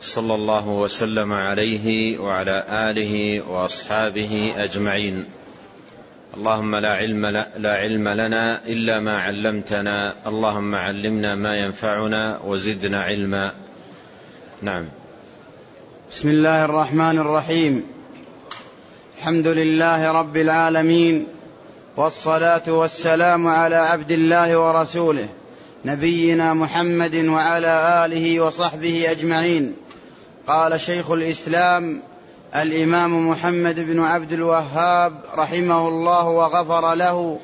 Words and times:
صلى 0.00 0.34
الله 0.34 0.68
وسلم 0.68 1.32
عليه 1.32 2.18
وعلى 2.18 2.64
آله 2.68 3.44
وأصحابه 3.48 4.52
أجمعين. 4.56 5.26
اللهم 6.36 6.76
لا 6.76 6.92
علم 6.94 7.26
لا 7.56 7.74
علم 7.76 8.08
لنا 8.08 8.64
إلا 8.66 9.00
ما 9.00 9.18
علمتنا. 9.18 10.14
اللهم 10.26 10.74
علمنا 10.74 11.34
ما 11.34 11.54
ينفعنا 11.54 12.40
وزدنا 12.44 13.00
علما. 13.02 13.52
نعم. 14.62 14.88
بسم 16.10 16.28
الله 16.28 16.64
الرحمن 16.64 17.18
الرحيم. 17.18 17.84
الحمد 19.18 19.46
لله 19.46 20.12
رب 20.12 20.36
العالمين 20.36 21.26
والصلاة 21.96 22.62
والسلام 22.68 23.46
على 23.46 23.76
عبد 23.76 24.12
الله 24.12 24.58
ورسوله 24.58 25.28
نبينا 25.84 26.54
محمد 26.54 27.14
وعلى 27.14 28.04
آله 28.04 28.40
وصحبه 28.40 29.10
أجمعين. 29.10 29.85
قال 30.46 30.80
شيخ 30.80 31.10
الإسلام 31.10 32.02
الإمام 32.56 33.28
محمد 33.28 33.80
بن 33.80 34.00
عبد 34.00 34.32
الوهاب 34.32 35.12
رحمه 35.36 35.88
الله 35.88 36.28
وغفر 36.28 36.94
له 36.94 37.38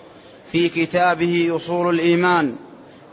في 0.52 0.68
كتابه 0.68 1.52
أصول 1.56 1.94
الإيمان 1.94 2.56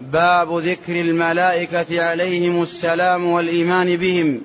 باب 0.01 0.57
ذكر 0.57 1.01
الملائكة 1.01 2.03
عليهم 2.03 2.63
السلام 2.63 3.27
والإيمان 3.27 3.97
بهم. 3.97 4.41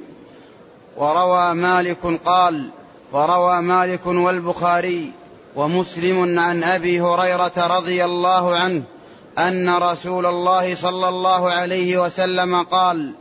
وروى 0.97 1.55
مالك 1.55 2.21
قال 2.25 2.69
وروى 3.13 3.61
مالك 3.61 4.07
والبخاري 4.07 5.13
ومسلم 5.57 6.39
عن 6.39 6.63
أبي 6.63 7.01
هريرة 7.01 7.79
رضي 7.79 8.05
الله 8.05 8.57
عنه 8.57 8.83
أن 9.39 9.77
رسول 9.77 10.27
الله 10.27 10.75
صلى 10.75 11.09
الله 11.09 11.51
عليه 11.51 12.05
وسلم 12.05 12.63
قال 12.63 13.15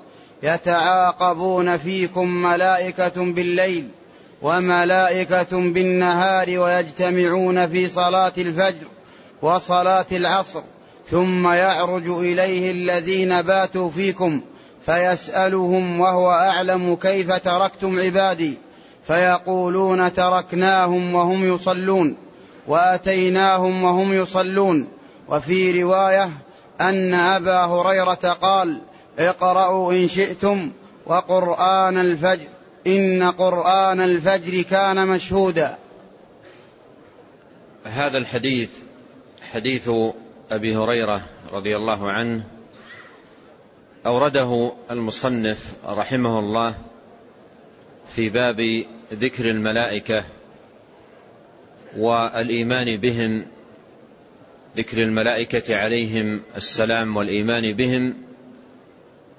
يتعاقبون 0.43 1.77
فيكم 1.77 2.27
ملائكة 2.27 3.33
بالليل 3.33 3.87
وملائكة 4.41 5.51
بالنهار 5.51 6.59
ويجتمعون 6.59 7.67
في 7.67 7.89
صلاة 7.89 8.33
الفجر 8.37 8.87
وصلاة 9.41 10.05
العصر 10.11 10.61
ثم 11.11 11.47
يعرج 11.47 12.07
إليه 12.07 12.71
الذين 12.71 13.41
باتوا 13.41 13.89
فيكم 13.89 14.41
فيسألهم 14.85 15.99
وهو 15.99 16.31
أعلم 16.31 16.95
كيف 16.95 17.33
تركتم 17.33 17.99
عبادي 17.99 18.57
فيقولون 19.07 20.13
تركناهم 20.13 21.15
وهم 21.15 21.53
يصلون 21.53 22.17
وأتيناهم 22.67 23.83
وهم 23.83 24.13
يصلون 24.13 24.87
وفي 25.29 25.83
رواية 25.83 26.29
أن 26.81 27.13
أبا 27.13 27.65
هريرة 27.65 28.37
قال 28.41 28.81
اقرأوا 29.19 29.93
إن 29.93 30.07
شئتم 30.07 30.71
وقرآن 31.05 31.97
الفجر 31.97 32.47
إن 32.87 33.23
قرآن 33.23 34.01
الفجر 34.01 34.61
كان 34.61 35.07
مشهودا. 35.07 35.77
هذا 37.83 38.17
الحديث 38.17 38.69
حديث 39.51 39.89
أبي 40.51 40.75
هريرة 40.75 41.21
رضي 41.53 41.75
الله 41.75 42.11
عنه 42.11 42.43
أورده 44.05 44.73
المصنف 44.91 45.73
رحمه 45.87 46.39
الله 46.39 46.75
في 48.15 48.29
باب 48.29 48.57
ذكر 49.13 49.49
الملائكة 49.49 50.23
والإيمان 51.97 52.97
بهم 52.97 53.45
ذكر 54.77 55.03
الملائكة 55.03 55.75
عليهم 55.75 56.41
السلام 56.55 57.17
والإيمان 57.17 57.73
بهم. 57.73 58.13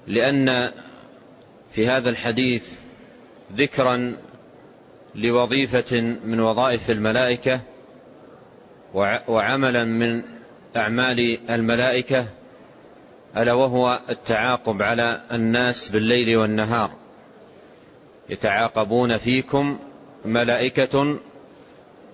لأن 0.07 0.71
في 1.71 1.87
هذا 1.87 2.09
الحديث 2.09 2.73
ذكرا 3.53 4.15
لوظيفة 5.15 6.01
من 6.25 6.39
وظائف 6.39 6.89
الملائكة 6.89 7.61
وعملا 9.27 9.83
من 9.83 10.21
أعمال 10.75 11.49
الملائكة 11.49 12.25
ألا 13.37 13.53
وهو 13.53 13.99
التعاقب 14.09 14.81
على 14.81 15.21
الناس 15.31 15.89
بالليل 15.89 16.37
والنهار. 16.37 16.91
يتعاقبون 18.29 19.17
فيكم 19.17 19.79
ملائكة 20.25 21.19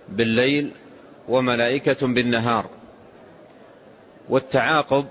بالليل 0.09 0.71
وملائكة 1.27 2.07
بالنهار. 2.07 2.69
والتعاقب 4.29 5.05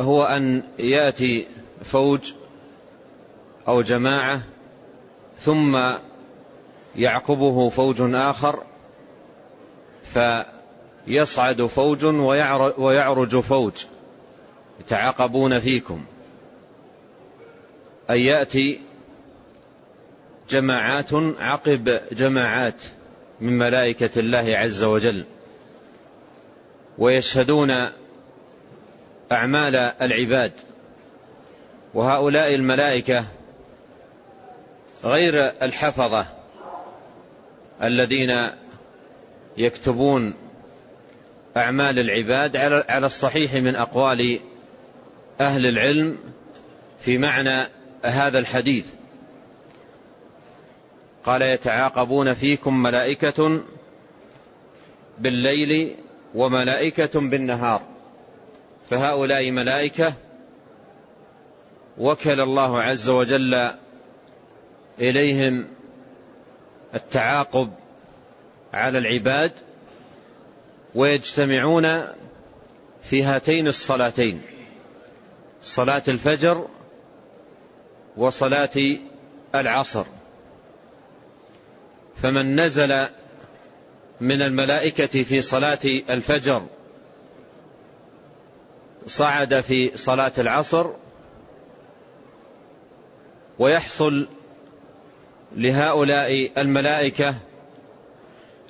هو 0.00 0.24
أن 0.24 0.62
يأتي 0.78 1.46
فوج 1.84 2.32
أو 3.68 3.82
جماعة 3.82 4.42
ثم 5.36 5.78
يعقبه 6.96 7.68
فوج 7.68 7.96
آخر 8.00 8.62
فيصعد 10.04 11.62
فوج 11.62 12.04
ويعرج 12.78 13.40
فوج. 13.40 13.72
يتعاقبون 14.80 15.58
فيكم. 15.58 16.04
أن 18.10 18.18
يأتي 18.18 18.80
جماعات 20.50 21.14
عقب 21.38 22.00
جماعات 22.12 22.82
من 23.40 23.58
ملائكة 23.58 24.20
الله 24.20 24.56
عز 24.56 24.84
وجل 24.84 25.24
ويشهدون 26.98 27.70
أعمال 29.32 29.76
العباد. 29.76 30.52
وهؤلاء 31.96 32.54
الملائكة 32.54 33.24
غير 35.04 35.52
الحفظة 35.62 36.26
الذين 37.82 38.50
يكتبون 39.56 40.34
أعمال 41.56 41.98
العباد 41.98 42.56
على 42.88 43.06
الصحيح 43.06 43.54
من 43.54 43.76
أقوال 43.76 44.40
أهل 45.40 45.66
العلم 45.66 46.18
في 47.00 47.18
معنى 47.18 47.66
هذا 48.04 48.38
الحديث. 48.38 48.86
قال 51.24 51.42
يتعاقبون 51.42 52.34
فيكم 52.34 52.82
ملائكة 52.82 53.60
بالليل 55.18 55.96
وملائكة 56.34 57.20
بالنهار. 57.20 57.82
فهؤلاء 58.90 59.50
ملائكة 59.50 60.12
وكل 61.98 62.40
الله 62.40 62.82
عز 62.82 63.08
وجل 63.08 63.70
إليهم 64.98 65.68
التعاقب 66.94 67.72
على 68.72 68.98
العباد 68.98 69.52
ويجتمعون 70.94 72.06
في 73.02 73.22
هاتين 73.22 73.68
الصلاتين 73.68 74.42
صلاة 75.62 76.02
الفجر 76.08 76.68
وصلاة 78.16 78.98
العصر. 79.54 80.04
فمن 82.16 82.60
نزل 82.60 83.06
من 84.20 84.42
الملائكة 84.42 85.22
في 85.22 85.42
صلاة 85.42 85.78
الفجر 86.10 86.66
صعد 89.06 89.60
في 89.60 89.96
صلاة 89.96 90.32
العصر 90.38 90.90
ويحصل 93.58 94.28
لهؤلاء 95.56 96.60
الملائكة 96.60 97.34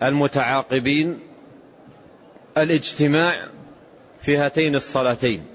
المتعاقبين 0.03 1.19
الاجتماع 2.59 3.49
في 4.21 4.37
هاتين 4.37 4.75
الصلاتين. 4.75 5.47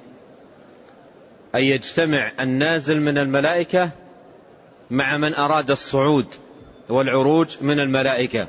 أن 1.55 1.61
يجتمع 1.61 2.31
النازل 2.39 3.01
من 3.01 3.17
الملائكة 3.17 3.91
مع 4.91 5.17
من 5.17 5.33
أراد 5.33 5.71
الصعود 5.71 6.27
والعروج 6.89 7.57
من 7.61 7.79
الملائكة. 7.79 8.47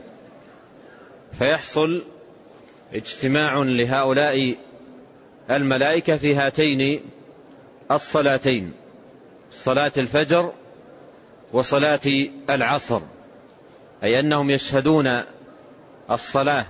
فيحصل 1.38 2.04
اجتماع 2.94 3.58
لهؤلاء 3.58 4.56
الملائكة 5.50 6.16
في 6.16 6.34
هاتين 6.34 7.00
الصلاتين. 7.90 8.72
صلاة 9.50 9.92
الفجر 9.98 10.52
وصلاة 11.52 12.00
العصر 12.50 13.00
أي 14.04 14.20
أنهم 14.20 14.50
يشهدون 14.50 15.22
الصلاة 16.10 16.66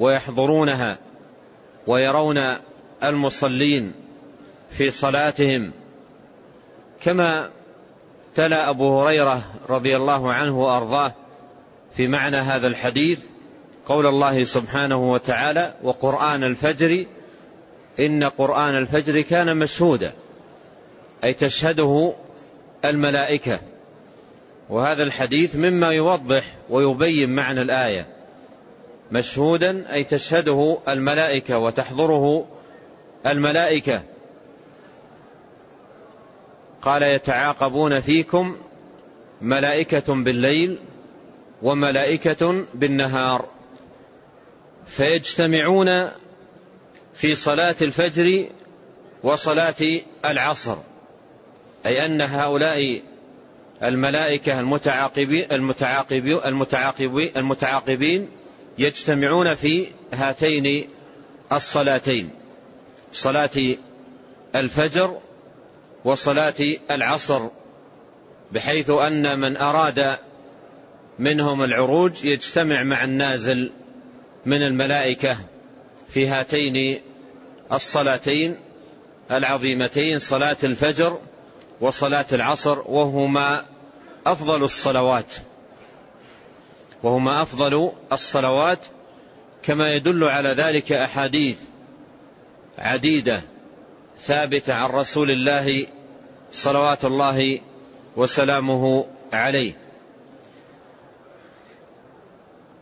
ويحضرونها 0.00 0.98
ويرون 1.86 2.38
المصلين 3.04 3.94
في 4.70 4.90
صلاتهم. 4.90 5.72
كما 7.02 7.50
تلا 8.34 8.70
أبو 8.70 9.00
هريرة 9.00 9.42
رضي 9.68 9.96
الله 9.96 10.32
عنه 10.32 10.58
وأرضاه 10.58 11.14
في 11.96 12.08
معنى 12.08 12.36
هذا 12.36 12.66
الحديث 12.66 13.20
قول 13.86 14.06
الله 14.06 14.44
سبحانه 14.44 15.10
وتعالى 15.10 15.74
وقرآن 15.82 16.44
الفجر 16.44 17.06
إن 18.00 18.24
قرآن 18.24 18.76
الفجر 18.76 19.22
كان 19.22 19.56
مشهودا 19.56 20.12
أي 21.24 21.34
تشهده 21.34 22.14
الملائكة. 22.84 23.60
وهذا 24.68 25.02
الحديث 25.02 25.56
مما 25.56 25.90
يوضح 25.90 26.56
ويبين 26.70 27.34
معنى 27.34 27.62
الآية. 27.62 28.06
مشهودا 29.12 29.94
أي 29.94 30.04
تشهده 30.04 30.78
الملائكة 30.88 31.58
وتحضره 31.58 32.46
الملائكة. 33.26 34.02
قال 36.82 37.02
يتعاقبون 37.02 38.00
فيكم 38.00 38.56
ملائكة 39.42 40.14
بالليل 40.14 40.78
وملائكة 41.62 42.64
بالنهار. 42.74 43.48
فيجتمعون 44.86 46.08
في 47.14 47.34
صلاة 47.34 47.76
الفجر 47.82 48.46
وصلاة 49.22 50.00
العصر. 50.24 50.76
أي 51.86 52.06
أن 52.06 52.20
هؤلاء 52.20 53.02
الملائكة 53.82 54.60
المتعاقبين 54.60 55.52
المتعاقبين 55.52 56.38
المتعاقبين, 56.44 57.30
المتعاقبين 57.36 58.28
يجتمعون 58.78 59.54
في 59.54 59.86
هاتين 60.12 60.88
الصلاتين. 61.52 62.30
صلاة 63.12 63.76
الفجر 64.54 65.18
وصلاة 66.04 66.76
العصر 66.90 67.48
بحيث 68.52 68.90
أن 68.90 69.38
من 69.38 69.56
أراد 69.56 70.18
منهم 71.18 71.62
العروج 71.62 72.24
يجتمع 72.24 72.82
مع 72.82 73.04
النازل 73.04 73.70
من 74.46 74.62
الملائكة 74.62 75.36
في 76.08 76.26
هاتين 76.26 77.00
الصلاتين 77.72 78.56
العظيمتين 79.30 80.18
صلاة 80.18 80.56
الفجر 80.64 81.18
وصلاة 81.84 82.26
العصر 82.32 82.78
وهما 82.86 83.64
أفضل 84.26 84.64
الصلوات. 84.64 85.34
وهما 87.02 87.42
أفضل 87.42 87.92
الصلوات 88.12 88.78
كما 89.62 89.92
يدل 89.92 90.24
على 90.24 90.48
ذلك 90.48 90.92
أحاديث 90.92 91.58
عديدة 92.78 93.42
ثابتة 94.20 94.74
عن 94.74 94.90
رسول 94.90 95.30
الله 95.30 95.86
صلوات 96.52 97.04
الله 97.04 97.60
وسلامه 98.16 99.06
عليه. 99.32 99.72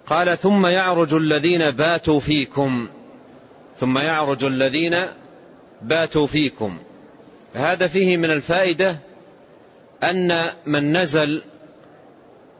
قال 0.06 0.38
ثم 0.38 0.66
يعرج 0.66 1.14
الذين 1.14 1.70
باتوا 1.70 2.20
فيكم 2.20 2.88
ثم 3.76 3.98
يعرج 3.98 4.44
الذين 4.44 4.96
باتوا 5.82 6.26
فيكم. 6.26 6.78
هذا 7.54 7.86
فيه 7.86 8.16
من 8.16 8.30
الفائدة 8.30 8.96
أن 10.02 10.42
من 10.66 10.96
نزل 10.96 11.42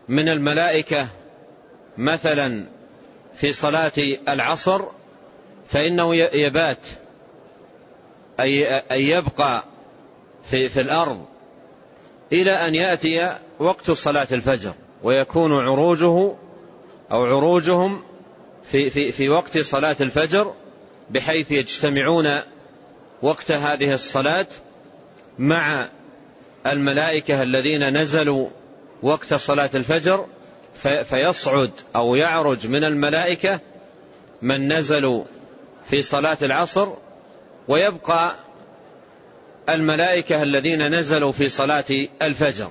من 0.09 0.29
الملائكة 0.29 1.09
مثلا 1.99 2.67
في 3.35 3.53
صلاة 3.53 3.93
العصر 4.29 4.83
فإنه 5.69 6.15
يبات 6.15 6.87
أي 8.41 8.83
يبقى 8.91 9.65
في, 10.45 10.69
في 10.69 10.81
الأرض 10.81 11.25
إلى 12.33 12.53
أن 12.53 12.75
يأتي 12.75 13.37
وقت 13.59 13.91
صلاة 13.91 14.29
الفجر 14.33 14.75
ويكون 15.03 15.53
عروجه 15.53 16.35
أو 17.13 17.25
عروجهم 17.25 18.03
في, 18.65 18.91
في, 18.91 19.13
في 19.13 19.29
وقت 19.29 19.59
صلاة 19.59 19.97
الفجر 20.01 20.55
بحيث 21.11 21.53
يجتمعون 21.53 22.29
وقت 23.23 23.53
هذه 23.53 23.93
الصلاة 23.93 24.47
مع 25.39 25.89
الملائكة 26.67 27.43
الذين 27.43 27.99
نزلوا 27.99 28.49
وقت 29.03 29.35
صلاة 29.35 29.71
الفجر 29.75 30.27
فيصعد 31.05 31.71
أو 31.97 32.15
يعرج 32.15 32.67
من 32.67 32.85
الملائكة 32.85 33.61
من 34.43 34.73
نزلوا 34.73 35.25
في 35.87 36.03
صلاة 36.03 36.39
العصر 36.43 36.89
ويبقى 37.69 38.35
الملائكة 39.69 40.43
الذين 40.43 40.95
نزلوا 40.95 41.33
في 41.33 41.49
صلاة 41.49 41.85
الفجر. 42.23 42.71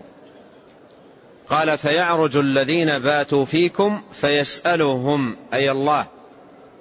قال 1.50 1.78
فيعرج 1.78 2.38
الذين 2.38 3.00
باتوا 3.00 3.46
فيكم 3.46 4.02
فيسألهم 4.14 5.36
أي 5.54 5.72
الله 5.72 6.08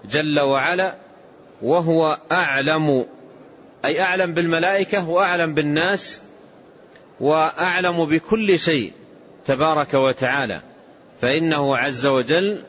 جل 0.04 0.40
وعلا 0.40 0.94
وهو 1.62 2.18
أعلم 2.32 3.06
أي 3.84 4.02
أعلم 4.02 4.34
بالملائكة 4.34 5.08
وأعلم 5.08 5.54
بالناس 5.54 6.22
وأعلم 7.20 8.04
بكل 8.04 8.58
شيء 8.58 8.92
تبارك 9.46 9.94
وتعالى 9.94 10.60
فإنه 11.20 11.76
عز 11.76 12.06
وجل 12.06 12.62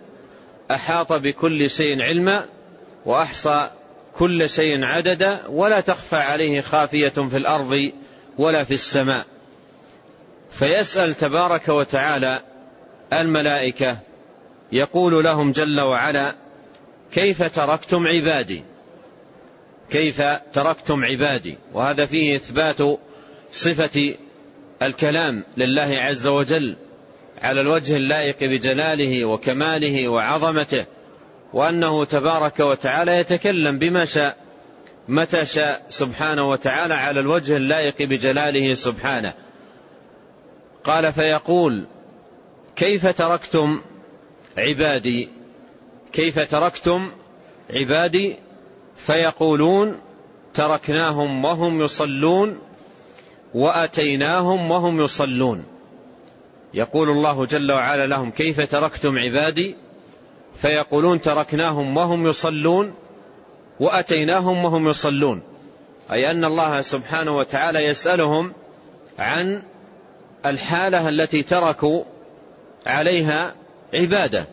أحاط 0.72 1.14
بكل 1.14 1.70
شيء 1.70 2.02
علما 2.02 2.46
وأحصى 3.06 3.70
كل 4.16 4.50
شيء 4.50 4.84
عددا 4.84 5.48
ولا 5.48 5.82
تخفى 5.82 6.16
عليه 6.16 6.62
خافية 6.62 7.10
في 7.10 7.38
الأرض 7.38 7.92
ولا 8.38 8.64
في 8.64 8.74
السماء. 8.74 9.26
فيسأل 10.52 11.16
تبارك 11.16 11.70
وتعالى 11.70 12.40
الملائكة 13.14 13.98
يقول 14.72 15.24
لهم 15.24 15.52
جل 15.52 15.82
وعلا 15.82 16.36
كيف 17.14 17.44
تركتم 17.44 18.08
عبادي؟ 18.08 18.64
كيف 19.92 20.22
تركتم 20.54 21.06
عبادي. 21.06 21.58
وهذا 21.74 22.06
فيه 22.06 22.36
إثبات 22.36 23.00
صفة 23.52 24.16
الكلام 24.82 25.44
لله 25.58 25.98
عز 25.98 26.28
وجل 26.28 26.76
على 27.42 27.62
الوجه 27.62 27.98
اللائق 27.98 28.38
بجلاله 28.42 29.26
وكماله 29.26 30.08
وعظمته 30.08 30.86
وأنه 31.54 32.06
تبارك 32.06 32.60
وتعالى 32.60 33.18
يتكلم 33.18 33.80
بما 33.80 34.06
شاء 34.06 34.38
متى 35.08 35.46
شاء 35.46 35.86
سبحانه 35.90 36.50
وتعالى 36.50 36.94
على 36.94 37.20
الوجه 37.20 37.58
اللائق 37.58 37.96
بجلاله 38.00 38.74
سبحانه. 38.74 39.34
قال 40.84 41.14
فيقول 41.14 41.88
كيف 42.76 43.08
تركتم 43.08 43.82
عبادي؟ 44.58 45.30
كيف 46.14 46.40
تركتم 46.40 47.12
عبادي؟ 47.70 48.38
فيقولون 49.06 50.00
تركناهم 50.54 51.46
وهم 51.46 51.82
يصلون 51.82 52.60
وأتيناهم 53.54 54.72
وهم 54.72 55.02
يصلون. 55.02 55.66
يقول 56.74 57.10
الله 57.10 57.46
جل 57.46 57.72
وعلا 57.72 58.08
لهم 58.08 58.32
كيف 58.32 58.62
تركتم 58.62 59.18
عبادي؟ 59.20 59.76
فيقولون 60.56 61.22
تركناهم 61.22 61.98
وهم 61.98 62.28
يصلون 62.28 62.94
وأتيناهم 63.80 64.66
وهم 64.66 64.90
يصلون. 64.90 65.42
أي 66.12 66.32
أن 66.32 66.46
الله 66.46 66.82
سبحانه 66.82 67.38
وتعالى 67.38 67.86
يسألهم 67.86 68.54
عن 69.20 69.64
الحالة 70.46 71.10
التي 71.10 71.44
تركوا 71.44 72.04
عليها 72.86 73.54
عبادة. 73.94 74.48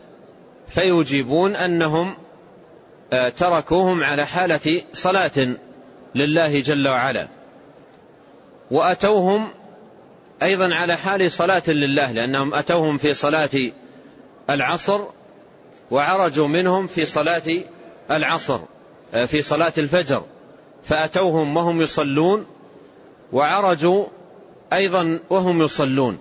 فيجيبون 0.67 1.55
أنهم 1.55 2.13
تركوهم 3.37 4.03
على 4.03 4.25
حالة 4.27 4.81
صلاة 4.93 5.57
لله 6.15 6.59
جل 6.59 6.87
وعلا. 6.87 7.27
وأتوهم 8.71 9.49
أيضا 10.43 10.75
على 10.75 10.95
حال 10.95 11.31
صلاة 11.31 11.69
لله 11.69 12.11
لأنهم 12.11 12.53
أتوهم 12.53 12.97
في 12.97 13.13
صلاة 13.13 13.71
العصر 14.49 15.01
وعرجوا 15.91 16.47
منهم 16.47 16.87
في 16.87 17.05
صلاة 17.05 17.63
العصر 18.11 18.59
آه، 19.13 19.25
في 19.25 19.41
صلاة 19.41 19.73
الفجر. 19.77 20.23
فأتوهم 20.83 21.57
وهم 21.57 21.81
يصلون 21.81 22.45
وعرجوا 23.33 24.05
أيضا 24.73 25.19
وهم 25.29 25.61
يصلون. 25.61 26.19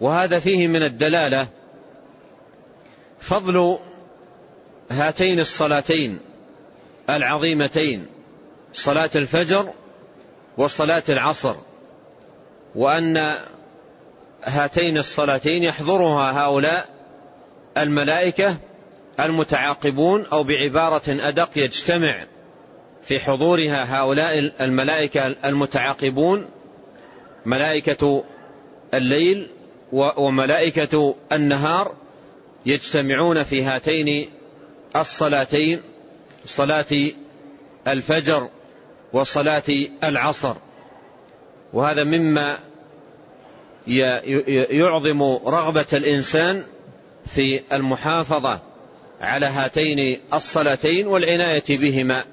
وهذا 0.00 0.38
فيه 0.38 0.68
من 0.68 0.82
الدلالة 0.82 1.48
فضل 3.20 3.78
هاتين 4.90 5.40
الصلاتين 5.40 6.20
العظيمتين 7.10 8.06
صلاة 8.72 9.10
الفجر 9.16 9.72
وصلاة 10.56 11.02
العصر. 11.08 11.54
وأن 12.74 13.34
هاتين 14.44 14.98
الصلاتين 14.98 15.62
يحضرها 15.62 16.44
هؤلاء 16.44 16.88
الملائكة 17.78 18.56
المتعاقبون 19.20 20.26
أو 20.32 20.44
بعبارة 20.44 21.02
أدق 21.08 21.50
يجتمع 21.56 22.26
في 23.02 23.20
حضورها 23.20 24.00
هؤلاء 24.00 24.52
الملائكة 24.60 25.26
المتعاقبون 25.26 26.46
ملائكة 27.46 28.24
الليل 28.94 29.50
وملائكة 29.92 31.14
النهار 31.32 31.94
يجتمعون 32.66 33.42
في 33.42 33.64
هاتين 33.64 34.30
الصلاتين 34.96 35.80
صلاة 36.44 37.10
الفجر 37.88 38.48
وصلاة 39.12 39.62
العصر. 40.04 40.54
وهذا 41.72 42.04
مما 42.04 42.58
يعظم 44.70 45.22
رغبة 45.46 45.86
الإنسان 45.92 46.64
في 47.26 47.60
المحافظة 47.72 48.60
على 49.20 49.46
هاتين 49.46 50.18
الصلاتين 50.34 51.06
والعناية 51.06 51.64
بهما. 51.68 52.24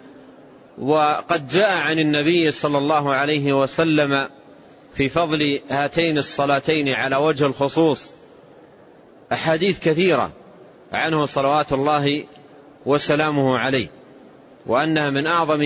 وقد 0.77 1.47
جاء 1.47 1.77
عن 1.77 1.99
النبي 1.99 2.51
صلى 2.51 2.77
الله 2.77 3.13
عليه 3.13 3.53
وسلم 3.53 4.29
في 4.95 5.09
فضل 5.09 5.59
هاتين 5.69 6.17
الصلاتين 6.17 6.89
على 6.89 7.15
وجه 7.15 7.45
الخصوص 7.45 8.11
أحاديث 9.31 9.79
كثيرة 9.79 10.31
عنه 10.91 11.25
صلوات 11.25 11.73
الله 11.73 12.25
وسلامه 12.85 13.57
عليه 13.57 13.87
وأنها 14.65 15.09
من 15.09 15.27
أعظم 15.27 15.61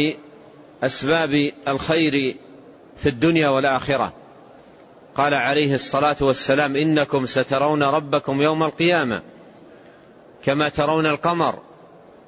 أسباب 0.83 1.51
الخير 1.67 2.35
في 2.97 3.09
الدنيا 3.09 3.49
والآخرة. 3.49 4.13
قال 5.15 5.33
عليه 5.33 5.73
الصلاة 5.73 6.15
والسلام 6.21 6.75
إنكم 6.75 7.25
سترون 7.25 7.83
ربكم 7.83 8.41
يوم 8.41 8.63
القيامة 8.63 9.21
كما 10.43 10.69
ترون 10.69 11.05
القمر 11.05 11.59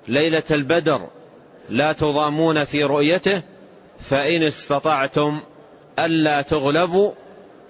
ليلة 0.07 0.43
البدر 0.51 1.07
لا 1.69 1.93
تضامون 1.93 2.63
في 2.63 2.83
رؤيته 2.83 3.41
فإن 3.99 4.43
استطعتم 4.43 5.41
ألا 5.99 6.41
تغلبوا 6.41 7.11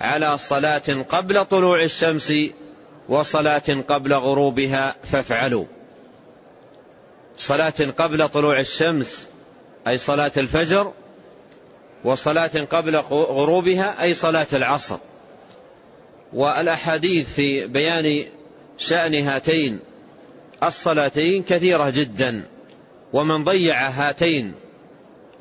على 0.02 0.38
صلاة 0.38 1.06
قبل 1.10 1.46
طلوع 1.46 1.84
الشمس 1.84 2.34
وصلاة 3.10 3.84
قبل 3.88 4.14
غروبها 4.14 4.96
فافعلوا. 5.04 5.66
صلاة 7.42 7.94
قبل 7.98 8.30
طلوع 8.30 8.60
الشمس 8.60 9.30
أي 9.88 9.98
صلاة 9.98 10.32
الفجر 10.38 10.94
وصلاة 12.04 12.66
قبل 12.72 12.96
غروبها 13.12 14.04
أي 14.04 14.14
صلاة 14.14 14.48
العصر. 14.54 14.98
والأحاديث 16.34 17.34
في 17.34 17.68
بيان 17.68 18.26
شأن 18.78 19.16
هاتين 19.16 19.80
الصلاتين 20.64 21.44
كثيرة 21.44 21.90
جدا 21.90 22.48
ومن 23.14 23.44
ضيع 23.44 23.90
هاتين 23.90 24.54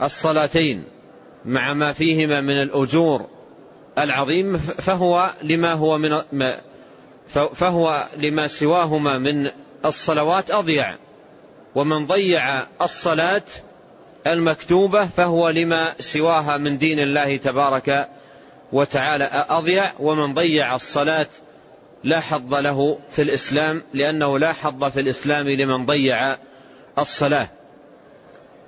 الصلاتين 0.02 0.84
مع 1.44 1.74
ما 1.74 1.92
فيهما 1.92 2.40
من 2.40 2.62
الأجور 2.62 3.26
العظيم 3.98 4.56
فهو 4.56 5.30
لما 5.42 5.72
هو 5.72 5.98
من 5.98 6.20
فهو 7.54 8.08
لما 8.16 8.46
سواهما 8.46 9.18
من 9.18 9.50
الصلوات 9.84 10.50
أضيع. 10.50 10.96
ومن 11.74 12.06
ضيع 12.06 12.62
الصلاة 12.82 13.42
المكتوبة 14.26 15.06
فهو 15.06 15.48
لما 15.48 15.84
سواها 16.00 16.56
من 16.56 16.78
دين 16.78 17.00
الله 17.00 17.36
تبارك 17.36 18.08
وتعالى. 18.72 19.30
أضيع 19.48 19.92
ومن 19.98 20.34
ضيع 20.34 20.74
الصلاة 20.74 21.28
لا 22.04 22.20
حظ 22.20 22.54
له 22.54 22.98
في 23.10 23.22
الإسلام 23.22 23.82
لأنه 23.94 24.38
لا 24.38 24.52
حظ 24.52 24.84
في 24.84 25.00
الإسلام 25.00 25.48
لمن 25.48 25.86
ضيع 25.86 26.36
الصلاة. 26.98 27.48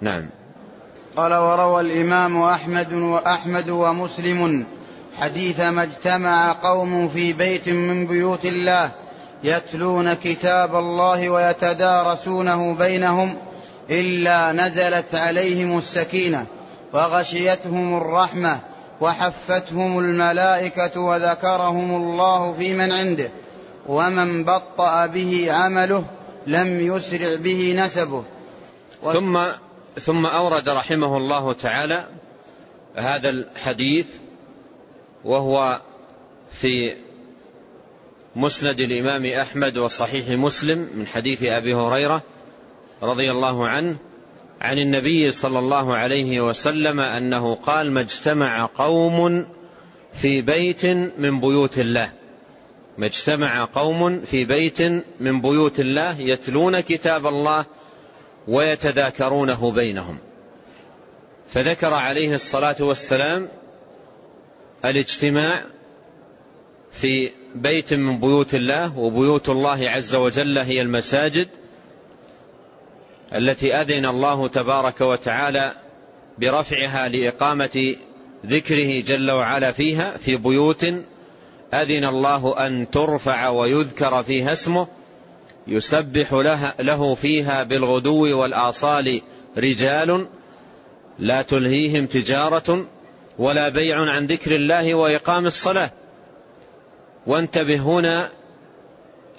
نعم. 0.01 0.29
قال 1.17 1.35
وروى 1.35 1.81
الإمام 1.81 2.43
أحمد 2.43 2.93
وأحمد 2.93 3.71
ومسلم 3.71 4.67
حديث 5.19 5.61
ما 5.61 5.83
اجتمع 5.83 6.53
قوم 6.53 7.09
في 7.09 7.33
بيت 7.33 7.69
من 7.69 8.07
بيوت 8.07 8.45
الله 8.45 8.91
يتلون 9.45 10.15
كتاب 10.15 10.77
الله 10.77 11.29
ويتدارسونه 11.29 12.75
بينهم 12.75 13.37
إلا 13.91 14.53
نزلت 14.53 15.15
عليهم 15.15 15.79
السكينة 15.79 16.47
وغشيتهم 16.93 17.97
الرحمة 17.97 18.59
وحفتهم 19.01 19.99
الملائكة 19.99 21.01
وذكرهم 21.01 21.97
الله 21.97 22.53
في 22.53 22.75
من 22.75 22.93
عنده 22.93 23.31
ومن 23.87 24.45
بطأ 24.45 25.07
به 25.07 25.53
عمله 25.53 26.05
لم 26.47 26.81
يسرع 26.81 27.35
به 27.35 27.75
نسبه. 27.85 28.25
ثم 29.13 29.41
ثم 30.01 30.27
أورد 30.27 30.69
رحمه 30.69 31.17
الله 31.17 31.53
تعالى 31.53 32.05
هذا 32.97 33.31
الحديث 33.31 34.07
وهو 35.25 35.81
في 36.53 36.97
مسند 38.37 38.81
الإمام 38.81 39.27
أحمد 39.27 39.79
وصحيح 39.79 40.29
مسلم 40.29 40.89
من 40.95 41.07
حديث 41.07 41.43
أبي 41.43 41.75
هريرة 41.75 42.23
رضي 43.03 43.31
الله 43.31 43.69
عنه 43.69 43.97
عن 44.61 44.79
النبي 44.79 45.31
صلى 45.31 45.59
الله 45.59 45.95
عليه 45.95 46.41
وسلم 46.41 47.01
أنه 47.01 47.55
قال 47.55 47.91
ما 47.91 48.01
اجتمع 48.01 48.67
قوم 48.67 49.47
في 50.13 50.41
بيت 50.41 50.87
من 51.19 51.41
بيوت 51.41 51.79
الله. 51.79 52.13
ما 52.99 53.07
اجتمع 53.07 53.65
قوم 53.65 54.21
في 54.21 54.45
بيت 54.45 54.81
من 55.21 55.41
بيوت 55.41 55.81
الله 55.81 56.21
يتلون 56.21 56.81
كتاب 56.81 57.27
الله 57.27 57.65
ويتذاكرونه 58.49 59.71
بينهم. 59.71 60.19
فذكر 61.49 61.95
عليه 61.95 62.35
الصلاة 62.35 62.77
والسلام 62.81 63.49
الاجتماع 64.85 65.65
في 66.93 67.31
بيت 67.55 67.95
من 67.95 68.21
بيوت 68.21 68.55
الله 68.55 68.99
وبيوت 68.99 69.49
الله 69.49 69.91
عز 69.91 70.15
وجل 70.15 70.59
هي 70.59 70.83
المساجد 70.83 71.49
التي 73.35 73.75
أذن 73.75 74.07
الله 74.07 74.49
تبارك 74.49 75.01
وتعالى 75.01 75.73
برفعها 76.39 77.09
لإقامة 77.09 77.97
ذكره 78.47 79.01
جل 79.01 79.31
وعلا 79.31 79.73
فيها 79.73 80.17
في 80.17 80.37
بيوت 80.37 80.85
أذن 81.75 82.05
الله 82.05 82.67
أن 82.67 82.91
ترفع 82.91 83.49
ويذكر 83.49 84.23
فيها 84.23 84.53
اسمه 84.53 84.87
يسبح 85.67 86.33
لها 86.33 86.75
له 86.81 87.15
فيها 87.15 87.63
بالغدو 87.63 88.41
والآصال 88.41 89.23
رجال 89.59 90.27
لا 91.19 91.43
تلهيهم 91.43 92.07
تجارة 92.07 92.87
ولا 93.39 93.69
بيع 93.69 94.01
عن 94.01 94.27
ذكر 94.27 94.55
الله 94.57 94.95
وإقام 94.95 95.47
الصلاة. 95.47 95.91
وانتبه 97.27 97.77
هنا 97.77 98.29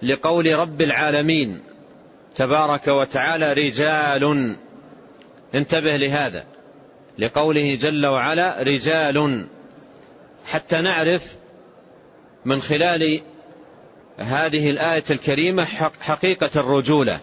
لقول 0.01 0.55
رب 0.59 0.81
العالمين 0.81 1.61
تبارك 2.35 2.87
وتعالى 2.87 3.53
رجال. 3.53 4.55
انتبه 5.55 5.97
لهذا 5.97 6.45
لقوله 7.19 7.75
جل 7.75 8.05
وعلا 8.05 8.61
رجال. 8.61 9.47
حتى 10.45 10.81
نعرف 10.81 11.35
من 12.45 12.61
خلال 12.61 13.21
هذه 14.17 14.69
الآية 14.69 15.03
الكريمة 15.11 15.65
حقيقة 15.99 16.49
الرجولة 16.55 17.19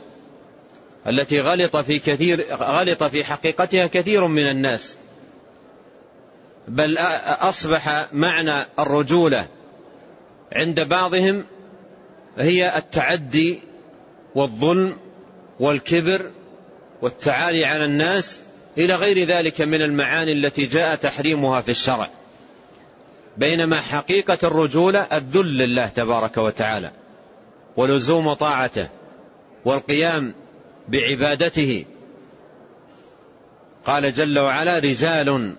التي 1.07 1.41
غلط 1.41 1.77
في 1.77 1.99
كثير 1.99 2.47
غلط 2.55 3.05
في 3.05 3.25
حقيقتها 3.25 3.87
كثير 3.87 4.27
من 4.27 4.51
الناس. 4.51 4.97
بل 6.69 6.99
أصبح 7.41 8.07
معنى 8.13 8.55
الرجولة 8.79 9.47
عند 10.53 10.81
بعضهم 10.81 11.45
هي 12.39 12.79
التعدي 12.79 13.61
والظلم 14.35 14.97
والكبر 15.61 16.31
والتعالي 17.03 17.65
على 17.65 17.85
الناس 17.85 18.41
إلى 18.79 18.95
غير 18.95 19.25
ذلك 19.25 19.61
من 19.61 19.83
المعاني 19.83 20.33
التي 20.33 20.67
جاء 20.67 20.97
تحريمها 20.97 21.61
في 21.61 21.71
الشرع. 21.71 22.11
بينما 23.37 23.81
حقيقة 23.81 24.39
الرجولة 24.45 25.07
الذل 25.13 25.59
لله 25.59 25.87
تبارك 25.87 26.37
وتعالى 26.37 26.93
ولزوم 27.77 28.33
طاعته 28.33 28.89
والقيام 29.65 30.35
بعبادته. 30.89 31.85
قال 33.85 34.13
جل 34.13 34.39
وعلا 34.39 34.79
رجال 34.79 35.55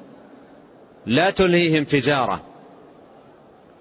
لا 1.06 1.30
تلهيهم 1.30 1.84
تجارة. 1.84 2.51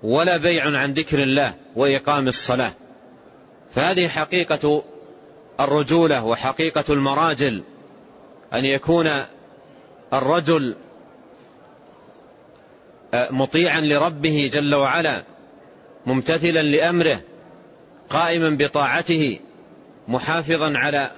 ولا 0.03 0.37
بيع 0.37 0.65
عن 0.65 0.93
ذكر 0.93 1.23
الله 1.23 1.55
وإقام 1.77 2.29
الصلاة. 2.29 2.73
فهذه 3.73 4.09
حقيقة 4.09 4.83
الرجولة 5.61 6.25
وحقيقة 6.25 6.85
المراجل 6.89 7.63
أن 8.55 8.65
يكون 8.65 9.11
الرجل 10.13 10.77
مطيعا 13.15 13.81
لربه 13.81 14.51
جل 14.53 14.75
وعلا 14.75 15.23
ممتثلا 16.07 16.63
لأمره 16.63 17.21
قائما 18.11 18.57
بطاعته 18.57 19.41
محافظا 20.09 20.73
على 20.79 21.11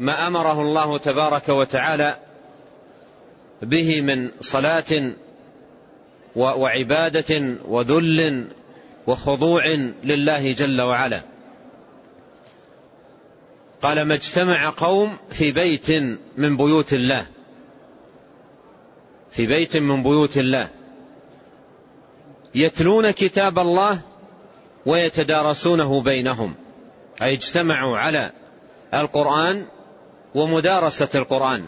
ما 0.00 0.26
أمره 0.26 0.62
الله 0.62 0.98
تبارك 0.98 1.48
وتعالى 1.48 2.16
به 3.62 4.00
من 4.00 4.30
صلاة 4.40 5.12
وعبادة 6.36 7.56
وذل 7.68 8.48
وخضوع 9.06 9.64
لله 10.04 10.52
جل 10.52 10.80
وعلا. 10.80 11.22
قال 13.82 14.02
ما 14.02 14.14
اجتمع 14.14 14.72
قوم 14.76 15.18
في 15.30 15.52
بيت 15.52 15.90
من 16.36 16.56
بيوت 16.56 16.92
الله. 16.92 17.26
في 19.30 19.46
بيت 19.46 19.76
من 19.76 20.02
بيوت 20.02 20.38
الله. 20.38 20.68
يتلون 22.54 23.10
كتاب 23.10 23.58
الله 23.58 24.00
ويتدارسونه 24.86 26.02
بينهم. 26.02 26.54
أي 27.22 27.34
اجتمعوا 27.34 27.98
على 27.98 28.32
القرآن 28.94 29.66
ومدارسة 30.34 31.08
القرآن. 31.14 31.64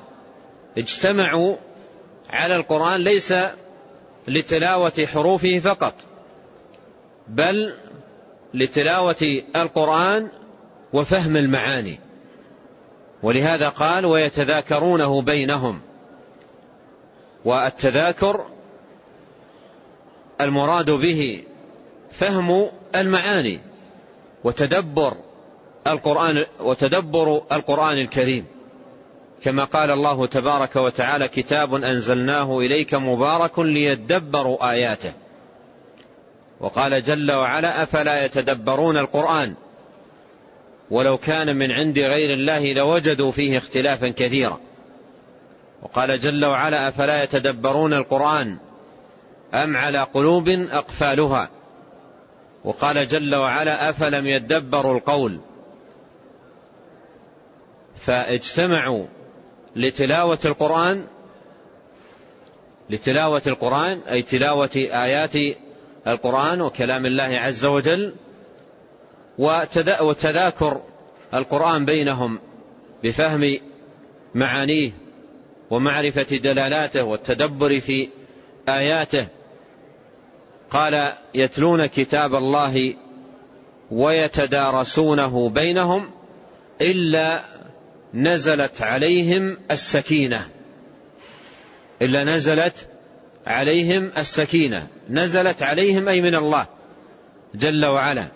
اجتمعوا 0.79 1.57
على 2.31 2.57
القرآن 2.57 3.01
ليس 3.01 3.35
لتلاوة 4.29 5.07
حروفه 5.07 5.59
فقط 5.59 5.95
بل 7.29 7.75
لتلاوة 8.55 9.43
القرآن 9.57 10.29
وفهم 10.93 11.37
المعاني. 11.37 12.01
ولهذا 13.23 13.69
قال 13.69 14.07
ويتذاكرونه 14.07 15.23
بينهم. 15.23 15.81
والتذاكر 17.45 18.47
المراد 20.41 20.91
به 20.91 21.45
فهم 22.11 22.69
المعاني 22.95 23.61
وتدبر 24.45 25.17
القرآن 25.87 26.45
وتدبر 26.61 27.43
القرآن 27.53 27.99
الكريم. 27.99 28.47
كما 29.43 29.65
قال 29.65 29.91
الله 29.91 30.27
تبارك 30.27 30.77
وتعالى 30.77 31.29
كتاب 31.29 31.75
أنزلناه 31.75 32.59
إليك 32.59 32.95
مبارك 32.95 33.59
ليدبروا 33.59 34.71
آياته. 34.71 35.13
وقال 36.61 37.03
جل 37.03 37.33
وعلا 37.33 37.83
أفلا 37.83 38.25
يتدبرون 38.25 38.97
القرآن؟ 38.97 39.55
ولو 40.91 41.19
كان 41.19 41.57
من 41.57 41.73
عند 41.73 41.99
غير 41.99 42.35
الله 42.35 42.73
لوجدوا 42.73 43.33
فيه 43.33 43.59
اختلافا 43.59 44.09
كثيرا. 44.09 44.61
وقال 45.83 46.21
جل 46.21 46.45
وعلا 46.45 46.89
أفلا 46.89 47.23
يتدبرون 47.23 47.95
القرآن؟ 47.95 48.57
أم 49.55 49.77
على 49.77 49.99
قلوب 49.99 50.49
أقفالها؟ 50.49 51.51
وقال 52.65 53.09
جل 53.09 53.35
وعلا 53.35 53.91
أفلم 53.91 54.27
يدبروا 54.27 54.95
القول؟ 54.95 55.41
فاجتمعوا 57.97 59.07
لتلاوة 59.79 60.39
القرآن 60.45 61.05
لتلاوة 62.91 63.43
القرآن 63.47 64.01
أي 64.11 64.23
تلاوة 64.23 64.71
آيات 64.77 65.57
القرآن 66.07 66.61
وكلام 66.61 67.07
الله 67.07 67.23
عز 67.25 67.65
وجل 67.65 68.15
وتذاكر 70.01 70.81
القرآن 71.35 71.85
بينهم 71.85 72.39
بفهم 73.05 73.59
معانيه 74.35 74.91
ومعرفة 75.71 76.37
دلالاته 76.37 77.05
والتدبر 77.05 77.81
في 77.81 78.09
آياته. 78.69 79.27
قال 80.71 81.13
يتلون 81.35 81.87
كتاب 81.87 82.35
الله 82.35 82.95
ويتدارسونه 83.91 85.49
بينهم 85.49 86.11
إلا 86.81 87.41
نزلت 88.15 88.83
عليهم 88.83 89.59
السكينة. 89.71 90.49
إلا 92.03 92.25
نزلت 92.25 92.89
عليهم 93.47 94.13
السكينة. 94.19 94.87
نزلت 95.11 95.63
عليهم 95.63 96.09
أي 96.09 96.21
من 96.21 96.35
الله 96.35 96.67
جل 97.55 97.87
وعلا. 97.87 98.29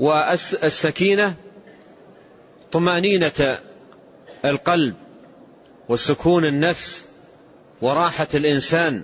والسكينة 0.00 1.34
طمأنينة 2.72 3.58
القلب 4.44 4.94
وسكون 5.88 6.44
النفس 6.44 7.06
وراحة 7.82 8.28
الإنسان. 8.34 9.02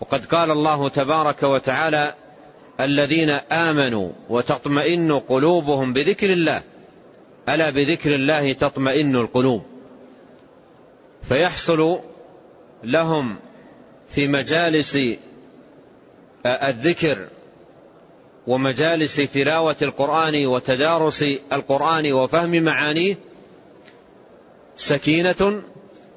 وقد 0.00 0.26
قال 0.26 0.50
الله 0.50 0.88
تبارك 0.88 1.42
وتعالى 1.42 2.14
الذين 2.80 3.30
آمنوا 3.52 4.12
وتطمئن 4.28 5.12
قلوبهم 5.12 5.92
بذكر 5.92 6.32
الله 6.32 6.62
ألا 7.48 7.70
بذكر 7.70 8.14
الله 8.14 8.52
تطمئن 8.52 9.16
القلوب؟ 9.16 9.62
فيحصل 11.22 11.98
لهم 12.84 13.36
في 14.08 14.28
مجالس 14.28 14.98
الذكر 16.46 17.28
ومجالس 18.46 19.16
تلاوة 19.16 19.76
القرآن 19.82 20.46
وتدارس 20.46 21.24
القرآن 21.52 22.12
وفهم 22.12 22.62
معانيه 22.62 23.18
سكينة 24.76 25.62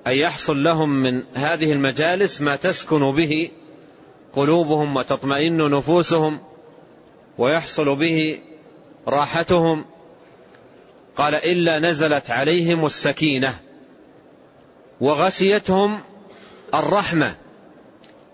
أي 0.07 0.19
يحصل 0.19 0.63
لهم 0.63 0.89
من 0.89 1.23
هذه 1.33 1.73
المجالس 1.73 2.41
ما 2.41 2.55
تسكن 2.55 3.11
به 3.11 3.51
قلوبهم 4.33 4.95
وتطمئن 4.95 5.57
نفوسهم 5.71 6.39
ويحصل 7.37 7.95
به 7.95 8.39
راحتهم 9.07 9.85
قال 11.15 11.35
إلا 11.35 11.79
نزلت 11.79 12.31
عليهم 12.31 12.85
السكينة 12.85 13.59
وغشيتهم 15.01 16.03
الرحمة 16.73 17.35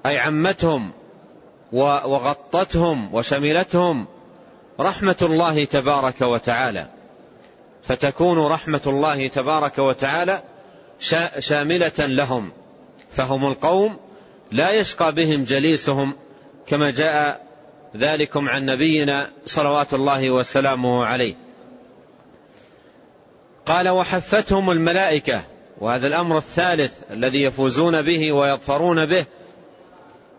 أي 0.06 0.18
عمتهم 0.18 0.92
وغطتهم 1.72 3.14
وشملتهم 3.14 4.08
رحمة 4.80 5.16
الله 5.22 5.64
تبارك 5.64 6.22
وتعالى. 6.22 6.88
فتكون 7.84 8.48
رحمة 8.48 8.82
الله 8.88 9.28
تبارك 9.28 9.80
وتعالى 9.80 10.44
شاملة 11.40 11.94
لهم. 11.98 12.52
فهم 13.12 13.46
القوم 13.48 13.98
لا 14.52 14.72
يشقى 14.72 15.16
بهم 15.16 15.44
جليسهم 15.44 16.14
كما 16.68 16.92
جاء 16.92 17.48
ذلكم 17.98 18.50
عن 18.50 18.66
نبينا 18.66 19.30
صلوات 19.46 19.94
الله 19.94 20.32
وسلامه 20.32 21.06
عليه. 21.06 21.47
قال 23.68 23.90
وحفتهم 23.90 24.72
الملائكة 24.72 25.44
وهذا 25.78 26.08
الأمر 26.08 26.38
الثالث 26.38 26.94
الذي 27.12 27.44
يفوزون 27.44 28.02
به 28.02 28.32
ويظفرون 28.32 29.06
به. 29.06 29.26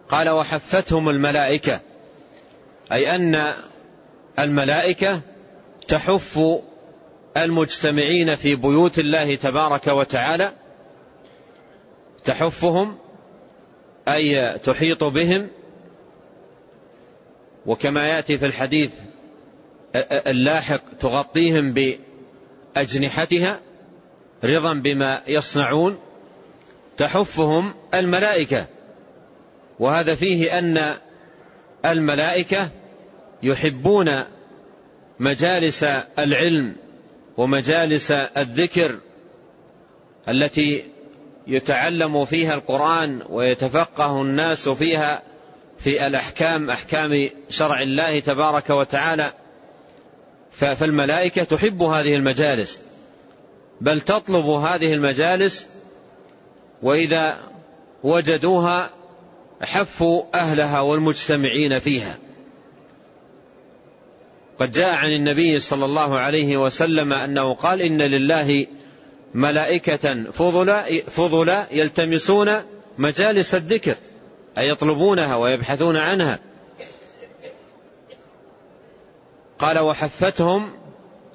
قال 0.08 0.28
وحفتهم 0.28 1.08
الملائكة 1.08 1.80
أي 2.92 3.14
أن 3.16 3.44
الملائكة 4.38 5.20
تحف 5.88 6.40
المجتمعين 7.36 8.34
في 8.36 8.54
بيوت 8.54 8.98
الله 8.98 9.34
تبارك 9.34 9.86
وتعالى. 9.86 10.52
تحفهم 12.24 12.98
أي 14.08 14.58
تحيط 14.58 15.04
بهم. 15.04 15.48
وكما 17.66 18.06
يأتي 18.06 18.38
في 18.38 18.46
الحديث 18.46 18.90
اللاحق 20.26 20.82
تغطيهم 21.00 21.72
بأجنحتها 22.78 23.60
رضا 24.44 24.74
بما 24.74 25.22
يصنعون 25.26 25.98
تحفهم 26.96 27.74
الملائكة. 27.94 28.66
وهذا 29.78 30.14
فيه 30.14 30.58
أن 30.58 30.94
الملائكة 31.84 32.70
يحبون 33.42 34.24
مجالس 35.20 35.84
العلم 36.18 36.76
ومجالس 37.36 38.10
الذكر 38.10 38.98
التي 40.28 40.84
يتعلم 41.46 42.24
فيها 42.24 42.54
القرآن 42.54 43.22
ويتفقه 43.28 44.22
الناس 44.22 44.68
فيها 44.68 45.22
في 45.78 46.06
الأحكام 46.06 46.70
أحكام 46.70 47.28
شرع 47.48 47.82
الله 47.82 48.20
تبارك 48.20 48.70
وتعالى. 48.70 49.32
فالملائكة 50.58 51.44
تحب 51.44 51.82
هذه 51.82 52.14
المجالس 52.14 52.80
بل 53.80 54.00
تطلب 54.00 54.46
هذه 54.46 54.94
المجالس 54.94 55.66
وإذا 56.82 57.38
وجدوها 58.02 58.90
حفوا 59.62 60.22
أهلها 60.34 60.80
والمجتمعين 60.80 61.78
فيها. 61.78 62.18
قد 64.58 64.72
جاء 64.72 64.94
عن 64.94 65.12
النبي 65.12 65.58
صلى 65.58 65.84
الله 65.84 66.18
عليه 66.18 66.56
وسلم 66.56 67.12
أنه 67.12 67.54
قال 67.54 67.82
إن 67.82 68.02
لله 68.02 68.66
ملائكة 69.34 70.30
فضلا, 70.32 70.84
فضلا 71.10 71.66
يلتمسون 71.72 72.50
مجالس 72.98 73.54
الذكر 73.54 73.94
أي 74.58 74.68
يطلبونها 74.68 75.36
ويبحثون 75.36 75.96
عنها. 75.96 76.38
قال 79.58 79.78
وحفتهم 79.78 80.70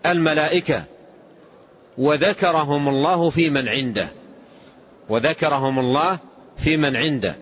الملائكة 0.05 0.83
وذكرهم 1.97 2.89
الله 2.89 3.29
في 3.29 3.49
من 3.49 3.67
عنده. 3.67 4.07
وذكرهم 5.09 5.79
الله 5.79 6.19
في 6.57 6.77
من 6.77 6.95
عنده. 6.95 7.36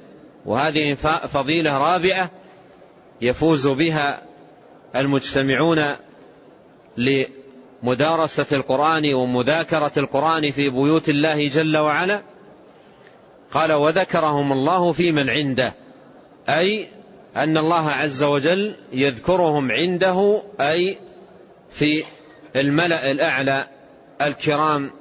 وهذه 0.46 0.94
فضيلة 1.28 1.78
رابعة 1.78 2.32
يفوز 3.22 3.68
بها 3.68 4.22
المجتمعون 4.96 5.84
لمدارسة 6.98 8.46
القرآن 8.52 9.14
ومذاكرة 9.14 9.92
القرآن 9.98 10.52
في 10.52 10.70
بيوت 10.70 11.10
الله 11.10 11.48
جل 11.48 11.78
وعلا. 11.78 12.22
قال 13.52 13.74
وذكرهم 13.74 14.52
الله 14.52 14.92
في 14.92 15.12
من 15.12 15.30
عنده. 15.30 15.74
أي 16.50 16.88
أن 17.36 17.58
الله 17.58 17.90
عز 17.90 18.24
وجل 18.24 18.76
يذكرهم 18.94 19.72
عنده 19.72 20.42
أي 20.62 20.98
في 21.72 22.04
الملأ 22.56 23.12
الأعلى 23.12 23.68
الكرام 24.22 24.92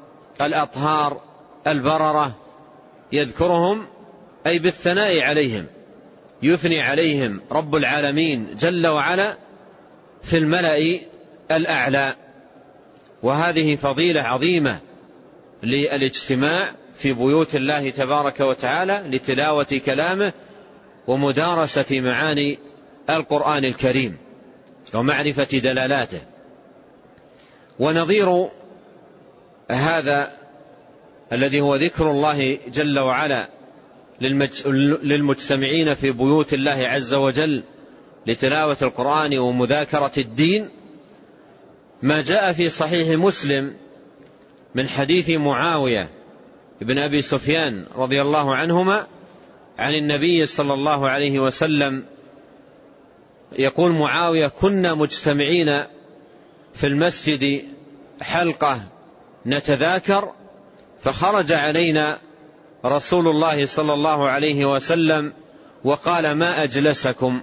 الأطهار 0.40 1.20
البررة 1.66 2.34
يذكرهم 3.12 3.86
أي 4.46 4.58
بالثناء 4.58 5.20
عليهم 5.20 5.66
يثني 6.42 6.80
عليهم 6.80 7.40
رب 7.52 7.76
العالمين 7.76 8.56
جل 8.60 8.86
وعلا 8.86 9.36
في 10.22 10.38
الملأ 10.38 10.98
الأعلى. 11.50 12.14
وهذه 13.22 13.76
فضيلة 13.76 14.20
عظيمة 14.20 14.78
للاجتماع 15.62 16.72
في 16.98 17.12
بيوت 17.12 17.54
الله 17.54 17.90
تبارك 17.90 18.40
وتعالى 18.40 19.04
لتلاوة 19.06 19.80
كلامه 19.86 20.32
ومدارسة 21.06 22.00
معاني 22.00 22.58
القرآن 23.10 23.64
الكريم 23.64 24.16
ومعرفة 24.94 25.58
دلالاته. 25.58 26.20
ونظير 27.78 28.48
هذا 29.70 30.32
الذي 31.32 31.60
هو 31.60 31.76
ذكر 31.76 32.10
الله 32.10 32.58
جل 32.68 32.98
وعلا 32.98 33.48
للمجتمعين 35.02 35.94
في 35.94 36.12
بيوت 36.12 36.54
الله 36.54 36.88
عز 36.88 37.14
وجل 37.14 37.62
لتلاوة 38.26 38.76
القرآن 38.82 39.38
ومذاكرة 39.38 40.12
الدين. 40.18 40.68
ما 42.02 42.22
جاء 42.22 42.52
في 42.52 42.68
صحيح 42.68 43.18
مسلم 43.18 43.76
من 44.74 44.88
حديث 44.88 45.30
معاوية 45.30 46.10
بن 46.80 46.98
أبي 46.98 47.22
سفيان 47.22 47.86
رضي 47.96 48.22
الله 48.22 48.54
عنهما 48.54 49.06
عن 49.80 49.94
النبي 49.94 50.46
صلى 50.46 50.74
الله 50.74 51.08
عليه 51.08 51.40
وسلم 51.40 52.04
يقول 53.52 53.92
معاوية 53.92 54.46
كنا 54.46 54.94
مجتمعين 54.94 55.82
في 56.74 56.86
المسجد 56.86 57.64
حلقة 58.20 58.80
نتذاكر 59.46 60.32
فخرج 61.02 61.52
علينا 61.52 62.18
رسول 62.84 63.28
الله 63.28 63.66
صلى 63.66 63.92
الله 63.92 64.28
عليه 64.28 64.64
وسلم 64.74 65.32
وقال 65.84 66.32
ما 66.32 66.62
أجلسكم؟ 66.62 67.40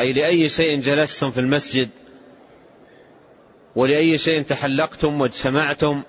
أي 0.00 0.12
لأي 0.12 0.48
شيء 0.48 0.80
جلستم 0.80 1.30
في 1.30 1.40
المسجد؟ 1.40 1.88
ولأي 3.76 4.18
شيء 4.18 4.42
تحلقتم 4.42 5.20
واجتمعتم؟ 5.20 6.02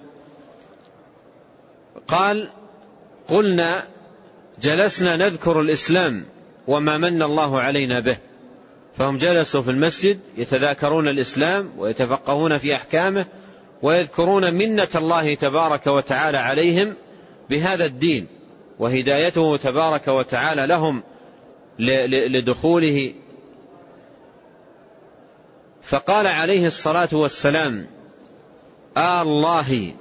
قال 2.07 2.49
قلنا 3.27 3.83
جلسنا 4.61 5.15
نذكر 5.15 5.61
الإسلام 5.61 6.25
وما 6.67 6.97
من 6.97 7.21
الله 7.21 7.59
علينا 7.59 7.99
به. 7.99 8.17
فهم 8.97 9.17
جلسوا 9.17 9.61
في 9.61 9.71
المسجد 9.71 10.19
يتذاكرون 10.37 11.07
الإسلام 11.07 11.69
ويتفقهون 11.77 12.57
في 12.57 12.75
أحكامه 12.75 13.25
ويذكرون 13.81 14.53
منة 14.53 14.87
الله 14.95 15.33
تبارك 15.33 15.87
وتعالى 15.87 16.37
عليهم 16.37 16.95
بهذا 17.49 17.85
الدين 17.85 18.27
وهدايته 18.79 19.57
تبارك 19.57 20.07
وتعالى 20.07 20.67
لهم 20.67 21.03
لدخوله. 22.09 23.13
فقال 25.83 26.27
عليه 26.27 26.67
الصلاة 26.67 27.09
والسلام 27.11 27.87
آه 28.97 29.21
الله 29.21 29.93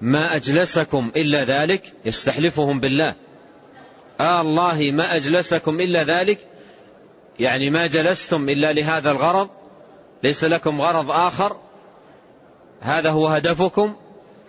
ما 0.00 0.36
أجلسكم 0.36 1.10
إلا 1.16 1.44
ذلك 1.44 1.92
يستحلفهم 2.04 2.80
بالله. 2.80 3.14
آه 4.20 4.40
الله 4.40 4.90
ما 4.90 5.16
أجلسكم 5.16 5.80
إلا 5.80 6.04
ذلك؟ 6.04 6.38
يعني 7.38 7.70
ما 7.70 7.86
جلستم 7.86 8.48
إلا 8.48 8.72
لهذا 8.72 9.10
الغرض؟ 9.10 9.48
ليس 10.22 10.44
لكم 10.44 10.80
غرض 10.80 11.10
آخر؟ 11.10 11.56
هذا 12.80 13.10
هو 13.10 13.26
هدفكم 13.26 13.96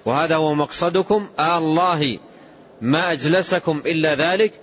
وهذا 0.05 0.35
هو 0.35 0.53
مقصدكم؟ 0.53 1.29
آه 1.39 1.57
الله 1.57 2.19
ما 2.81 3.11
أجلسكم 3.11 3.81
إلا 3.85 4.15
ذلك؟ 4.15 4.53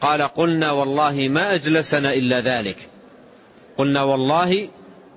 قال 0.00 0.22
قلنا 0.22 0.70
والله 0.70 1.28
ما 1.28 1.54
أجلسنا 1.54 2.14
إلا 2.14 2.40
ذلك. 2.40 2.88
قلنا 3.78 4.02
والله 4.02 4.68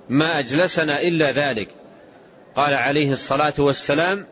ما 0.08 0.38
أجلسنا 0.38 1.00
إلا 1.00 1.32
ذلك. 1.32 1.68
قال 2.56 2.74
عليه 2.74 3.12
الصلاة 3.12 3.54
والسلام 3.58 4.26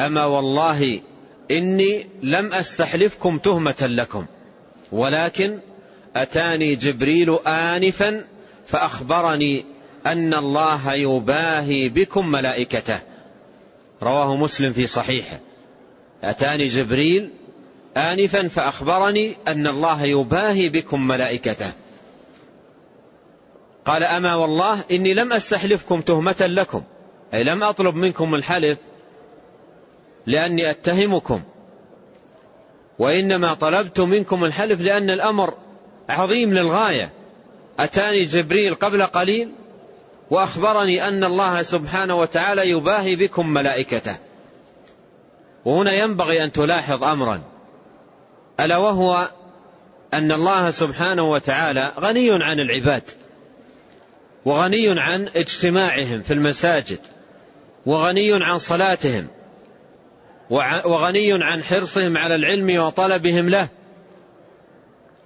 أما 0.00 0.24
والله 0.24 1.00
إني 1.50 2.06
لم 2.22 2.52
أستحلفكم 2.52 3.38
تهمة 3.38 3.76
لكم 3.80 4.26
ولكن 4.92 5.58
أتاني 6.16 6.74
جبريل 6.74 7.38
آنفا 7.46 8.24
فأخبرني 8.66 9.64
أن 10.06 10.34
الله 10.34 10.94
يباهي 10.94 11.88
بكم 11.88 12.30
ملائكته. 12.30 12.98
رواه 14.02 14.36
مسلم 14.36 14.72
في 14.72 14.86
صحيحه. 14.86 15.38
أتاني 16.24 16.66
جبريل 16.66 17.30
آنفا 17.96 18.48
فأخبرني 18.48 19.36
أن 19.48 19.66
الله 19.66 20.04
يباهي 20.04 20.68
بكم 20.68 21.06
ملائكته. 21.06 21.72
قال 23.84 24.04
أما 24.04 24.34
والله 24.34 24.80
إني 24.90 25.14
لم 25.14 25.32
أستحلفكم 25.32 26.00
تهمة 26.00 26.36
لكم 26.40 26.82
أي 27.34 27.44
لم 27.44 27.62
أطلب 27.62 27.94
منكم 27.94 28.34
الحلف 28.34 28.78
لأني 30.26 30.70
أتهمكم. 30.70 31.42
وإنما 32.98 33.54
طلبت 33.54 34.00
منكم 34.00 34.44
الحلف 34.44 34.80
لأن 34.80 35.10
الأمر 35.10 35.54
عظيم 36.08 36.54
للغاية. 36.54 37.12
أتاني 37.78 38.24
جبريل 38.24 38.74
قبل 38.74 39.02
قليل 39.02 39.52
وأخبرني 40.30 41.08
أن 41.08 41.24
الله 41.24 41.62
سبحانه 41.62 42.14
وتعالى 42.14 42.70
يباهي 42.70 43.16
بكم 43.16 43.48
ملائكته. 43.48 44.16
وهنا 45.64 45.92
ينبغي 45.92 46.44
أن 46.44 46.52
تلاحظ 46.52 47.04
أمرا. 47.04 47.42
ألا 48.60 48.76
وهو 48.76 49.28
أن 50.14 50.32
الله 50.32 50.70
سبحانه 50.70 51.30
وتعالى 51.30 51.92
غني 52.00 52.44
عن 52.44 52.60
العباد 52.60 53.02
وغني 54.44 55.00
عن 55.00 55.28
اجتماعهم 55.28 56.22
في 56.22 56.32
المساجد 56.32 56.98
وغني 57.86 58.44
عن 58.44 58.58
صلاتهم 58.58 59.26
وغني 60.50 61.44
عن 61.44 61.62
حرصهم 61.64 62.16
على 62.16 62.34
العلم 62.34 62.82
وطلبهم 62.82 63.48
له. 63.48 63.68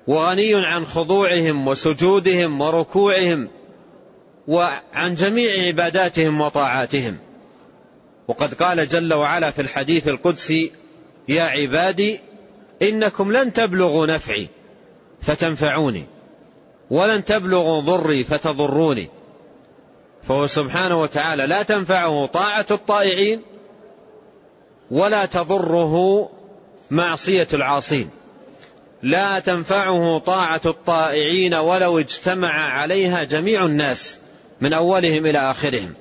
وغني 0.06 0.54
عن 0.54 0.86
خضوعهم 0.86 1.68
وسجودهم 1.68 2.60
وركوعهم 2.60 3.48
وعن 4.48 5.14
جميع 5.14 5.66
عباداتهم 5.66 6.40
وطاعاتهم. 6.40 7.18
وقد 8.28 8.54
قال 8.54 8.88
جل 8.88 9.14
وعلا 9.14 9.50
في 9.50 9.62
الحديث 9.62 10.08
القدسي 10.08 10.72
يا 11.28 11.42
عبادي 11.42 12.20
إنكم 12.82 13.32
لن 13.32 13.52
تبلغوا 13.52 14.06
نفعي 14.06 14.48
فتنفعوني 15.22 16.04
ولن 16.90 17.24
تبلغوا 17.24 17.80
ضري 17.80 18.24
فتضروني. 18.24 19.10
فهو 20.22 20.46
سبحانه 20.46 21.00
وتعالى 21.00 21.46
لا 21.46 21.62
تنفعه 21.62 22.26
طاعة 22.26 22.66
الطائعين 22.70 23.42
ولا 24.92 25.26
تضره 25.26 26.28
معصية 26.90 27.48
العاصين. 27.54 28.10
لا 29.02 29.38
تنفعه 29.38 30.18
طاعة 30.18 30.60
الطائعين 30.66 31.54
ولو 31.54 31.98
اجتمع 31.98 32.52
عليها 32.52 33.22
جميع 33.22 33.64
الناس 33.64 34.18
من 34.60 34.72
أولهم 34.72 35.26
إلى 35.26 35.38
آخرهم. 35.38 35.94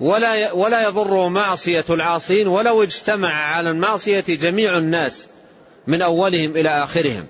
ولا 0.00 0.52
ولا 0.52 0.88
يضره 0.88 1.28
معصية 1.28 1.84
العاصين 1.90 2.48
ولو 2.48 2.82
اجتمع 2.82 3.32
على 3.32 3.70
المعصية 3.70 4.24
جميع 4.28 4.78
الناس 4.78 5.26
من 5.86 6.02
أولهم 6.02 6.56
إلى 6.56 6.68
آخرهم. 6.68 7.26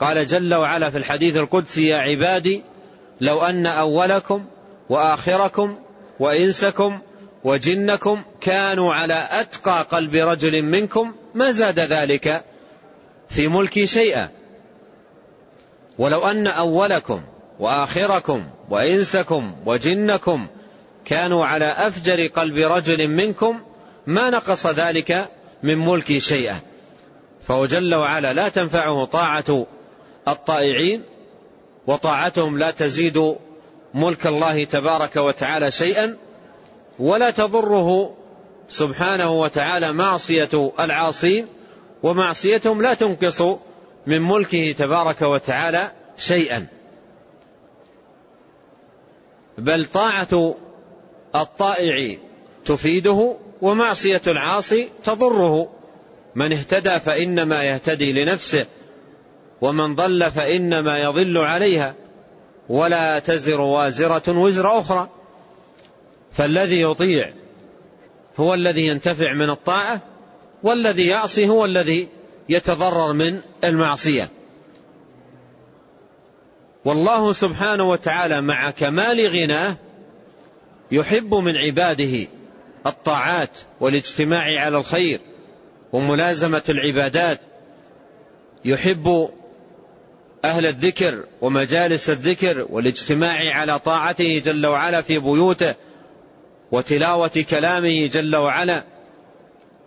قال 0.00 0.26
جل 0.26 0.54
وعلا 0.54 0.90
في 0.90 0.98
الحديث 0.98 1.36
القدسي 1.36 1.86
يا 1.86 1.96
عبادي 1.96 2.62
لو 3.20 3.42
أن 3.42 3.66
أولكم 3.66 4.44
وآخركم 4.88 5.78
وإنسكم 6.20 6.98
وجنكم 7.44 8.22
كانوا 8.40 8.94
على 8.94 9.28
أتقى 9.30 9.86
قلب 9.90 10.14
رجل 10.14 10.62
منكم 10.62 11.14
ما 11.34 11.50
زاد 11.50 11.80
ذلك 11.80 12.44
في 13.28 13.48
ملكي 13.48 13.86
شيئا. 13.86 14.28
ولو 15.98 16.26
أن 16.26 16.46
أولكم 16.46 17.22
وآخركم 17.58 18.50
وإنسكم 18.70 19.54
وجنكم 19.66 20.46
كانوا 21.04 21.46
على 21.46 21.64
أفجر 21.64 22.26
قلب 22.26 22.56
رجل 22.56 23.08
منكم 23.08 23.60
ما 24.06 24.30
نقص 24.30 24.66
ذلك 24.66 25.28
من 25.62 25.78
ملكي 25.78 26.20
شيئا. 26.20 26.60
فهو 27.48 27.66
جل 27.66 27.94
وعلا 27.94 28.32
لا 28.32 28.48
تنفعه 28.48 29.04
طاعة 29.04 29.66
الطائعين 30.28 31.02
وطاعتهم 31.86 32.58
لا 32.58 32.70
تزيد 32.70 33.34
ملك 33.94 34.26
الله 34.26 34.64
تبارك 34.64 35.16
وتعالى 35.16 35.70
شيئا. 35.70 36.16
ولا 37.00 37.30
تضره 37.30 38.14
سبحانه 38.68 39.30
وتعالى 39.40 39.92
معصية 39.92 40.72
العاصين 40.80 41.46
ومعصيتهم 42.02 42.82
لا 42.82 42.94
تنقص 42.94 43.42
من 44.06 44.22
ملكه 44.22 44.72
تبارك 44.72 45.22
وتعالى 45.22 45.90
شيئا. 46.16 46.66
بل 49.58 49.84
طاعة 49.84 50.54
الطائع 51.34 52.18
تفيده 52.64 53.36
ومعصية 53.62 54.22
العاصي 54.26 54.88
تضره. 55.04 55.68
من 56.34 56.52
اهتدى 56.52 57.00
فإنما 57.00 57.64
يهتدي 57.64 58.24
لنفسه 58.24 58.66
ومن 59.60 59.94
ضل 59.94 60.30
فإنما 60.30 60.98
يضل 60.98 61.38
عليها. 61.38 61.94
ولا 62.68 63.18
تزر 63.18 63.60
وازرة 63.60 64.38
وزر 64.38 64.78
أخرى. 64.78 65.08
فالذي 66.32 66.82
يطيع 66.82 67.32
هو 68.40 68.54
الذي 68.54 68.86
ينتفع 68.86 69.32
من 69.32 69.50
الطاعة 69.50 70.02
والذي 70.62 71.06
يعصي 71.06 71.48
هو 71.48 71.64
الذي 71.64 72.08
يتضرر 72.48 73.12
من 73.12 73.40
المعصية. 73.64 74.28
والله 76.84 77.32
سبحانه 77.32 77.90
وتعالى 77.90 78.40
مع 78.40 78.70
كمال 78.70 79.26
غناه 79.26 79.76
يحب 80.92 81.34
من 81.34 81.56
عباده 81.56 82.28
الطاعات 82.86 83.58
والاجتماع 83.80 84.60
على 84.60 84.76
الخير 84.76 85.20
وملازمة 85.92 86.62
العبادات. 86.68 87.40
يحب 88.64 89.28
أهل 90.44 90.66
الذكر 90.66 91.24
ومجالس 91.40 92.10
الذكر 92.10 92.66
والاجتماع 92.70 93.36
على 93.54 93.78
طاعته 93.78 94.38
جل 94.44 94.66
وعلا 94.66 95.02
في 95.02 95.18
بيوته. 95.18 95.74
وتلاوة 96.72 97.44
كلامه 97.50 98.06
جل 98.06 98.36
وعلا 98.36 98.84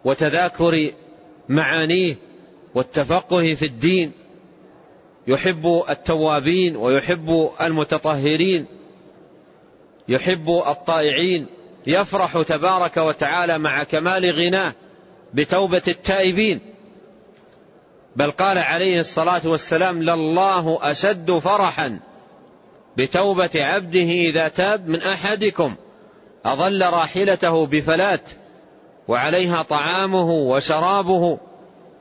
وتذاكر 0.06 0.92
معانيه 1.50 2.16
والتفقه 2.76 3.56
في 3.56 3.66
الدين. 3.66 4.12
يحب 5.28 5.84
التوابين 5.90 6.76
ويحب 6.76 7.50
المتطهرين. 7.62 8.66
يحب 10.08 10.50
الطائعين. 10.50 11.48
يفرح 11.88 12.42
تبارك 12.42 12.98
وتعالى 12.98 13.58
مع 13.58 13.84
كمال 13.84 14.32
غناه 14.32 14.74
بتوبة 15.34 15.82
التائبين. 15.88 16.60
بل 18.16 18.32
قال 18.32 18.58
عليه 18.58 19.00
الصلاة 19.00 19.42
والسلام 19.46 20.04
لله 20.04 20.80
أشد 20.82 21.32
فرحا 21.32 22.00
بتوبة 22.98 23.50
عبده 23.56 24.00
إذا 24.00 24.48
تاب 24.48 24.90
من 24.90 25.02
أحدكم 25.02 25.76
أظل 26.46 26.82
راحلته 26.86 27.66
بفلات 27.66 28.30
وعليها 29.08 29.64
طعامه 29.64 30.32
وشرابه 30.32 31.40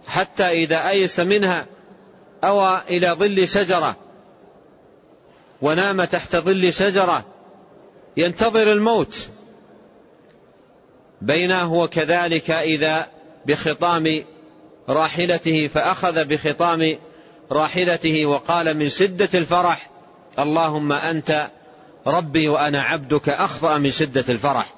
حتى 0.07 0.45
إذا 0.45 0.89
أيس 0.89 1.21
منها 1.21 1.67
أوى 2.45 2.81
إلى 2.91 3.09
ظل 3.09 3.49
شجرة 3.49 3.97
ونام 5.63 6.05
تحت 6.05 6.37
ظل 6.37 6.73
شجرة 6.73 7.25
ينتظر 8.17 8.73
الموت. 8.73 9.29
بينه 11.21 11.63
هو 11.63 11.89
كذلك 11.89 12.51
إذا 12.51 13.07
بخطام 13.47 14.25
راحلته 14.89 15.69
فأخذ 15.69 16.25
بخطام 16.25 16.99
راحلته 17.53 18.27
وقال 18.27 18.77
من 18.77 18.89
شدة 18.89 19.29
الفرح 19.35 19.91
اللهم 20.39 20.93
أنت 20.93 21.51
ربي 22.07 22.49
وأنا 22.49 22.83
عبدك 22.83 23.29
أخطأ 23.29 23.79
من 23.79 23.91
شدة 23.91 24.25
الفرح. 24.29 24.75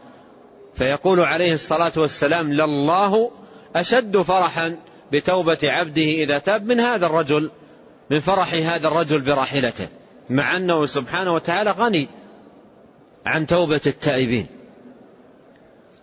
فيقول 0.74 1.20
عليه 1.20 1.52
الصلاة 1.52 1.92
والسلام 1.96 2.52
لله 2.52 3.30
أشد 3.76 4.16
فرحا 4.16 4.76
بتوبة 5.12 5.58
عبده 5.62 6.02
إذا 6.02 6.38
تاب 6.38 6.66
من 6.66 6.80
هذا 6.80 7.06
الرجل 7.06 7.50
من 8.10 8.20
فرح 8.20 8.54
هذا 8.54 8.88
الرجل 8.88 9.20
براحلته. 9.20 9.88
مع 10.30 10.56
أنه 10.56 10.86
سبحانه 10.86 11.34
وتعالى 11.34 11.70
غني 11.70 12.08
عن 13.26 13.46
توبة 13.46 13.80
التائبين 13.86 14.46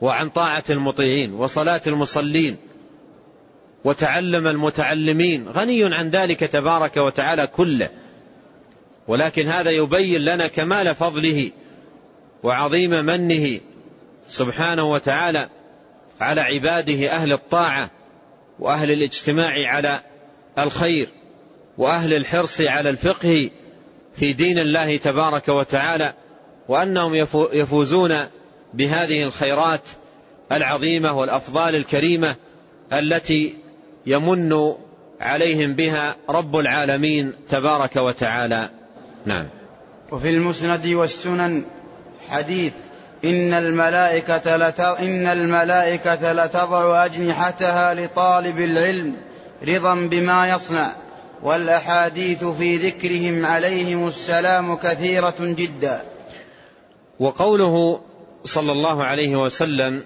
وعن 0.02 0.30
طاعة 0.30 0.64
المطيعين 0.70 1.34
وصلاة 1.34 1.82
المصلين 1.88 2.58
وتعلم 3.84 4.48
المتعلمين. 4.48 5.50
غني 5.50 5.96
عن 5.96 6.10
ذلك 6.10 6.40
تبارك 6.40 6.98
وتعالى 6.98 7.48
كله. 7.48 7.90
ولكن 9.08 9.48
هذا 9.48 9.70
يبين 9.72 10.22
لنا 10.22 10.48
كمال 10.48 10.96
فضله 10.96 11.52
وعظيم 12.44 12.90
منه 12.92 13.60
سبحانه 14.28 14.92
وتعالى 14.92 15.50
على 16.22 16.42
عباده 16.42 17.12
أهل 17.12 17.34
الطاعة 17.34 17.90
وأهل 18.60 18.92
الاجتماع 18.92 19.68
على 19.68 20.00
الخير 20.60 21.08
وأهل 21.78 22.14
الحرص 22.14 22.62
على 22.62 22.90
الفقه 22.90 23.50
في 24.16 24.34
دين 24.34 24.60
الله 24.60 24.98
تبارك 24.98 25.50
وتعالى 25.50 26.14
وأنهم 26.68 27.16
يفوزون 27.54 28.18
بهذه 28.74 29.24
الخيرات 29.24 29.82
العظيمة 30.52 31.18
والأفضال 31.18 31.76
الكريمة 31.76 32.36
التي 32.94 33.56
يمن 34.06 34.74
عليهم 35.22 35.74
بها 35.74 36.16
رب 36.30 36.58
العالمين 36.58 37.34
تبارك 37.50 37.96
وتعالى. 37.96 38.70
نعم. 39.26 39.48
وفي 40.12 40.30
المسند 40.30 40.88
والسنن 40.88 41.64
حديث 42.30 42.74
إن 43.26 43.54
الملائكة 43.54 44.56
إن 45.00 45.28
الملائكة 45.28 46.32
لتضع 46.32 47.06
أجنحتها 47.06 47.94
لطالب 47.94 48.60
العلم 48.60 49.16
رضا 49.68 49.96
بما 49.96 50.50
يصنع 50.50 50.92
والأحاديث 51.44 52.44
في 52.44 52.78
ذكرهم 52.78 53.46
عليهم 53.46 54.08
السلام 54.08 54.76
كثيرة 54.76 55.36
جدا. 55.40 56.02
وقوله 57.20 58.02
صلى 58.44 58.72
الله 58.72 59.04
عليه 59.04 59.36
وسلم 59.36 60.04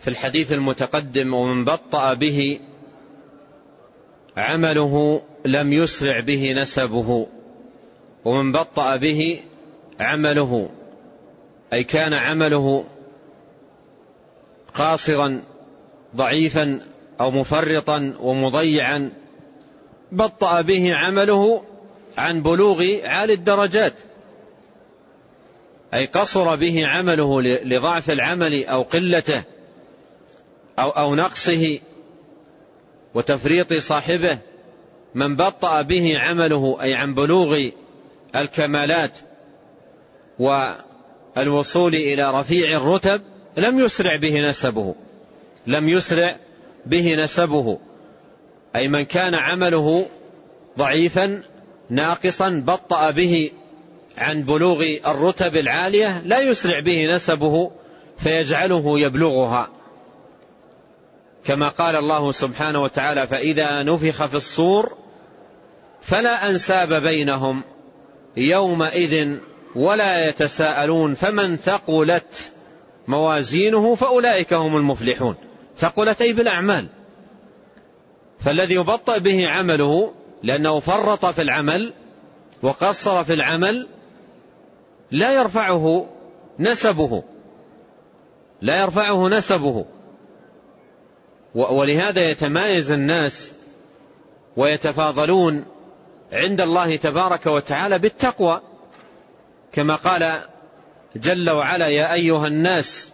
في 0.00 0.10
الحديث 0.10 0.52
المتقدم 0.52 1.34
ومن 1.34 1.64
بطأ 1.64 2.14
به 2.14 2.60
عمله 4.36 5.22
لم 5.44 5.72
يسرع 5.72 6.20
به 6.20 6.52
نسبه. 6.52 7.26
ومن 8.24 8.52
بطأ 8.52 8.96
به 8.96 9.40
عمله 10.00 10.70
أي 11.72 11.84
كان 11.84 12.12
عمله 12.12 12.84
قاصرا 14.74 15.42
ضعيفا 16.16 16.80
أو 17.20 17.30
مفرطا 17.30 18.14
ومضيعا 18.20 19.12
بطأ 20.12 20.60
به 20.60 20.94
عمله 20.94 21.62
عن 22.18 22.42
بلوغ 22.42 22.84
عالي 23.04 23.32
الدرجات. 23.32 23.94
أي 25.94 26.06
قصر 26.06 26.56
به 26.56 26.86
عمله 26.86 27.42
لضعف 27.42 28.10
العمل 28.10 28.64
أو 28.64 28.82
قلته 28.82 29.42
أو, 30.78 30.90
أو 30.90 31.14
نقصه 31.14 31.80
وتفريط 33.14 33.72
صاحبه. 33.72 34.38
من 35.14 35.36
بطأ 35.36 35.82
به 35.82 36.18
عمله 36.18 36.78
أي 36.82 36.94
عن 36.94 37.14
بلوغ 37.14 37.70
الكمالات 38.36 39.18
والوصول 40.38 41.94
إلى 41.94 42.40
رفيع 42.40 42.76
الرتب 42.76 43.22
لم 43.56 43.80
يسرع 43.80 44.16
به 44.16 44.48
نسبه 44.48 44.94
لم 45.66 45.88
يسرع 45.88 46.36
به 46.86 47.14
نسبه 47.14 47.78
أي 48.76 48.88
من 48.88 49.02
كان 49.02 49.34
عمله 49.34 50.06
ضعيفا 50.78 51.42
ناقصا 51.90 52.62
بطأ 52.66 53.10
به 53.10 53.50
عن 54.18 54.42
بلوغ 54.42 54.84
الرتب 55.06 55.56
العالية 55.56 56.22
لا 56.24 56.40
يسرع 56.40 56.80
به 56.80 57.06
نسبه 57.06 57.70
فيجعله 58.18 59.00
يبلغها. 59.00 59.68
كما 61.44 61.68
قال 61.68 61.96
الله 61.96 62.32
سبحانه 62.32 62.82
وتعالى 62.82 63.26
فإذا 63.26 63.82
نفخ 63.82 64.26
في 64.26 64.34
الصور 64.34 64.96
فلا 66.02 66.50
أنساب 66.50 67.02
بينهم 67.02 67.64
يومئذ 68.36 69.36
ولا 69.74 70.28
يتساءلون 70.28 71.14
فمن 71.14 71.56
ثقلت 71.56 72.52
موازينه 73.08 73.94
فأولئك 73.94 74.52
هم 74.52 74.76
المفلحون. 74.76 75.34
ثقلت 75.78 76.22
أي 76.22 76.32
بالأعمال. 76.32 76.86
فالذي 78.40 78.74
يبطأ 78.74 79.18
به 79.18 79.48
عمله 79.48 80.12
لأنه 80.42 80.80
فرط 80.80 81.26
في 81.26 81.42
العمل 81.42 81.92
وقصر 82.62 83.24
في 83.24 83.34
العمل 83.34 83.86
لا 85.10 85.32
يرفعه 85.32 86.06
نسبه. 86.58 87.22
لا 88.62 88.80
يرفعه 88.80 89.28
نسبه. 89.28 89.84
ولهذا 91.54 92.30
يتمايز 92.30 92.92
الناس 92.92 93.52
ويتفاضلون 94.56 95.64
عند 96.34 96.60
الله 96.60 96.96
تبارك 96.96 97.46
وتعالى 97.46 97.98
بالتقوى 97.98 98.60
كما 99.72 99.94
قال 99.94 100.32
جل 101.16 101.50
وعلا 101.50 101.88
يا 101.88 102.12
أيها 102.12 102.46
الناس 102.46 103.08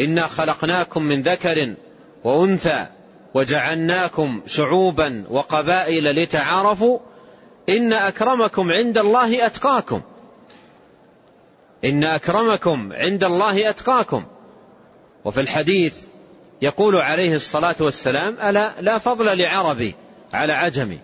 إنا 0.00 0.26
خلقناكم 0.26 1.02
من 1.02 1.22
ذكر 1.22 1.74
وأنثى 2.24 2.86
وجعلناكم 3.34 4.42
شعوبا 4.46 5.24
وقبائل 5.30 6.04
لتعارفوا 6.04 6.98
إن 7.68 7.92
أكرمكم 7.92 8.72
عند 8.72 8.98
الله 8.98 9.46
أتقاكم 9.46 10.00
إن 11.84 12.04
أكرمكم 12.04 12.92
عند 12.92 13.24
الله 13.24 13.70
أتقاكم. 13.70 14.24
وفي 15.24 15.40
الحديث 15.40 15.94
يقول 16.62 16.96
عليه 16.96 17.34
الصلاة 17.34 17.76
والسلام 17.80 18.36
ألا 18.42 18.72
لا 18.80 18.98
فضل 18.98 19.38
لعربي 19.38 19.94
على 20.32 20.52
عجمي 20.52 20.98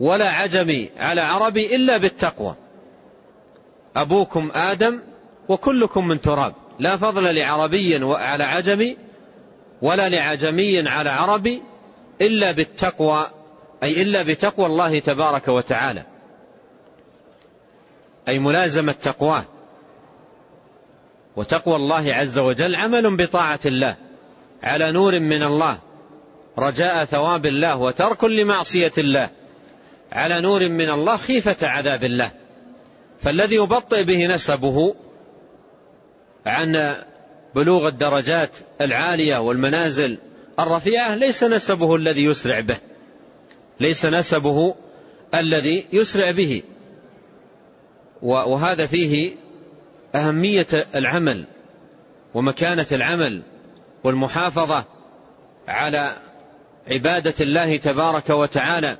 ولا 0.00 0.30
عجمي 0.30 0.90
على 0.98 1.20
عربي 1.20 1.76
إلا 1.76 1.98
بالتقوى. 1.98 2.54
أبوكم 3.96 4.50
آدم 4.54 5.00
وكلكم 5.48 6.08
من 6.08 6.20
تراب. 6.20 6.54
لا 6.78 6.96
فضل 6.96 7.34
لعربي 7.34 8.04
على 8.04 8.44
عجمي 8.44 8.96
ولا 9.82 10.08
لعجمي 10.08 10.88
على 10.88 11.10
عربي 11.10 11.62
إلا 12.20 12.52
بالتقوى 12.52 13.26
أي 13.82 14.02
إلا 14.02 14.22
بتقوى 14.22 14.66
الله 14.66 14.98
تبارك 14.98 15.48
وتعالى. 15.48 16.02
أي 18.28 18.38
ملازمة 18.38 18.92
تقواه 18.92 19.44
وتقوى 21.36 21.76
الله 21.76 22.14
عز 22.14 22.38
وجل 22.38 22.74
عمل 22.74 23.16
بطاعة 23.16 23.60
الله 23.66 23.96
على 24.62 24.92
نور 24.92 25.20
من 25.20 25.42
الله 25.42 25.78
رجاء 26.58 27.04
ثواب 27.04 27.46
الله 27.46 27.76
وترك 27.76 28.24
لمعصية 28.24 28.92
الله. 28.98 29.30
على 30.16 30.40
نور 30.40 30.68
من 30.68 30.90
الله 30.90 31.16
خيفة 31.16 31.56
عذاب 31.62 32.04
الله. 32.04 32.30
فالذي 33.20 33.56
يبطئ 33.56 34.04
به 34.04 34.26
نسبه 34.26 34.94
عن 36.46 36.94
بلوغ 37.54 37.88
الدرجات 37.88 38.50
العالية 38.80 39.36
والمنازل 39.38 40.18
الرفيعة 40.60 41.14
ليس 41.14 41.44
نسبه 41.44 41.96
الذي 41.96 42.24
يسرع 42.24 42.60
به. 42.60 42.78
ليس 43.80 44.06
نسبه 44.06 44.74
الذي 45.34 45.86
يسرع 45.92 46.30
به. 46.30 46.62
وهذا 48.22 48.86
فيه 48.86 49.32
أهمية 50.14 50.66
العمل 50.94 51.46
ومكانة 52.34 52.86
العمل 52.92 53.42
والمحافظة 54.04 54.84
على 55.68 56.12
عبادة 56.88 57.34
الله 57.40 57.76
تبارك 57.76 58.30
وتعالى. 58.30 58.96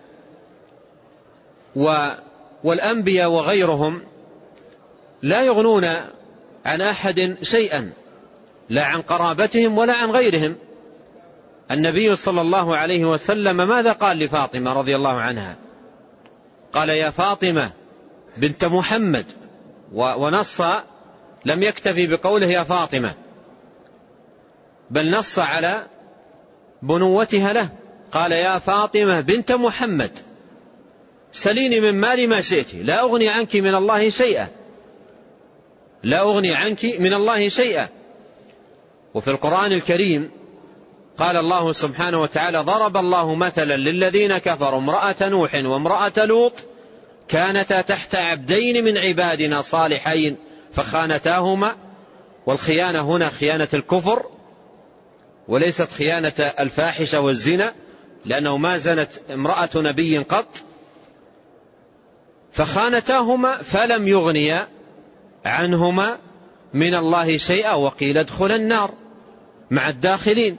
والأنبياء 2.64 3.30
وغيرهم 3.30 4.02
لا 5.22 5.42
يغنون 5.42 5.84
عن 6.64 6.80
أحد 6.80 7.36
شيئا 7.42 7.92
لا 8.68 8.84
عن 8.84 9.02
قرابتهم 9.02 9.78
ولا 9.78 9.94
عن 9.94 10.10
غيرهم. 10.10 10.56
النبي 11.70 12.16
صلى 12.16 12.40
الله 12.40 12.76
عليه 12.76 13.04
وسلم 13.04 13.56
ماذا 13.56 13.92
قال 13.92 14.18
لفاطمة 14.18 14.72
رضي 14.72 14.96
الله 14.96 15.20
عنها؟ 15.20 15.56
قال 16.72 16.88
يا 16.88 17.10
فاطمة 17.10 17.70
بنت 18.36 18.64
محمد 18.64 19.26
ونص 19.92 20.60
لم 21.44 21.62
يكتفي 21.62 22.06
بقوله 22.06 22.46
يا 22.46 22.62
فاطمة 22.62 23.14
بل 24.90 25.10
نص 25.10 25.38
على 25.38 25.82
بنوتها 26.82 27.52
له. 27.52 27.68
قال 28.12 28.32
يا 28.32 28.58
فاطمة 28.58 29.20
بنت 29.20 29.52
محمد 29.52 30.10
سليني 31.36 31.80
من 31.80 31.94
مالي 31.94 32.26
ما 32.26 32.40
شئت. 32.40 32.74
لا 32.74 33.00
أغني 33.00 33.28
عنك 33.28 33.56
من 33.56 33.74
الله 33.74 34.08
شيئا. 34.08 34.48
لا 36.02 36.20
أغني 36.20 36.54
عنك 36.54 36.84
من 36.84 37.14
الله 37.14 37.48
شيئا. 37.48 37.88
وفي 39.14 39.28
القرآن 39.28 39.72
الكريم 39.72 40.30
قال 41.18 41.36
الله 41.36 41.72
سبحانه 41.72 42.22
وتعالى 42.22 42.58
ضرب 42.58 42.96
الله 42.96 43.34
مثلا 43.34 43.76
للذين 43.76 44.38
كفروا 44.38 44.78
امرأة 44.78 45.16
نوح 45.20 45.54
وامرأة 45.54 46.24
لوط 46.24 46.52
كانتا 47.28 47.80
تحت 47.80 48.14
عبدين 48.14 48.84
من 48.84 48.98
عبادنا 48.98 49.62
صالحين 49.62 50.36
فخانتاهما 50.74 51.76
والخيانة 52.46 53.00
هنا 53.00 53.28
خيانة 53.28 53.68
الكفر 53.74 54.26
وليست 55.48 55.90
خيانة 55.90 56.52
الفاحشة 56.60 57.20
والزنا 57.20 57.72
لأنه 58.24 58.56
ما 58.56 58.76
زنت 58.76 59.10
امرأة 59.30 59.70
نبي 59.76 60.18
قط 60.18 60.48
فخانتاهما 62.56 63.56
فلم 63.56 64.08
يغنيا 64.08 64.68
عنهما 65.44 66.18
من 66.74 66.94
الله 66.94 67.36
شيئا 67.36 67.72
وقيل 67.72 68.18
ادخل 68.18 68.52
النار 68.52 68.94
مع 69.70 69.88
الداخلين. 69.88 70.56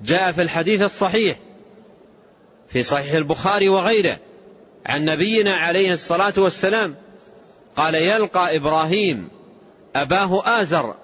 جاء 0.00 0.32
في 0.32 0.42
الحديث 0.42 0.82
الصحيح 0.82 1.38
في 2.68 2.82
صحيح 2.82 3.12
البخاري 3.12 3.68
وغيره 3.68 4.18
عن 4.86 5.04
نبينا 5.04 5.54
عليه 5.56 5.92
الصلاة 5.92 6.34
والسلام 6.36 6.94
قال 7.76 7.94
يلقى 7.94 8.56
إبراهيم 8.56 9.28
أباه 9.96 10.62
آزر 10.62 10.94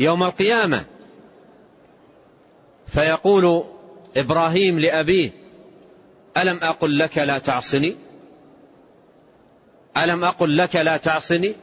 يوم 0.00 0.22
القيامة. 0.22 0.84
فيقول 2.86 3.64
إبراهيم 4.16 4.78
لأبيه 4.78 5.41
ألم 6.36 6.58
أقل 6.62 6.98
لك 6.98 7.18
لا 7.18 7.38
تعصني؟ 7.38 7.96
ألم 9.96 10.24
أقل 10.24 10.56
لك 10.56 10.76
لا 10.76 10.96
تعصني؟ 10.96 11.54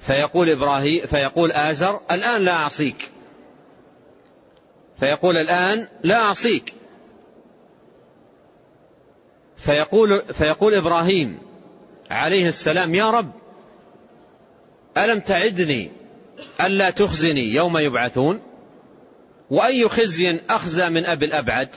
فيقول 0.00 0.50
إبراهيم 0.50 1.06
فيقول 1.06 1.52
آزر 1.52 2.00
الآن 2.10 2.42
لا 2.42 2.52
أعصيك. 2.52 3.10
فيقول 5.00 5.36
الآن 5.36 5.88
لا 6.02 6.16
أعصيك. 6.16 6.74
فيقول, 9.56 10.22
فيقول 10.22 10.74
إبراهيم 10.74 11.38
عليه 12.10 12.48
السلام 12.48 12.94
يا 12.94 13.10
رب 13.10 13.32
ألم 14.96 15.20
تعدني 15.20 15.90
ألا 16.60 16.90
تخزني 16.90 17.54
يوم 17.54 17.78
يبعثون؟ 17.78 18.42
وأي 19.50 19.88
خزي 19.88 20.40
أخزى 20.50 20.88
من 20.88 21.06
أبي 21.06 21.26
الأبعد؟ 21.26 21.68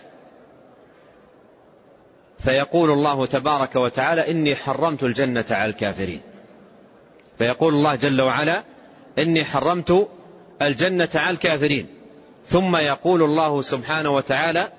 فيقول 2.40 2.92
الله 2.92 3.26
تبارك 3.26 3.76
وتعالى 3.76 4.32
إني 4.32 4.56
حرمت 4.56 5.04
الجنة 5.04 5.46
على 5.50 5.70
الكافرين. 5.70 6.22
فيقول 7.38 7.74
الله 7.74 7.96
جل 7.96 8.22
وعلا 8.22 8.64
إني 9.20 9.46
حرمت 9.46 10.08
الجنة 10.62 11.10
على 11.16 11.34
الكافرين. 11.34 11.88
ثم 12.46 12.76
يقول 12.76 13.24
الله 13.24 13.62
سبحانه 13.62 14.10
وتعالى 14.10 14.70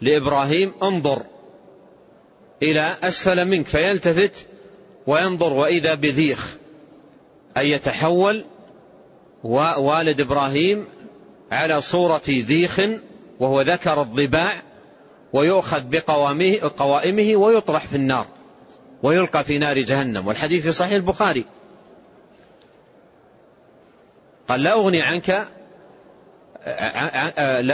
لإبراهيم 0.00 0.72
انظر 0.82 1.22
إلى 2.62 2.96
أسفل 3.02 3.44
منك 3.44 3.66
فيلتفت 3.66 4.46
وينظر 5.06 5.52
وإذا 5.52 5.94
بذيخ 5.94 6.56
أي 7.56 7.70
يتحول 7.70 8.44
ووالد 9.44 10.20
إبراهيم 10.20 10.84
على 11.52 11.80
صورة 11.80 12.22
ذيخ 12.28 12.80
وهو 13.40 13.60
ذكر 13.60 14.02
الضباع 14.02 14.62
ويؤخذ 15.32 15.80
بقوامه 15.90 16.58
قوائمه 16.76 17.36
ويطرح 17.36 17.86
في 17.86 17.96
النار 17.96 18.26
ويلقى 19.02 19.44
في 19.44 19.58
نار 19.58 19.78
جهنم. 19.78 20.26
والحديث 20.26 20.62
في 20.62 20.72
صحيح 20.72 20.92
البخاري. 20.92 21.44
قال 24.48 24.62
لا 24.62 24.72
أغني 24.72 25.02
عنك 25.02 25.46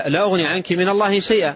لا 0.06 0.22
أغني 0.22 0.46
عنك 0.46 0.72
من 0.72 0.88
الله 0.88 1.20
شيئا. 1.20 1.54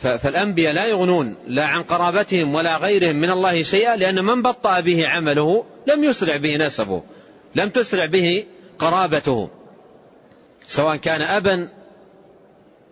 فالأنبياء 0.00 0.72
لا 0.72 0.86
يغنون 0.86 1.36
لا 1.46 1.64
عن 1.64 1.82
قرابتهم 1.82 2.54
ولا 2.54 2.76
غيرهم 2.76 3.16
من 3.16 3.30
الله 3.30 3.62
شيئا 3.62 3.96
لأن 3.96 4.24
من 4.24 4.42
بطأ 4.42 4.80
به 4.80 5.08
عمله 5.08 5.64
لم 5.86 6.04
يسرع 6.04 6.36
به 6.36 6.56
نسبه 6.56 7.02
لم 7.54 7.68
تسرع 7.68 8.06
به 8.06 8.44
قرابته 8.78 9.48
سواء 10.66 10.96
كان 10.96 11.22
أبا 11.22 11.68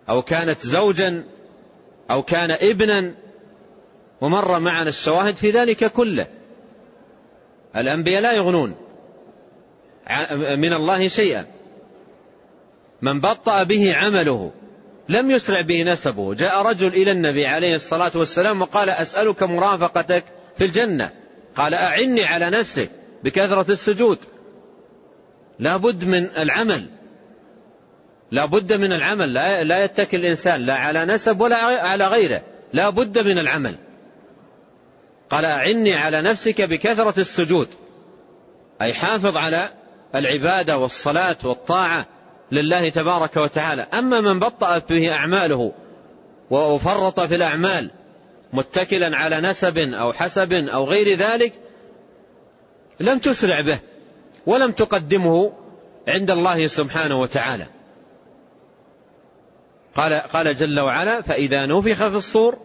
أو 0.09 0.21
كانت 0.21 0.59
زوجا 0.65 1.23
أو 2.11 2.23
كان 2.23 2.51
ابنا 2.51 3.13
ومر 4.21 4.59
معنا 4.59 4.89
الشواهد 4.89 5.35
في 5.35 5.51
ذلك 5.51 5.91
كله. 5.91 6.27
الأنبياء 7.75 8.21
لا 8.21 8.31
يغنون 8.31 8.75
من 10.39 10.73
الله 10.73 11.07
شيئا. 11.07 11.45
من 13.01 13.19
بطأ 13.19 13.63
به 13.63 13.95
عمله 13.95 14.51
لم 15.09 15.31
يسرع 15.31 15.61
به 15.61 15.83
نسبه. 15.83 16.33
جاء 16.33 16.61
رجل 16.61 16.87
إلى 16.87 17.11
النبي 17.11 17.47
عليه 17.47 17.75
الصلاة 17.75 18.11
والسلام 18.15 18.61
وقال 18.61 18.89
أسألك 18.89 19.43
مرافقتك 19.43 20.23
في 20.57 20.65
الجنة. 20.65 21.11
قال 21.55 21.73
أعني 21.73 22.23
على 22.23 22.49
نفسك 22.49 22.89
بكثرة 23.23 23.71
السجود. 23.71 24.17
لا 25.59 25.77
بد 25.77 26.03
من 26.03 26.29
العمل. 26.37 26.85
لا 28.31 28.45
بد 28.45 28.73
من 28.73 28.93
العمل 28.93 29.33
لا, 29.33 29.63
لا 29.63 29.83
يتكل 29.83 30.17
الإنسان 30.17 30.65
لا 30.65 30.73
على 30.73 31.05
نسب 31.05 31.41
ولا 31.41 31.57
على 31.57 32.07
غيره 32.07 32.41
لا 32.73 32.89
بد 32.89 33.27
من 33.27 33.39
العمل. 33.39 33.75
قال 35.29 35.45
أعني 35.45 35.95
على 35.95 36.21
نفسك 36.21 36.61
بكثرة 36.61 37.19
السجود. 37.19 37.67
أي 38.81 38.93
حافظ 38.93 39.37
على 39.37 39.69
العبادة 40.15 40.77
والصلاة 40.77 41.37
والطاعة 41.43 42.05
لله 42.51 42.89
تبارك 42.89 43.37
وتعالى. 43.37 43.81
أما 43.81 44.21
من 44.21 44.39
بطأت 44.39 44.89
به 44.89 45.11
أعماله 45.11 45.71
وفرط 46.49 47.19
في 47.19 47.35
الأعمال 47.35 47.91
متكلا 48.53 49.17
على 49.17 49.41
نسب 49.41 49.77
أو 49.77 50.13
حسب 50.13 50.53
أو 50.53 50.85
غير 50.85 51.07
ذلك 51.07 51.53
لم 52.99 53.19
تسرع 53.19 53.61
به 53.61 53.79
ولم 54.45 54.71
تقدمه 54.71 55.53
عند 56.07 56.31
الله 56.31 56.67
سبحانه 56.67 57.21
وتعالى. 57.21 57.65
قال 59.99 60.13
قال 60.13 60.55
جل 60.55 60.79
وعلا 60.79 61.21
فإذا 61.21 61.65
نفخ 61.65 62.07
في 62.07 62.15
الصور 62.15 62.57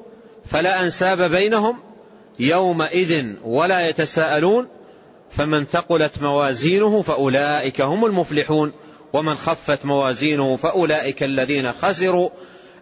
فلا 0.47 0.83
أنساب 0.83 1.31
بينهم 1.31 1.79
يومئذ 2.41 3.27
ولا 3.45 3.89
يتساءلون 3.89 4.69
فمن 5.31 5.65
ثقلت 5.65 6.23
موازينه 6.23 7.03
فأولئك 7.03 7.81
هم 7.81 8.05
المفلحون 8.05 8.73
ومن 9.13 9.35
خفت 9.35 9.85
موازينه 9.85 10.57
فأولئك 10.57 11.23
الذين 11.23 11.73
خسروا 11.73 12.31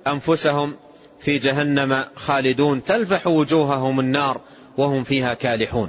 أنفسهم 0.06 0.76
في 1.20 1.38
جهنم 1.38 2.04
خالدون 2.16 2.84
تلفح 2.84 3.26
وجوههم 3.26 4.00
النار 4.00 4.40
وهم 4.78 5.04
فيها 5.04 5.34
كالحون. 5.34 5.88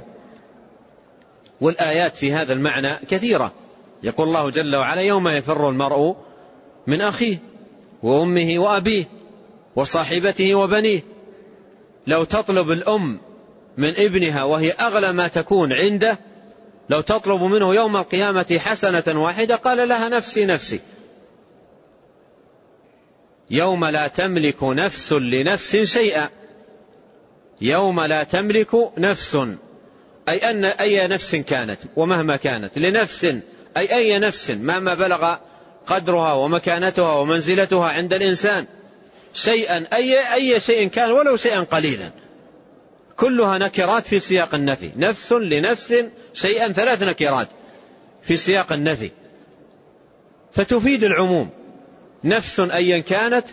والآيات 1.60 2.16
في 2.16 2.32
هذا 2.32 2.52
المعنى 2.52 2.94
كثيرة. 3.10 3.52
يقول 4.02 4.28
الله 4.28 4.50
جل 4.50 4.76
وعلا 4.76 5.00
يوم 5.00 5.28
يفر 5.28 5.68
المرء 5.68 6.16
من 6.86 7.00
أخيه. 7.00 7.53
وأمه 8.04 8.58
وأبيه 8.58 9.04
وصاحبته 9.76 10.54
وبنيه. 10.54 11.00
لو 12.06 12.24
تطلب 12.24 12.70
الأم 12.70 13.20
من 13.78 13.94
ابنها 13.96 14.42
وهي 14.42 14.70
أغلى 14.70 15.12
ما 15.12 15.28
تكون 15.28 15.72
عنده 15.72 16.18
لو 16.90 17.00
تطلب 17.00 17.42
منه 17.42 17.74
يوم 17.74 17.96
القيامة 17.96 18.58
حسنة 18.58 19.22
واحدة 19.22 19.56
قال 19.56 19.88
لها 19.88 20.08
نفسي 20.08 20.44
نفسي. 20.44 20.80
يوم 23.50 23.84
لا 23.84 24.08
تملك 24.08 24.62
نفس 24.62 25.12
لنفس 25.12 25.76
شيئا. 25.76 26.28
يوم 27.60 28.00
لا 28.00 28.24
تملك 28.24 28.92
نفس. 28.98 29.38
أي 30.28 30.50
أن 30.50 30.64
أي 30.64 31.08
نفس 31.08 31.36
كانت 31.36 31.78
ومهما 31.96 32.36
كانت 32.36 32.78
لنفس. 32.78 33.24
أي 33.76 33.94
أي 33.96 34.18
نفس 34.18 34.50
مهما 34.50 34.94
بلغ 34.94 35.36
قدرها 35.86 36.32
ومكانتها 36.32 37.14
ومنزلتها 37.14 37.86
عند 37.86 38.14
الإنسان. 38.14 38.66
شيئا 39.34 39.86
أي 39.92 40.34
أي 40.34 40.60
شيء 40.60 40.88
كان 40.88 41.10
ولو 41.10 41.36
شيئا 41.36 41.60
قليلا. 41.60 42.10
كلها 43.16 43.58
نكرات 43.58 44.06
في 44.06 44.18
سياق 44.18 44.54
النفي. 44.54 44.90
نفس 44.96 45.32
لنفس 45.32 45.94
شيئا 46.34 46.68
ثلاث 46.68 47.02
نكرات 47.02 47.48
في 48.22 48.36
سياق 48.36 48.72
النفي. 48.72 49.10
فتفيد 50.52 51.04
العموم. 51.04 51.50
نفس 52.24 52.60
أيا 52.60 52.98
كانت 52.98 53.46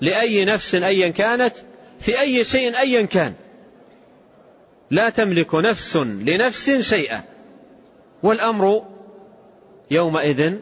لأي 0.00 0.44
نفس 0.44 0.74
أيا 0.74 1.08
كانت 1.08 1.54
في 2.00 2.20
أي 2.20 2.44
شيء 2.44 2.78
أيا 2.78 3.02
كان. 3.02 3.34
لا 4.90 5.10
تملك 5.10 5.54
نفس 5.54 5.96
لنفس 5.96 6.70
شيئا. 6.70 7.24
والأمر 8.22 8.82
يومئذ 9.90 10.52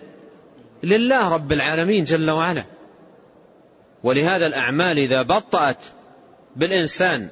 لله 0.82 1.28
رب 1.28 1.52
العالمين 1.52 2.04
جل 2.04 2.30
وعلا. 2.30 2.64
ولهذا 4.02 4.46
الأعمال 4.46 4.98
إذا 4.98 5.22
بطأت 5.22 5.78
بالإنسان 6.56 7.28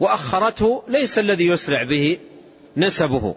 وأخرته 0.00 0.82
ليس 0.88 1.18
الذي 1.18 1.46
يسرع 1.46 1.82
به 1.82 2.18
نسبه 2.76 3.34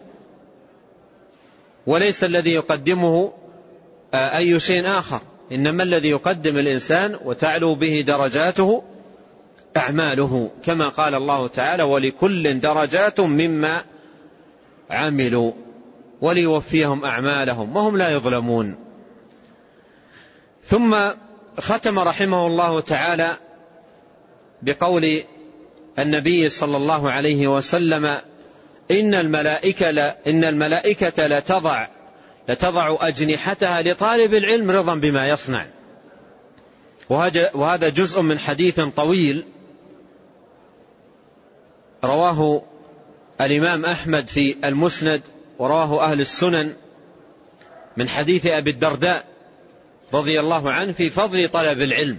وليس 1.87 2.23
الذي 2.23 2.51
يقدمه 2.53 3.33
آه، 4.13 4.37
أي 4.37 4.59
شيء 4.59 4.87
آخر. 4.87 5.21
إنما 5.51 5.83
الذي 5.83 6.09
يقدم 6.09 6.57
الإنسان 6.57 7.19
وتعلو 7.25 7.75
به 7.75 8.03
درجاته 8.07 8.83
أعماله 9.77 10.49
كما 10.65 10.89
قال 10.89 11.15
الله 11.15 11.47
تعالى 11.47 11.83
ولكل 11.83 12.59
درجات 12.59 13.19
مما 13.19 13.81
عملوا 14.89 15.51
وليوفيهم 16.21 17.05
أعمالهم 17.05 17.75
وهم 17.75 17.97
لا 17.97 18.09
يظلمون. 18.09 18.86
ثم 20.67 20.97
ختم 21.59 21.99
رحمه 21.99 22.47
الله 22.47 22.79
تعالى 22.79 23.29
بقول 24.61 25.21
النبي 25.99 26.49
صلى 26.49 26.77
الله 26.77 27.11
عليه 27.11 27.47
وسلم 27.47 28.05
إن 28.91 29.15
الملائكة 29.15 29.91
لا 29.91 30.17
إن 30.27 30.43
الملائكة 30.43 31.27
لتضع 31.27 31.87
لتضع 32.49 32.97
أجنحتها 33.01 33.81
لطالب 33.81 34.33
العلم 34.33 34.71
رضا 34.71 34.95
بما 34.95 35.29
يصنع. 35.29 35.67
وهذا 37.53 37.89
جزء 37.89 38.21
من 38.21 38.39
حديث 38.39 38.79
طويل 38.79 39.45
رواه 42.03 42.61
الإمام 43.41 43.85
أحمد 43.85 44.29
في 44.29 44.55
المسند 44.63 45.21
ورواه 45.59 46.03
أهل 46.03 46.21
السنن 46.21 46.75
من 47.97 48.09
حديث 48.09 48.45
أبي 48.45 48.69
الدرداء. 48.69 49.36
رضي 50.13 50.39
الله 50.39 50.71
عنه 50.71 50.91
في 50.91 51.09
فضل 51.09 51.49
طلب 51.49 51.81
العلم. 51.81 52.17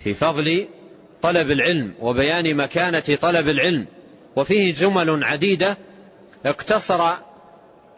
في 0.00 0.14
فضل 0.14 0.68
طلب 1.22 1.50
العلم 1.50 1.94
وبيان 2.00 2.56
مكانة 2.56 3.18
طلب 3.20 3.48
العلم. 3.48 3.86
وفيه 4.36 4.74
جمل 4.74 5.24
عديدة 5.24 5.76
اقتصر 6.46 7.10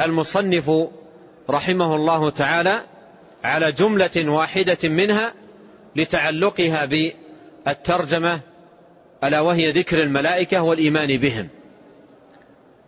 المصنف 0.01 0.71
رحمه 1.51 1.97
الله 1.97 2.31
تعالى 2.31 2.85
على 3.45 3.73
جملة 3.73 4.31
واحدة 4.31 4.79
منها 4.89 5.33
لتعلقها 5.97 6.85
بالترجمة 6.85 8.41
ألا 9.25 9.41
وهي 9.41 9.71
ذكر 9.71 10.03
الملائكة 10.03 10.63
والإيمان 10.63 11.21
بهم. 11.21 11.49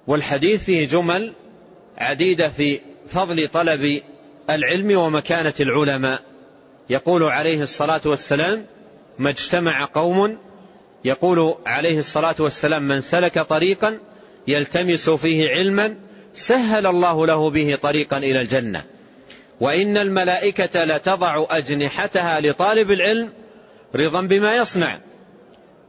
والحديث 0.07 0.64
فيه 0.64 0.89
جمل 0.89 1.32
عديدة 1.99 2.49
في 2.49 2.80
فضل 3.09 3.49
طلب 3.49 4.03
العلم 4.51 4.99
ومكانة 4.99 5.55
العلماء. 5.61 6.20
يقول 6.90 7.22
عليه 7.22 7.62
الصلاة 7.62 8.01
والسلام 8.05 8.66
ما 9.18 9.30
اجتمع 9.30 9.84
قوم 9.94 10.38
يقول 11.05 11.55
عليه 11.66 11.99
الصلاة 11.99 12.34
والسلام 12.38 12.82
من 12.82 13.01
سلك 13.01 13.38
طريقا 13.38 13.99
يلتمس 14.49 15.11
فيه 15.11 15.49
علما 15.49 15.97
سهل 16.34 16.86
الله 16.86 17.26
له 17.26 17.51
به 17.51 17.78
طريقا 17.82 18.18
إلى 18.18 18.40
الجنة. 18.40 18.84
وإن 19.61 19.97
الملائكة 19.97 20.84
لتضع 20.84 21.47
أجنحتها 21.51 22.40
لطالب 22.40 22.90
العلم 22.90 23.32
رضا 23.94 24.20
بما 24.20 24.55
يصنع. 24.55 25.01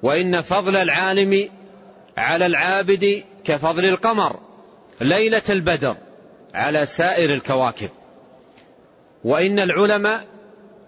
وإن 0.03 0.41
فضل 0.41 0.77
العالم 0.77 1.49
على 2.17 2.45
العابد 2.45 3.23
كفضل 3.45 3.85
القمر. 3.85 4.39
ليلة 5.01 5.41
البدر 5.49 5.95
على 6.53 6.85
سائر 6.85 7.33
الكواكب. 7.33 7.89
وإن 9.23 9.59
العلماء 9.59 10.25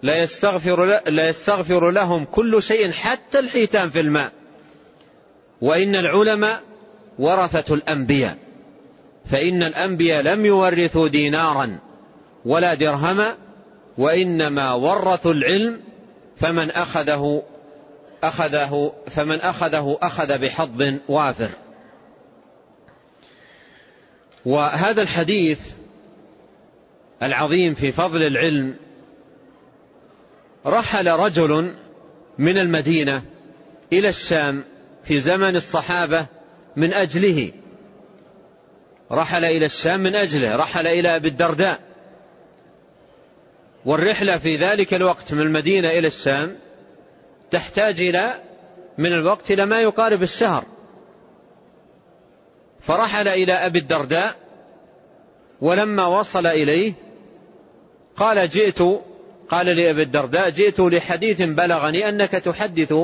لا 0.02 0.22
يستغفر, 0.22 1.00
لا 1.08 1.28
يستغفر 1.28 1.90
لهم 1.90 2.24
كل 2.24 2.62
شيء 2.62 2.90
حتى 2.90 3.38
الحيتان 3.38 3.90
في 3.90 4.00
الماء. 4.00 4.32
وإن 5.60 5.96
العلماء 5.96 6.62
ورثة 7.18 7.74
الأنبياء. 7.74 8.36
فإن 9.30 9.62
الأنبياء 9.62 10.22
لم 10.22 10.46
يورثوا 10.46 11.08
دينارا 11.08 11.78
ولا 12.44 12.74
درهما 12.74 13.34
وإنما 13.98 14.72
ورثوا 14.72 15.32
العلم 15.32 15.80
فمن 16.36 16.70
أخذه 16.70 17.42
أخذه 18.24 18.92
فمن 19.10 19.40
أخذه 19.40 19.98
أخذ 20.02 20.38
بحظ 20.38 20.94
وافر. 21.08 21.50
وهذا 24.46 25.02
الحديث 25.02 25.60
العظيم 27.22 27.74
في 27.74 27.92
فضل 27.92 28.22
العلم 28.22 28.76
رحل 30.66 31.08
رجل 31.08 31.74
من 32.38 32.58
المدينة 32.58 33.22
إلى 33.92 34.08
الشام 34.08 34.64
في 35.04 35.20
زمن 35.20 35.56
الصحابة 35.56 36.26
من 36.76 36.92
أجله. 36.92 37.52
رحل 39.12 39.44
إلى 39.44 39.66
الشام 39.66 40.00
من 40.00 40.14
أجله 40.14 40.56
رحل 40.56 40.86
إلى 40.86 41.16
أبي 41.16 41.28
الدرداء. 41.28 41.80
والرحلة 43.84 44.38
في 44.38 44.56
ذلك 44.56 44.94
الوقت 44.94 45.32
من 45.32 45.40
المدينة 45.40 45.88
إلى 45.88 46.06
الشام 46.06 46.56
تحتاج 47.50 48.00
إلى 48.00 48.30
من 48.98 49.12
الوقت 49.12 49.50
إلى 49.50 49.66
ما 49.66 49.80
يقارب 49.80 50.22
الشهر. 50.22 50.64
فرحل 52.80 53.28
إلى 53.28 53.52
أبي 53.52 53.78
الدرداء 53.78 54.36
ولما 55.60 56.06
وصل 56.06 56.46
إليه 56.46 56.94
قال 58.20 58.48
جئت 58.48 58.82
قال 59.48 59.66
لأبي 59.66 60.02
الدرداء 60.02 60.50
جئت 60.50 60.80
لحديث 60.80 61.42
بلغني 61.42 62.08
أنك 62.08 62.30
تحدث 62.30 62.94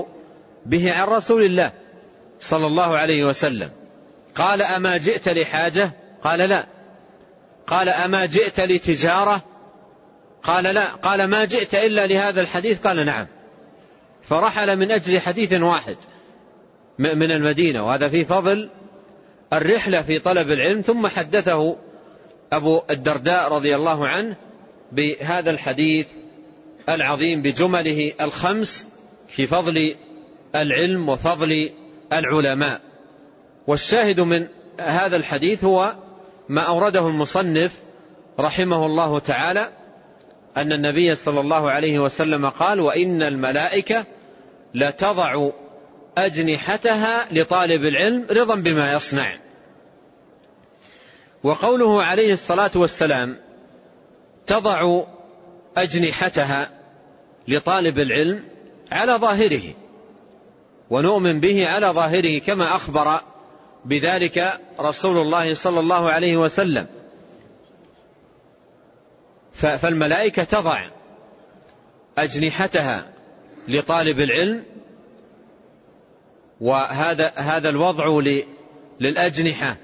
به 0.66 0.92
عن 0.92 1.08
رسول 1.08 1.44
الله 1.44 1.72
صلى 2.40 2.66
الله 2.66 2.98
عليه 2.98 3.24
وسلم. 3.24 3.70
قال 4.34 4.62
أما 4.62 4.96
جئت 4.96 5.28
لحاجة؟ 5.28 5.92
قال 6.24 6.38
لا. 6.38 6.66
قال 7.66 7.88
أما 7.88 8.26
جئت 8.26 8.60
لتجارة؟ 8.60 9.42
قال 10.42 10.64
لا. 10.64 10.84
قال 10.84 11.24
ما 11.24 11.44
جئت 11.44 11.74
إلا 11.74 12.06
لهذا 12.06 12.40
الحديث؟ 12.40 12.86
قال 12.86 13.06
نعم. 13.06 13.26
فرحل 14.28 14.76
من 14.76 14.90
أجل 14.92 15.20
حديث 15.20 15.52
واحد 15.52 15.96
من 16.98 17.30
المدينة 17.30 17.86
وهذا 17.86 18.08
في 18.08 18.24
فضل 18.24 18.70
الرحلة 19.52 20.02
في 20.02 20.18
طلب 20.18 20.50
العلم 20.50 20.80
ثم 20.80 21.06
حدثه 21.06 21.76
أبو 22.52 22.82
الدرداء 22.90 23.52
رضي 23.52 23.76
الله 23.76 24.08
عنه 24.08 24.36
بهذا 24.92 25.50
الحديث 25.50 26.06
العظيم 26.88 27.42
بجمله 27.42 28.12
الخمس 28.20 28.86
في 29.28 29.46
فضل 29.46 29.94
العلم 30.54 31.08
وفضل 31.08 31.70
العلماء. 32.12 32.80
والشاهد 33.66 34.20
من 34.20 34.46
هذا 34.80 35.16
الحديث 35.16 35.64
هو 35.64 35.94
ما 36.48 36.60
أورده 36.60 37.08
المصنف 37.08 37.80
رحمه 38.40 38.86
الله 38.86 39.18
تعالى 39.18 39.68
أن 40.56 40.72
النبي 40.72 41.14
صلى 41.14 41.40
الله 41.40 41.70
عليه 41.70 41.98
وسلم 41.98 42.48
قال 42.48 42.80
وإن 42.80 43.22
الملائكة 43.22 44.04
لتضع 44.74 45.50
أجنحتها 46.18 47.26
لطالب 47.32 47.84
العلم 47.84 48.26
رضا 48.30 48.54
بما 48.56 48.92
يصنع 48.92 49.38
وقوله 51.42 52.02
عليه 52.02 52.32
الصلاة 52.32 52.70
والسلام 52.76 53.38
تضع 54.46 55.02
أجنحتها 55.76 56.70
لطالب 57.48 57.98
العلم 57.98 58.44
على 58.92 59.12
ظاهره 59.12 59.74
ونؤمن 60.90 61.40
به 61.40 61.68
على 61.68 61.86
ظاهره 61.86 62.38
كما 62.38 62.76
أخبر 62.76 63.20
بذلك 63.84 64.60
رسول 64.80 65.18
الله 65.18 65.54
صلى 65.54 65.80
الله 65.80 66.10
عليه 66.10 66.36
وسلم. 66.36 66.86
فالملائكة 69.52 70.44
تضع 70.44 70.90
أجنحتها 72.18 73.12
لطالب 73.68 74.20
العلم 74.20 74.64
وهذا 76.60 77.32
هذا 77.36 77.68
الوضع 77.68 78.04
للأجنحة. 79.00 79.76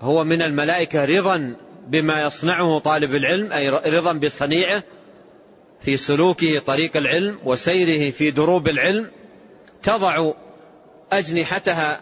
هو 0.00 0.24
من 0.24 0.42
الملائكة 0.42 1.04
رضا 1.04 1.56
بما 1.86 2.22
يصنعه 2.22 2.78
طالب 2.78 3.14
العلم 3.14 3.52
أي 3.52 3.70
رضا 3.70 4.12
بصنيعه 4.12 4.82
في 5.80 5.96
سلوكه 5.96 6.58
طريق 6.58 6.96
العلم 6.96 7.38
وسيره 7.44 8.10
في 8.10 8.30
دروب 8.30 8.68
العلم 8.68 9.10
تضع 9.82 10.32
أجنحتها 11.12 12.00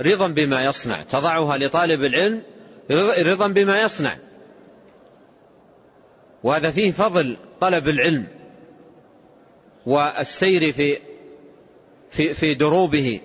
رضا 0.00 0.28
بما 0.28 0.64
يصنع 0.64 1.02
تضعها 1.02 1.58
لطالب 1.58 2.04
العلم 2.04 2.42
رضا 3.20 3.48
بما 3.48 3.80
يصنع. 3.80 4.16
وهذا 6.42 6.70
فيه 6.70 6.90
فضل 6.90 7.36
طلب 7.60 7.88
العلم 7.88 8.26
والسير 9.86 10.72
في 10.72 10.98
في 12.10 12.34
في 12.34 12.54
دروبه 12.54 13.20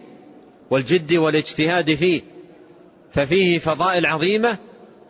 والجد 0.69 1.13
والاجتهاد 1.13 1.93
فيه 1.93 2.21
ففيه 3.11 3.59
فضائل 3.59 4.05
عظيمة 4.05 4.57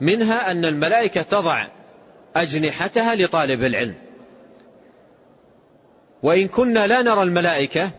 منها 0.01 0.51
أن 0.51 0.65
الملائكة 0.65 1.21
تضع 1.21 1.67
أجنحتها 2.35 3.15
لطالب 3.15 3.63
العلم. 3.63 3.95
وإن 6.23 6.47
كنا 6.47 6.87
لا 6.87 7.01
نرى 7.01 7.23
الملائكة 7.23 7.91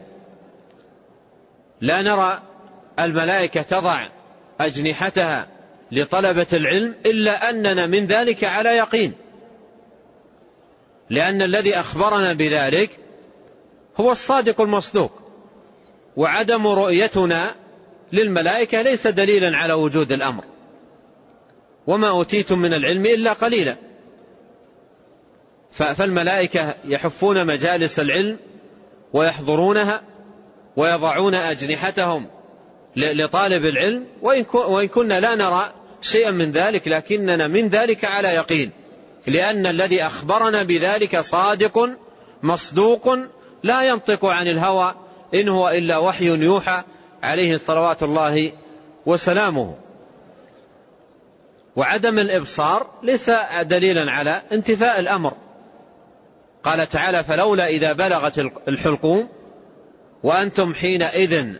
لا 1.81 2.03
نرى 2.03 2.43
الملائكة 2.99 3.63
تضع 3.63 4.09
أجنحتها 4.61 5.49
لطلبة 5.93 6.47
العلم 6.53 6.95
إلا 7.07 7.51
أننا 7.51 7.87
من 7.87 8.07
ذلك 8.07 8.45
على 8.45 8.69
يقين. 8.69 9.15
لأن 11.11 11.43
الذي 11.43 11.81
أخبرنا 11.81 12.33
بذلك 12.33 12.91
هو 13.97 14.13
الصادق 14.13 14.61
المصدوق 14.61 15.13
وعدم 16.17 16.67
رؤيتنا 16.67 17.51
للملائكة 18.13 18.83
ليس 18.83 19.07
دليلا 19.07 19.57
على 19.57 19.75
وجود 19.75 20.13
الأمر. 20.13 20.52
وما 21.87 22.09
أوتيتم 22.09 22.59
من 22.59 22.75
العلم 22.75 23.07
إلا 23.07 23.33
قليلا. 23.33 23.77
فالملائكة 25.73 26.75
يحفون 26.85 27.47
مجالس 27.47 28.01
العلم 28.01 28.39
ويحضرونها 29.13 30.03
ويضعون 30.77 31.35
أجنحتهم 31.35 32.27
لطالب 32.97 33.65
العلم 33.65 34.07
وإن 34.55 34.89
كنا 34.89 35.21
لا 35.21 35.35
نرى 35.35 35.73
شيئا 36.01 36.31
من 36.31 36.51
ذلك 36.51 36.89
لكننا 36.89 37.49
من 37.49 37.69
ذلك 37.69 38.05
على 38.05 38.29
يقين. 38.29 38.71
لأن 39.27 39.67
الذي 39.67 40.03
أخبرنا 40.03 40.63
بذلك 40.63 41.21
صادق 41.21 41.91
مصدوق 42.43 43.19
لا 43.63 43.83
ينطق 43.83 44.25
عن 44.25 44.49
الهوى 44.49 44.95
إن 45.35 45.49
هو 45.49 45.69
إلا 45.69 45.99
وحي 45.99 46.27
يوحى 46.27 46.83
عليه 47.23 47.57
صلوات 47.57 48.03
الله 48.03 48.53
وسلامه. 49.07 49.77
وعدم 51.77 52.19
الإبصار 52.19 52.87
ليس 53.03 53.31
دليلا 53.63 54.13
على 54.13 54.43
انتفاء 54.53 55.01
الأمر. 55.01 55.35
قال 56.65 56.89
تعالى 56.89 57.25
فلولا 57.25 57.67
إذا 57.67 57.93
بلغت 57.93 58.39
الحلقوم 58.69 59.29
وأنتم 60.23 60.75
حينئذ 60.75 61.55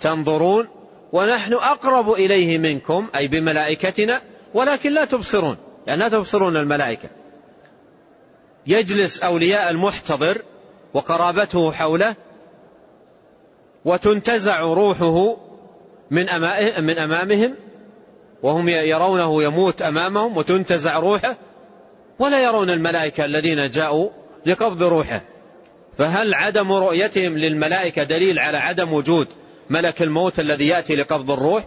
تنظرون 0.00 0.68
ونحن 1.12 1.54
أقرب 1.54 2.10
إليه 2.10 2.58
منكم 2.58 3.08
أي 3.16 3.28
بملائكتنا 3.28 4.20
ولكن 4.54 4.92
لا 4.92 5.04
تبصرون. 5.04 5.56
يعني 5.86 6.00
لا 6.00 6.08
تبصرون 6.08 6.56
الملائكة. 6.56 7.08
يجلس 8.66 9.22
أولياء 9.22 9.70
المحتضر 9.70 10.42
وقرابته 10.94 11.72
حوله 11.72 12.16
وتنتزع 13.84 14.60
روحه 14.60 15.36
من 16.80 16.98
أمامهم 16.98 17.56
وهم 18.42 18.68
يرونه 18.68 19.42
يموت 19.42 19.82
أمامهم 19.82 20.36
وتنتزع 20.36 20.98
روحه 20.98 21.36
ولا 22.18 22.42
يرون 22.42 22.70
الملائكة 22.70 23.24
الذين 23.24 23.70
جاءوا 23.70 24.10
لقبض 24.46 24.82
روحه. 24.82 25.22
فهل 25.98 26.34
عدم 26.34 26.72
رؤيتهم 26.72 27.38
للملائكة 27.38 28.02
دليل 28.02 28.38
على 28.38 28.58
عدم 28.58 28.92
وجود 28.92 29.28
ملك 29.70 30.02
الموت 30.02 30.40
الذي 30.40 30.68
يأتي 30.68 30.96
لقبض 30.96 31.30
الروح؟ 31.30 31.64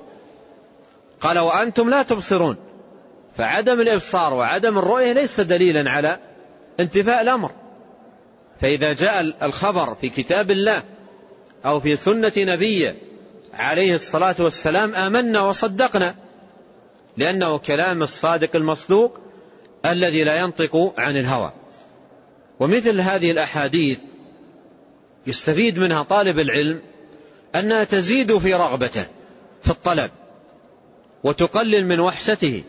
قال 1.21 1.39
وأنتم 1.39 1.89
لا 1.89 2.03
تبصرون. 2.03 2.57
فعدم 3.37 3.81
الإبصار 3.81 4.33
وعدم 4.33 4.77
الرؤية 4.77 5.13
ليس 5.13 5.39
دليلا 5.39 5.89
على 5.89 6.19
انتفاء 6.79 7.21
الأمر. 7.21 7.51
فإذا 8.61 8.93
جاء 8.93 9.45
الخبر 9.45 9.95
في 9.95 10.09
كتاب 10.09 10.51
الله 10.51 10.83
أو 11.65 11.79
في 11.79 11.95
سنة 11.95 12.31
نبيه 12.37 12.95
عليه 13.53 13.95
الصلاة 13.95 14.35
والسلام 14.39 14.95
آمنا 14.95 15.41
وصدقنا 15.41 16.15
لأنه 17.17 17.57
كلام 17.57 18.03
الصادق 18.03 18.55
المصدوق 18.55 19.19
الذي 19.85 20.23
لا 20.23 20.39
ينطق 20.39 20.93
عن 20.97 21.17
الهوى. 21.17 21.51
ومثل 22.59 23.01
هذه 23.01 23.31
الأحاديث 23.31 23.99
يستفيد 25.27 25.79
منها 25.79 26.03
طالب 26.03 26.39
العلم 26.39 26.81
أنها 27.55 27.83
تزيد 27.83 28.37
في 28.37 28.53
رغبته 28.53 29.05
في 29.61 29.69
الطلب 29.69 30.11
وتقلل 31.23 31.85
من 31.85 31.99
وحشته 31.99 32.63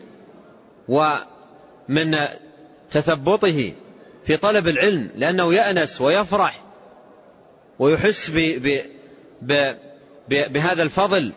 ومن 0.87 2.17
تثبطه 2.91 3.73
في 4.25 4.37
طلب 4.37 4.67
العلم 4.67 5.11
لأنه 5.15 5.53
يأنس 5.53 6.01
ويفرح 6.01 6.63
ويحس 7.79 8.29
ب 8.29 8.79
ب 9.41 9.73
بهذا 10.29 10.83
الفضل 10.83 11.31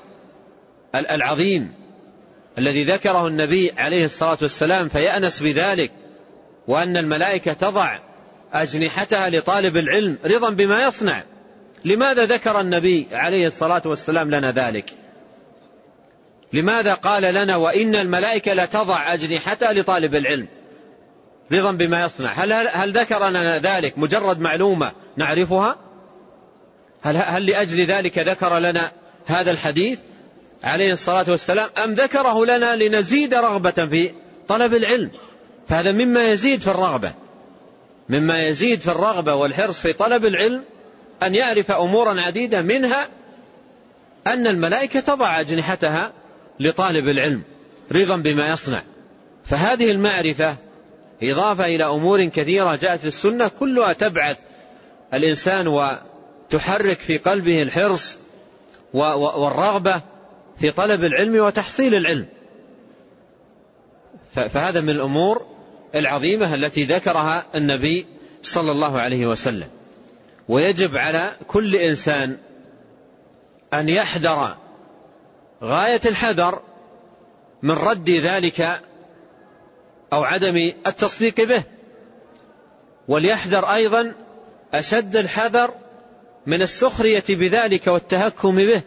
العظيم. 0.95 1.73
الذي 2.59 2.85
ذكره 2.85 3.27
النبي 3.27 3.73
عليه 3.79 4.05
الصلاة 4.05 4.39
والسلام 4.43 4.89
فيأنس 4.89 5.43
بذلك 5.43 5.93
وأن 6.69 6.97
الملائكة 6.97 7.53
تضع 7.53 7.99
أجنحتها 8.53 9.31
لطالب 9.31 9.77
العلم 9.77 10.19
رضا 10.25 10.51
بما 10.51 10.87
يصنع. 10.87 11.23
لماذا 11.85 12.25
ذكر 12.25 12.61
النبي 12.61 13.09
عليه 13.13 13.47
الصلاة 13.47 13.83
والسلام 13.87 14.31
لنا 14.31 14.53
ذلك؟ 14.53 14.95
لماذا 16.53 16.95
قال 16.95 17.23
لنا 17.23 17.57
وإن 17.57 17.95
الملائكة 17.95 18.55
لتضع 18.55 19.15
أجنحتها 19.15 19.73
لطالب 19.73 20.15
العلم 20.15 20.49
رضا 21.53 21.73
بما 21.73 22.05
يصنع؟ 22.05 22.45
هل, 22.45 22.53
هل 22.53 22.93
ذكر 22.93 23.29
لنا 23.29 23.59
ذلك 23.59 23.99
مجرد 23.99 24.41
معلومة 24.41 24.93
نعرفها؟ 25.17 25.77
هل, 27.03 27.17
هل 27.17 27.47
لأجل 27.47 27.85
ذلك 27.85 28.19
ذكر 28.19 28.59
لنا 28.59 28.91
هذا 29.27 29.51
الحديث؟ 29.51 30.01
عليه 30.65 30.93
الصلاة 30.93 31.25
والسلام 31.29 31.69
أم 31.85 31.95
ذكره 31.95 32.47
لنا 32.47 32.77
لنزيد 32.77 33.35
رغبة 33.35 33.71
في 33.71 34.13
طلب 34.49 34.75
العلم؟ 34.75 35.11
فهذا 35.69 35.93
مما 35.93 36.29
يزيد 36.29 36.61
في 36.61 36.71
الرغبة. 36.71 37.15
مما 38.09 38.47
يزيد 38.47 38.81
في 38.81 38.91
الرغبة 38.91 39.35
والحرص 39.35 39.81
في 39.81 39.93
طلب 39.93 40.25
العلم 40.25 40.65
أن 41.23 41.35
يعرف 41.35 41.71
أمورا 41.71 42.21
عديدة 42.21 42.63
منها 42.63 43.09
أن 44.27 44.47
الملائكة 44.47 45.01
تضع 45.01 45.41
أجنحتها 45.41 46.13
لطالب 46.61 47.09
العلم 47.09 47.43
رضا 47.93 48.17
بما 48.17 48.49
يصنع. 48.49 48.83
فهذه 49.45 49.91
المعرفة 49.91 50.57
إضافة 51.23 51.65
إلى 51.65 51.85
أمور 51.85 52.29
كثيرة 52.29 52.77
جاءت 52.77 53.01
في 53.01 53.09
السنة 53.09 53.49
كلها 53.49 53.93
تبعث 53.93 54.39
الإنسان 55.15 55.69
وتحرك 55.69 56.99
في 56.99 57.19
قلبه 57.19 57.63
الحرص 57.63 58.19
والرغبة 58.95 60.03
في 60.61 60.71
طلب 60.71 61.05
العلم 61.05 61.45
وتحصيل 61.45 61.95
العلم. 61.95 62.27
فهذا 64.35 64.81
من 64.81 64.91
الأمور 64.91 65.47
العظيمة 65.95 66.55
التي 66.55 66.85
ذكرها 66.85 67.45
النبي 67.55 68.07
صلى 68.43 68.73
الله 68.73 69.01
عليه 69.01 69.27
وسلم. 69.27 69.69
ويجب 70.49 70.97
على 70.97 71.31
كل 71.47 71.77
إنسان 71.77 72.37
أن 73.75 73.89
يحذر 73.89 74.57
غاية 75.63 76.01
الحذر 76.07 76.63
من 77.63 77.75
رد 77.75 78.11
ذلك 78.11 78.81
أو 80.13 80.25
عدم 80.25 80.73
التصديق 80.87 81.41
به. 81.41 81.65
وليحذر 83.09 83.65
أيضا 83.65 84.15
أشد 84.75 85.17
الحذر 85.17 85.75
من 86.47 86.63
السخرية 86.63 87.25
بذلك 87.29 87.87
والتهكم 87.87 88.57
به. 88.57 88.83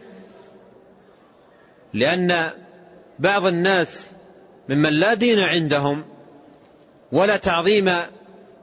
لأن 1.94 2.50
بعض 3.18 3.46
الناس 3.46 4.06
ممن 4.68 4.92
لا 4.92 5.14
دين 5.14 5.40
عندهم 5.40 6.04
ولا 7.12 7.36
تعظيم 7.36 7.92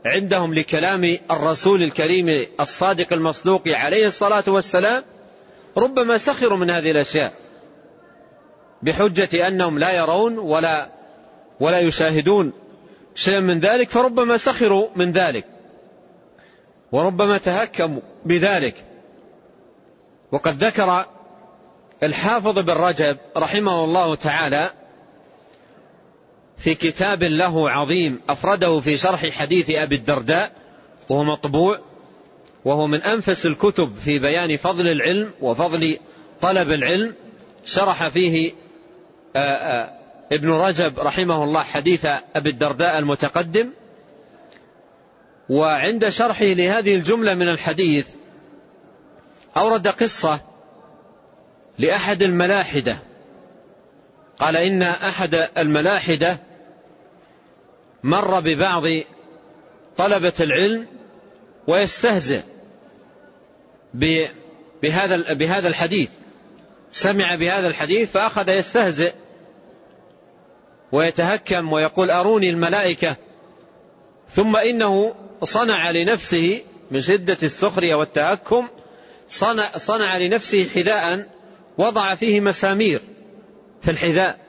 عندهم 0.06 0.54
لكلام 0.54 1.18
الرسول 1.32 1.84
الكريم 1.84 2.48
الصادق 2.60 3.14
المصدوق 3.14 3.68
عليه 3.68 4.08
الصلاة 4.08 4.44
والسلام 4.48 5.04
ربما 5.78 6.18
سخروا 6.18 6.58
من 6.58 6.70
هذه 6.70 6.92
الأشياء 6.92 7.34
بحجة 8.82 9.48
أنهم 9.48 9.80
لا 9.80 9.92
يرون 9.92 10.38
ولا 10.38 10.90
ولا 11.60 11.80
يشاهدون 11.80 12.54
شيئا 13.16 13.40
من 13.40 13.60
ذلك 13.60 13.90
فربما 13.90 14.38
سخروا 14.38 14.88
من 14.96 15.12
ذلك 15.12 15.46
وربما 16.92 17.38
تهكموا 17.38 18.02
بذلك. 18.26 18.76
وقد 20.32 20.64
ذكر 20.64 21.06
الحافظ 22.04 22.60
بن 22.60 22.74
رجب 22.74 23.18
رحمه 23.38 23.84
الله 23.84 24.16
تعالى 24.16 24.72
في 26.58 26.76
كتاب 26.76 27.24
له 27.24 27.70
عظيم 27.70 28.22
أفرده 28.30 28.80
في 28.80 28.98
شرح 28.98 29.30
حديث 29.30 29.70
أبي 29.70 29.96
الدرداء 29.96 30.52
وهو 31.10 31.24
مطبوع 31.24 31.80
وهو 32.66 32.88
من 32.88 33.02
أنفس 33.02 33.46
الكتب 33.46 33.96
في 33.96 34.20
بيان 34.20 34.58
فضل 34.58 34.88
العلم 34.88 35.32
وفضل 35.42 35.98
طلب 36.42 36.72
العلم. 36.72 37.16
شرح 37.66 38.08
فيه 38.08 38.52
آآ 39.36 39.82
آآ 39.82 40.00
ابن 40.32 40.52
رجب 40.52 41.00
رحمه 41.00 41.44
الله 41.44 41.64
حديث 41.64 42.06
أبي 42.36 42.50
الدرداء 42.50 43.00
المتقدم. 43.00 43.70
وعند 45.50 46.10
شرحه 46.10 46.46
لهذه 46.46 46.96
الجملة 46.96 47.34
من 47.34 47.50
الحديث 47.50 48.08
أورد 49.58 49.88
قصة 49.88 50.49
لأحد 51.80 52.24
الملاحدة. 52.24 53.00
قال 54.40 54.58
إن 54.58 54.82
أحد 54.82 55.50
الملاحدة 55.58 56.40
مر 58.04 58.40
ببعض 58.40 58.84
طلبة 59.98 60.34
العلم 60.40 60.88
ويستهزئ 61.68 62.42
بهذا 64.84 65.34
بهذا 65.34 65.68
الحديث. 65.68 66.10
سمع 66.92 67.36
بهذا 67.36 67.68
الحديث 67.68 68.12
فأخذ 68.12 68.50
يستهزئ 68.50 69.14
ويتهكم 70.92 71.74
ويقول 71.74 72.12
أروني 72.12 72.50
الملائكة. 72.50 73.16
ثم 74.30 74.56
إنه 74.56 75.16
صنع 75.44 75.92
لنفسه 75.92 76.62
من 76.92 77.02
شدة 77.02 77.38
السخرية 77.44 77.96
والتهكم 77.96 78.68
صنع, 79.30 79.70
صنع 79.78 80.18
لنفسه 80.18 80.70
حذاء 80.76 81.30
وضع 81.80 82.16
فيه 82.16 82.42
مسامير 82.42 83.02
في 83.82 83.92
الحذاء. 83.92 84.40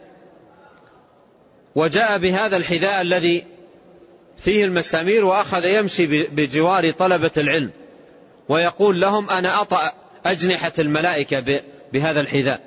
وجاء 1.75 2.19
بهذا 2.19 2.57
الحذاء 2.57 3.01
الذي 3.01 3.45
فيه 4.39 4.65
المسامير 4.65 5.25
وأخذ 5.25 5.65
يمشي 5.65 6.07
بجوار 6.27 6.91
طلبة 6.91 7.31
العلم. 7.37 7.71
ويقول 8.49 9.01
لهم 9.01 9.31
أنا 9.31 9.63
أطأ 9.63 9.93
أجنحة 10.27 10.73
الملائكة 10.79 11.45
بهذا 11.93 12.21
الحذاء. 12.21 12.61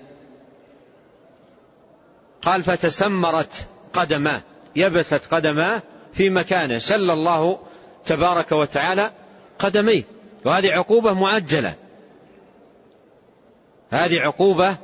قال 2.42 2.64
فتسمرت 2.64 3.68
قدماه 3.94 4.42
يبست 4.76 5.22
قدماه 5.32 5.82
في 6.14 6.30
مكانه. 6.30 6.78
شل 6.78 7.12
الله 7.12 7.60
تبارك 8.06 8.52
وتعالى 8.52 9.12
قدميه. 9.60 10.04
وهذه 10.46 10.72
عقوبة 10.72 11.14
معجلة. 11.14 11.76
هذه 13.94 14.20
عقوبة 14.20 14.78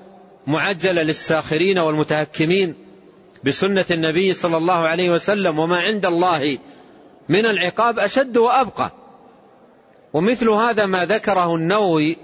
معجلة 0.47 1.03
للساخرين 1.03 1.79
والمتهكمين 1.79 2.75
بسنة 3.43 3.85
النبي 3.91 4.33
صلى 4.33 4.57
الله 4.57 4.73
عليه 4.73 5.09
وسلم 5.09 5.59
وما 5.59 5.79
عند 5.79 6.05
الله 6.05 6.57
من 7.29 7.45
العقاب 7.45 7.99
أشد 7.99 8.37
وأبقى. 8.37 8.91
ومثل 10.13 10.49
هذا 10.49 10.85
ما 10.85 11.05
ذكره 11.05 11.55
النووي 11.55 12.17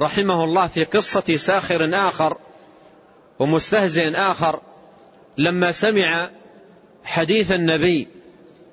رحمه 0.00 0.44
الله 0.44 0.66
في 0.66 0.84
قصة 0.84 1.36
ساخر 1.36 1.90
آخر 1.94 2.36
ومستهزئ 3.38 4.16
آخر 4.16 4.60
لما 5.38 5.72
سمع 5.72 6.30
حديث 7.04 7.52
النبي 7.52 8.08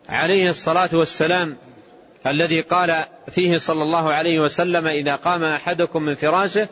عليه 0.10 0.50
الصلاة 0.50 0.90
والسلام 0.94 1.58
الذي 2.28 2.62
قال 2.62 2.96
فيه 3.32 3.58
صلى 3.58 3.84
الله 3.84 4.14
عليه 4.14 4.40
وسلم 4.40 4.88
إذا 4.88 5.16
قام 5.16 5.44
أحدكم 5.44 6.04
من 6.04 6.16
فراشه 6.16 6.68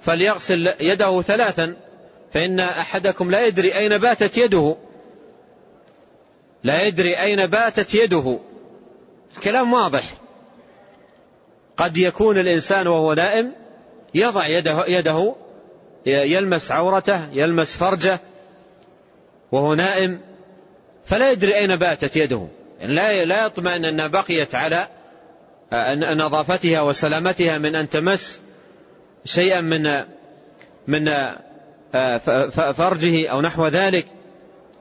فليغسل 0.00 0.74
يده 0.80 1.22
ثلاثا 1.22 1.76
فإن 2.34 2.60
أحدكم 2.60 3.30
لا 3.30 3.46
يدري 3.46 3.74
أين 3.74 3.98
باتت 3.98 4.38
يده. 4.38 4.76
لا 6.64 6.82
يدري 6.82 7.14
أين 7.14 7.46
باتت 7.46 7.94
يده. 7.94 8.38
الكلام 9.36 9.72
واضح. 9.72 10.04
قد 11.76 11.96
يكون 11.96 12.38
الإنسان 12.38 12.86
وهو 12.86 13.12
نائم 13.14 13.52
يضع 14.14 14.46
يده, 14.46 14.86
يده 14.86 15.34
يلمس 16.06 16.70
عورته 16.70 17.28
يلمس 17.32 17.76
فرجه 17.76 18.20
وهو 19.52 19.74
نائم 19.74 20.20
فلا 21.04 21.30
يدري 21.30 21.54
أين 21.54 21.76
باتت 21.76 22.16
يده. 22.16 22.48
يعني 22.80 22.94
لا 22.94 23.24
لا 23.24 23.46
يطمئن 23.46 23.84
أنها 23.84 24.06
بقيت 24.06 24.54
على 24.54 24.88
نظافتها 26.16 26.80
وسلامتها 26.80 27.58
من 27.58 27.74
أن 27.74 27.88
تمس 27.88 28.40
شيئا 29.24 29.60
من 29.60 30.04
من 30.86 31.10
فرجه 32.72 33.28
أو 33.28 33.40
نحو 33.40 33.66
ذلك 33.66 34.06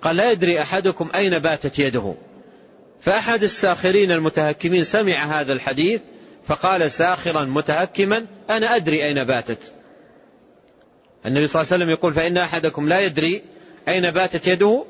قال 0.01 0.15
لا 0.15 0.31
يدري 0.31 0.61
أحدكم 0.61 1.09
أين 1.15 1.39
باتت 1.39 1.79
يده. 1.79 2.15
فأحد 3.01 3.43
الساخرين 3.43 4.11
المتهكمين 4.11 4.83
سمع 4.83 5.13
هذا 5.13 5.53
الحديث 5.53 6.01
فقال 6.45 6.91
ساخرا 6.91 7.45
متهكما 7.45 8.25
أنا 8.49 8.75
أدري 8.75 9.05
أين 9.05 9.23
باتت. 9.23 9.73
النبي 11.25 11.47
صلى 11.47 11.61
الله 11.61 11.73
عليه 11.73 11.83
وسلم 11.83 11.89
يقول 11.89 12.13
فإن 12.13 12.37
أحدكم 12.37 12.89
لا 12.89 12.99
يدري 12.99 13.43
أين 13.87 14.11
باتت 14.11 14.47
يده 14.47 14.85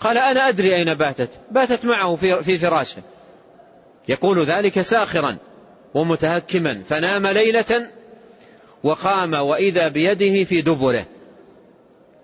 قال 0.00 0.18
أنا 0.18 0.48
أدري 0.48 0.76
أين 0.76 0.94
باتت. 0.94 1.30
باتت 1.50 1.84
معه 1.84 2.16
في 2.16 2.58
فراشه. 2.58 3.02
يقول 4.08 4.44
ذلك 4.44 4.80
ساخرا 4.80 5.38
ومتهكما 5.94 6.82
فنام 6.88 7.26
ليلة 7.26 7.88
وقام 8.84 9.34
وإذا 9.34 9.88
بيده 9.88 10.44
في 10.44 10.60
دبره. 10.60 11.04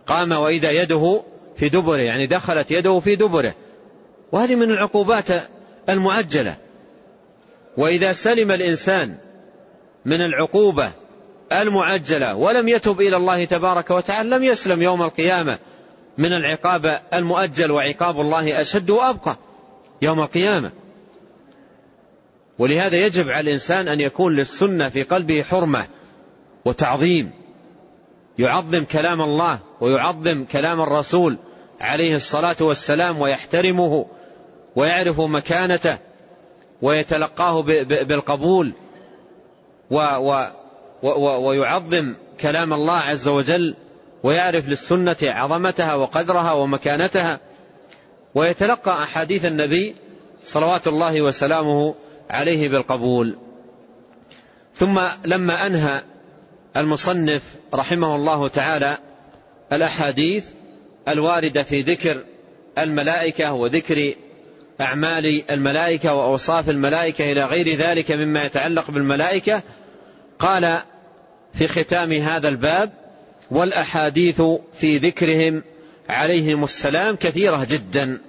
قام 0.07 0.33
وإذا 0.33 0.71
يده 0.71 1.23
في 1.57 1.69
دبره 1.69 2.03
يعني 2.03 2.27
دخلت 2.27 2.71
يده 2.71 3.01
في 3.01 3.17
دبره. 3.17 3.55
وهذه 4.33 4.55
من 4.55 4.71
العقوبات 4.71 5.29
المعجلة. 5.89 6.57
وإذا 7.77 8.13
سلم 8.13 8.51
الإنسان 8.51 9.17
من 10.05 10.21
العقوبة 10.21 10.91
المعجلة 11.53 12.35
ولم 12.35 12.69
يتب 12.69 13.01
إلى 13.01 13.17
الله 13.17 13.45
تبارك 13.45 13.91
وتعالى 13.91 14.31
لم 14.37 14.45
يسلم 14.45 14.83
يوم 14.83 15.03
القيامة 15.03 15.59
من 16.19 16.33
العقاب 16.33 17.01
المؤجل 17.15 17.71
وعقاب 17.71 18.21
الله 18.21 18.61
أشد 18.61 18.91
وأبقى 18.91 19.37
يوم 20.03 20.21
القيامة. 20.21 20.71
ولهذا 22.59 22.97
يجب 22.97 23.29
على 23.29 23.41
الإنسان 23.41 23.89
أن 23.89 24.01
يكون 24.01 24.37
للسنة 24.37 24.89
في 24.89 25.03
قلبه 25.03 25.43
حرمة. 25.43 25.87
وتعظيم. 26.69 27.31
يعظم 28.39 28.85
كلام 28.85 29.21
الله 29.21 29.59
ويعظم 29.81 30.45
كلام 30.45 30.81
الرسول 30.81 31.39
عليه 31.81 32.17
الصلاة 32.17 32.57
والسلام 32.61 33.21
ويحترمه 33.21 34.07
ويعرف 34.77 35.21
مكانته 35.21 35.99
ويتلقاه 36.83 37.61
بالقبول 37.83 38.73
ويعظم 41.41 42.15
كلام 42.41 42.73
الله 42.73 42.99
عز 42.99 43.29
وجل 43.29 43.75
ويعرف 44.23 44.69
للسنة 44.69 45.17
عظمتها 45.23 45.95
وقدرها 45.95 46.53
ومكانتها. 46.53 47.41
ويتلقى 48.35 49.03
أحاديث 49.03 49.45
النبي 49.45 49.97
صلوات 50.45 50.89
الله 50.89 51.23
وسلامه 51.23 51.95
عليه 52.31 52.69
بالقبول. 52.69 53.37
ثم 54.75 55.01
لما 55.25 55.67
أنهى 55.67 56.03
المصنف 56.77 57.43
رحمه 57.75 58.17
الله 58.17 58.49
تعالى 58.49 58.99
الأحاديث 59.73 60.47
الواردة 61.09 61.63
في 61.63 61.81
ذكر 61.81 62.25
الملائكة 62.79 63.53
وذكر 63.53 64.15
أعمال 64.81 65.51
الملائكة 65.51 66.15
وأوصاف 66.15 66.71
الملائكة 66.71 67.33
إلى 67.33 67.45
غير 67.45 67.75
ذلك 67.75 68.11
مما 68.11 68.45
يتعلق 68.45 68.91
بالملائكة 68.91 69.63
قال 70.39 70.79
في 71.55 71.69
ختام 71.69 72.13
هذا 72.13 72.49
الباب 72.49 72.93
والأحاديث 73.51 74.43
في 74.75 74.99
ذكرهم 74.99 75.63
عليهم 76.09 76.65
السلام 76.65 77.17
كثيرة 77.17 77.65
جدا. 77.65 78.21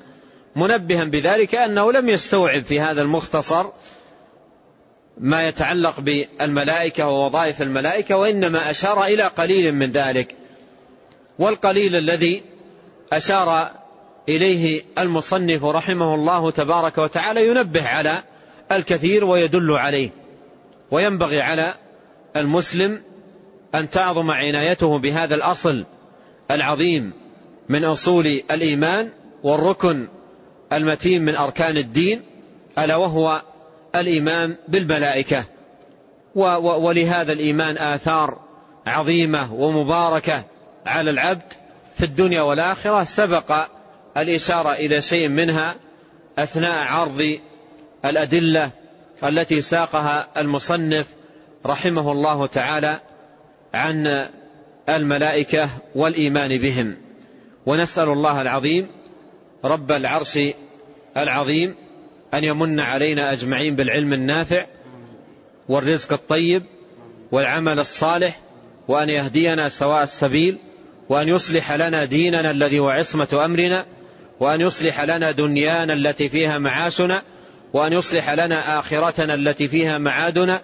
منبها 0.55 1.03
بذلك 1.03 1.55
أنه 1.55 1.91
لم 1.91 2.09
يستوعب 2.09 2.63
في 2.63 2.79
هذا 2.79 3.01
المختصر 3.01 3.65
ما 5.19 5.47
يتعلق 5.47 5.99
بالملائكة 5.99 7.07
ووظائف 7.07 7.61
الملائكة 7.61 8.15
وإنما 8.15 8.71
أشار 8.71 9.03
إلى 9.03 9.23
قليل 9.23 9.75
من 9.75 9.91
ذلك. 9.91 10.35
والقليل 11.39 11.95
الذي 11.95 12.43
أشار 13.13 13.71
إليه 14.29 14.81
المصنف 14.97 15.65
رحمه 15.65 16.15
الله 16.15 16.51
تبارك 16.51 16.97
وتعالى 16.97 17.47
ينبه 17.47 17.87
على 17.87 18.23
الكثير 18.71 19.25
ويدل 19.25 19.71
عليه 19.71 20.09
وينبغي 20.91 21.41
على 21.41 21.73
المسلم 22.35 23.01
أن 23.75 23.89
تعظم 23.89 24.31
عنايته 24.31 24.99
بهذا 24.99 25.35
الأصل 25.35 25.85
العظيم 26.51 27.13
من 27.69 27.85
أصول 27.85 28.41
الإيمان 28.51 29.09
والركن 29.43 30.07
المتين 30.73 31.25
من 31.25 31.35
أركان 31.35 31.77
الدين 31.77 32.21
ألا 32.77 32.95
وهو 32.95 33.41
الإيمان 33.95 34.55
بالملائكة. 34.67 35.43
ولهذا 36.35 37.33
الإيمان 37.33 37.77
آثار 37.77 38.39
عظيمة 38.85 39.53
ومباركة 39.53 40.43
على 40.85 41.09
العبد 41.09 41.53
في 41.95 42.05
الدنيا 42.05 42.41
والآخرة. 42.41 43.03
سبق 43.03 43.67
الإشارة 44.17 44.73
إلى 44.73 45.01
شيء 45.01 45.27
منها 45.27 45.75
أثناء 46.37 46.87
عرض 46.87 47.37
الأدلة 48.05 48.69
التي 49.23 49.61
ساقها 49.61 50.27
المصنف 50.37 51.07
رحمه 51.65 52.11
الله 52.11 52.45
تعالى 52.47 52.99
عن 53.73 54.27
الملائكة 54.89 55.69
والإيمان 55.95 56.57
بهم. 56.61 56.95
ونسأل 57.65 58.09
الله 58.09 58.41
العظيم 58.41 58.87
رب 59.65 59.91
العرش 59.91 60.39
العظيم 61.17 61.75
أن 62.33 62.43
يمن 62.43 62.79
علينا 62.79 63.31
أجمعين 63.31 63.75
بالعلم 63.75 64.13
النافع 64.13 64.65
والرزق 65.69 66.13
الطيب 66.13 66.63
والعمل 67.31 67.79
الصالح 67.79 68.39
وأن 68.87 69.09
يهدينا 69.09 69.69
سواء 69.69 70.03
السبيل 70.03 70.57
وأن 71.09 71.29
يصلح 71.29 71.71
لنا 71.71 72.05
ديننا 72.05 72.51
الذي 72.51 72.79
هو 72.79 72.89
عصمة 72.89 73.45
أمرنا 73.45 73.85
وأن 74.39 74.61
يصلح 74.61 75.01
لنا 75.01 75.31
دنيانا 75.31 75.93
التي 75.93 76.29
فيها 76.29 76.57
معاشنا 76.57 77.21
وأن 77.73 77.93
يصلح 77.93 78.29
لنا 78.29 78.79
آخرتنا 78.79 79.33
التي 79.33 79.67
فيها 79.67 79.97
معادنا 79.97 80.61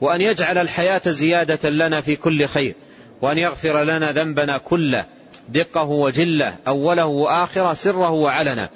وأن 0.00 0.20
يجعل 0.20 0.58
الحياة 0.58 1.02
زيادة 1.06 1.70
لنا 1.70 2.00
في 2.00 2.16
كل 2.16 2.46
خير 2.46 2.74
وأن 3.22 3.38
يغفر 3.38 3.82
لنا 3.82 4.12
ذنبنا 4.12 4.58
كله 4.58 5.04
دقه 5.48 5.84
وجله 5.84 6.54
أوله 6.68 7.06
وآخره 7.06 7.72
سره 7.72 8.10
وعلنه. 8.10 8.68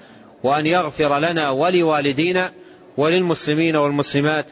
وأن 0.44 0.66
يغفر 0.66 1.18
لنا 1.18 1.50
ولوالدينا 1.50 2.52
وللمسلمين 2.96 3.76
والمسلمات 3.76 4.46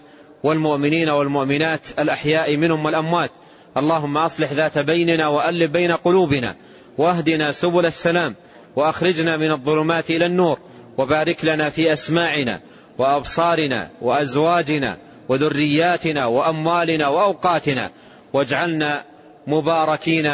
والمؤمنين 0.44 1.08
والمؤمنات 1.08 1.80
الأحياء 1.98 2.56
منهم 2.56 2.84
والأموات. 2.84 3.30
اللهم 3.76 4.16
أصلح 4.16 4.52
ذات 4.52 4.78
بيننا 4.78 5.28
وألف 5.28 5.70
بين 5.70 5.92
قلوبنا 5.92 6.54
واهدنا 6.98 7.52
سبل 7.52 7.86
السلام 7.86 8.34
وأخرجنا 8.76 9.36
من 9.36 9.50
الظلمات 9.50 10.10
إلى 10.10 10.26
النور 10.26 10.58
وبارك 10.98 11.44
لنا 11.44 11.70
في 11.70 11.92
أسماعنا 11.92 12.60
وأبصارنا 12.98 13.90
وأزواجنا 14.00 14.96
وذرياتنا 15.28 16.26
وأموالنا 16.26 17.08
وأوقاتنا 17.08 17.90
واجعلنا 18.32 19.04
مباركين 19.46 20.32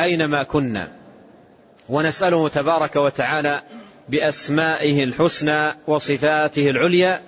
أينما 0.00 0.42
كنا. 0.42 0.88
ونسأله 1.88 2.48
تبارك 2.48 2.96
وتعالى 2.96 3.62
بأسمائه 4.08 5.04
الحسنى 5.04 5.74
وصفاته 5.86 6.70
العليا 6.70 7.20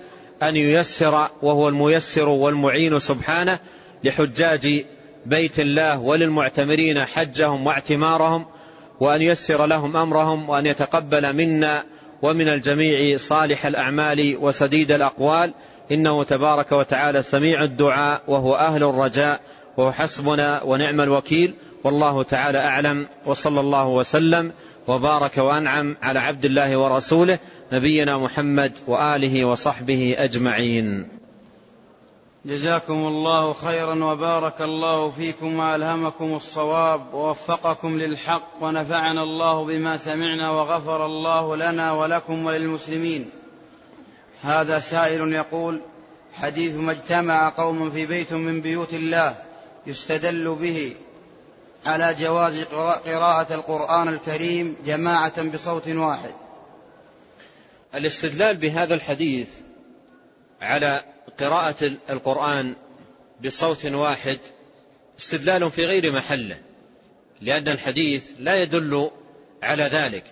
أن 0.43 0.55
ييسر 0.55 1.27
وهو 1.41 1.69
الميسر 1.69 2.29
والمعين 2.29 2.99
سبحانه 2.99 3.59
لحجاج 4.03 4.85
بيت 5.25 5.59
الله 5.59 5.99
وللمعتمرين 5.99 7.05
حجهم 7.05 7.67
واعتمارهم 7.67 8.45
وأن 8.99 9.21
ييسر 9.21 9.65
لهم 9.65 9.97
أمرهم 9.97 10.49
وأن 10.49 10.65
يتقبل 10.65 11.33
منا 11.33 11.83
ومن 12.21 12.47
الجميع 12.47 13.17
صالح 13.17 13.65
الأعمال 13.65 14.37
وسديد 14.41 14.91
الأقوال. 14.91 15.53
إنه 15.91 16.23
تبارك 16.23 16.71
وتعالى 16.71 17.21
سميع 17.21 17.63
الدعاء 17.63 18.21
وهو 18.27 18.55
أهل 18.55 18.83
الرجاء 18.83 19.39
وهو 19.77 19.91
حسبنا 19.91 20.63
ونعم 20.63 21.01
الوكيل. 21.01 21.53
والله 21.83 22.23
تعالى 22.23 22.57
أعلم. 22.57 23.07
وصلى 23.25 23.59
الله 23.59 23.87
وسلم 23.87 24.51
وبارك 24.87 25.37
وأنعم 25.37 25.97
على 26.01 26.19
عبد 26.19 26.45
الله 26.45 26.77
ورسوله 26.77 27.39
نبينا 27.71 28.17
محمد 28.17 28.73
وآله 28.87 29.45
وصحبه 29.45 30.15
أجمعين. 30.17 31.07
جزاكم 32.45 32.93
الله 32.93 33.53
خيرا 33.53 34.03
وبارك 34.03 34.61
الله 34.61 35.09
فيكم 35.11 35.59
وألهمكم 35.59 36.35
الصواب 36.35 37.13
ووفقكم 37.13 37.99
للحق 37.99 38.49
ونفعنا 38.61 39.23
الله 39.23 39.65
بما 39.65 39.97
سمعنا 39.97 40.51
وغفر 40.51 41.05
الله 41.05 41.55
لنا 41.55 41.91
ولكم 41.91 42.45
وللمسلمين. 42.45 43.29
هذا 44.41 44.79
سائل 44.79 45.33
يقول 45.33 45.81
حديث 46.33 46.75
ما 46.75 46.91
اجتمع 46.91 47.49
قوم 47.49 47.91
في 47.91 48.05
بيت 48.05 48.33
من 48.33 48.61
بيوت 48.61 48.93
الله 48.93 49.35
يستدل 49.87 50.55
به 50.55 50.93
على 51.85 52.13
جواز 52.13 52.63
قراءة 53.05 53.53
القرآن 53.53 54.07
الكريم 54.07 54.77
جماعة 54.85 55.43
بصوت 55.43 55.87
واحد. 55.87 56.33
الاستدلال 57.95 58.57
بهذا 58.57 58.93
الحديث 58.93 59.47
على 60.61 61.01
قراءة 61.39 61.91
القرآن 62.09 62.75
بصوت 63.45 63.85
واحد 63.85 64.37
استدلال 65.19 65.71
في 65.71 65.85
غير 65.85 66.11
محله 66.11 66.57
لأن 67.41 67.67
الحديث 67.67 68.23
لا 68.39 68.61
يدل 68.61 69.11
على 69.63 69.83
ذلك 69.83 70.23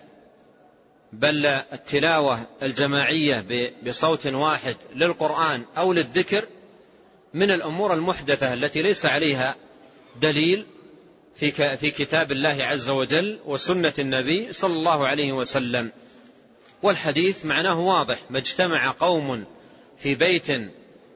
بل 1.12 1.46
التلاوة 1.46 2.40
الجماعية 2.62 3.44
بصوت 3.86 4.26
واحد 4.26 4.76
للقرآن 4.94 5.62
أو 5.78 5.92
للذكر 5.92 6.44
من 7.34 7.50
الأمور 7.50 7.94
المحدثة 7.94 8.54
التي 8.54 8.82
ليس 8.82 9.06
عليها 9.06 9.56
دليل 10.20 10.66
في 11.36 11.76
في 11.76 11.90
كتاب 11.90 12.32
الله 12.32 12.56
عز 12.60 12.88
وجل 12.88 13.38
وسنة 13.46 13.92
النبي 13.98 14.52
صلى 14.52 14.72
الله 14.72 15.06
عليه 15.06 15.32
وسلم. 15.32 15.90
والحديث 16.82 17.44
معناه 17.44 17.80
واضح. 17.80 18.18
ما 18.30 18.38
اجتمع 18.38 18.94
قوم 19.00 19.44
في 19.98 20.14
بيت 20.14 20.50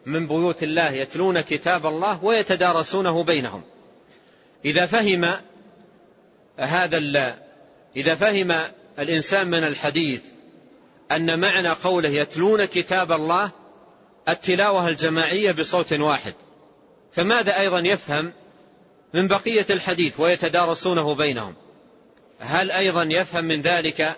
من 0.06 0.26
بيوت 0.26 0.62
الله 0.62 0.90
يتلون 0.90 1.40
كتاب 1.40 1.86
الله 1.86 2.24
ويتدارسونه 2.24 3.24
بينهم. 3.24 3.62
إذا 4.64 4.86
فهم 4.86 5.34
هذا 6.58 7.38
إذا 7.96 8.14
فهم 8.14 8.54
الإنسان 8.98 9.48
من 9.48 9.64
الحديث 9.64 10.22
أن 11.12 11.40
معنى 11.40 11.68
قوله 11.68 12.08
يتلون 12.08 12.64
كتاب 12.64 13.12
الله 13.12 13.50
التلاوة 14.28 14.88
الجماعية 14.88 15.52
بصوت 15.52 15.92
واحد 15.92 16.34
فماذا 17.12 17.60
أيضا 17.60 17.80
يفهم 17.80 18.32
من 19.14 19.28
بقية 19.28 19.66
الحديث 19.70 20.20
ويتدارسونه 20.20 21.14
بينهم. 21.14 21.54
هل 22.40 22.70
أيضا 22.70 23.02
يفهم 23.02 23.44
من 23.44 23.62
ذلك 23.62 24.16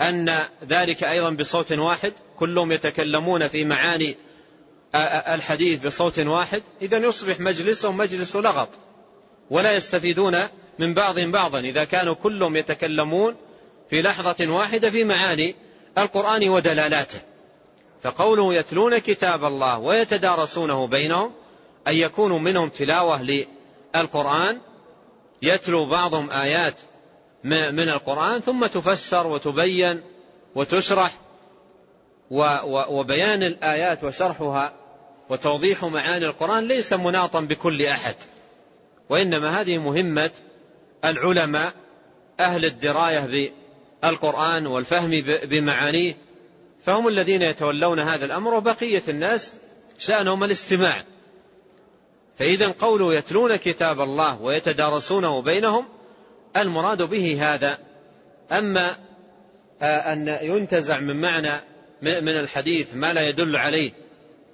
أن 0.00 0.38
ذلك 0.64 1.04
أيضا 1.04 1.30
بصوت 1.30 1.72
واحد؟ 1.72 2.12
كلهم 2.38 2.72
يتكلمون 2.72 3.48
في 3.48 3.64
معاني 3.64 4.16
الحديث 5.34 5.86
بصوت 5.86 6.18
واحد. 6.18 6.62
إذا 6.82 6.98
يصبح 6.98 7.40
مجلسهم 7.40 7.96
مجلس 7.96 8.36
لغط 8.36 8.68
ولا 9.50 9.76
يستفيدون 9.76 10.36
من 10.78 10.94
بعضهم 10.94 11.32
بعضا. 11.32 11.60
إذا 11.60 11.84
كانوا 11.84 12.14
كلهم 12.14 12.56
يتكلمون 12.56 13.36
في 13.90 14.02
لحظة 14.02 14.46
واحدة 14.52 14.90
في 14.90 15.04
معاني 15.04 15.54
القرآن 15.98 16.48
ودلالاته. 16.48 17.18
فقوله 18.02 18.54
يتلون 18.54 18.98
كتاب 18.98 19.44
الله 19.44 19.78
ويتدارسونه 19.78 20.86
بينهم 20.86 21.32
أن 21.88 21.94
يكونوا 21.94 22.38
منهم 22.38 22.68
تلاوة 22.68 23.22
للقرآن 23.96 24.58
يتلو 25.42 25.86
بعضهم 25.86 26.30
آيات 26.30 26.74
من 27.44 27.88
القرآن 27.88 28.40
ثم 28.40 28.66
تفسر 28.66 29.26
وتبين 29.26 30.02
وتشرح 30.54 31.12
وبيان 32.88 33.42
الآيات 33.42 34.04
وشرحها 34.04 34.72
وتوضيح 35.28 35.84
معاني 35.84 36.26
القرآن 36.26 36.68
ليس 36.68 36.92
مناطا 36.92 37.40
بكل 37.40 37.82
أحد. 37.82 38.14
وإنما 39.08 39.60
هذه 39.60 39.78
مهمة 39.78 40.30
العلماء 41.04 41.72
أهل 42.40 42.64
الدراية 42.64 43.52
بالقرآن 44.02 44.66
والفهم 44.66 45.10
بمعانيه 45.24 46.16
فهم 46.84 47.08
الذين 47.08 47.42
يتولون 47.42 47.98
هذا 47.98 48.24
الأمر 48.24 48.54
وبقية 48.54 49.02
الناس 49.08 49.52
شأنهم 49.98 50.44
الاستماع. 50.44 51.04
فإذا 52.38 52.68
قوله 52.68 53.14
يتلون 53.14 53.56
كتاب 53.56 54.00
الله 54.00 54.42
ويتدارسونه 54.42 55.42
بينهم 55.42 55.84
المراد 56.56 57.02
به 57.02 57.38
هذا. 57.40 57.78
أما 58.52 58.96
أن 59.82 60.38
ينتزع 60.42 61.00
من 61.00 61.20
معنى 61.20 61.60
من 62.02 62.40
الحديث 62.40 62.94
ما 62.94 63.12
لا 63.12 63.28
يدل 63.28 63.56
عليه 63.56 63.92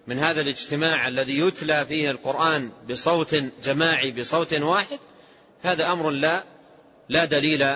من 0.06 0.18
هذا 0.18 0.40
الاجتماع 0.40 1.08
الذي 1.08 1.38
يتلى 1.38 1.86
فيه 1.86 2.10
القرآن 2.10 2.70
بصوت 2.90 3.36
جماعي 3.64 4.10
بصوت 4.10 4.54
واحد 4.54 4.98
هذا 5.62 5.92
أمر 5.92 6.10
لا 6.10 6.42
لا 7.08 7.24
دليل 7.24 7.66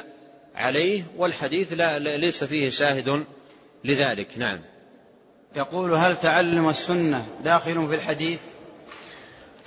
عليه 0.55 1.03
والحديث 1.17 1.73
لا 1.73 1.99
ليس 1.99 2.45
فيه 2.45 2.71
شاهد 2.71 3.25
لذلك. 3.85 4.29
نعم. 4.37 4.59
يقول 5.57 5.93
هل 5.93 6.17
تعلم 6.17 6.69
السنة 6.69 7.27
داخل 7.45 7.89
في 7.89 7.95
الحديث؟ 7.95 8.39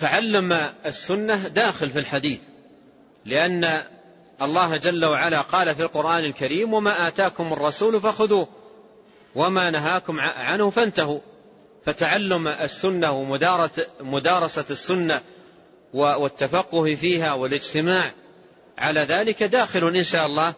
تعلم 0.01 0.53
السنة 0.85 1.47
داخل 1.47 1.89
في 1.89 1.99
الحديث 1.99 2.39
لأن 3.25 3.83
الله 4.41 4.77
جل 4.77 5.05
وعلا 5.05 5.41
قال 5.41 5.75
في 5.75 5.81
القرآن 5.81 6.25
الكريم 6.25 6.73
وما 6.73 7.07
آتاكم 7.07 7.53
الرسول 7.53 8.01
فخذوه 8.01 8.47
وما 9.35 9.69
نهاكم 9.69 10.19
عنه 10.19 10.69
فانتهوا. 10.69 11.19
فتعلم 11.85 12.47
السنة 12.47 13.11
ومدارسة 14.01 14.65
السنة 14.69 15.21
والتفقه 15.93 16.95
فيها 16.95 17.33
والاجتماع 17.33 18.11
على 18.77 18.99
ذلك 18.99 19.43
داخل 19.43 19.95
إن 19.95 20.03
شاء 20.03 20.25
الله 20.25 20.53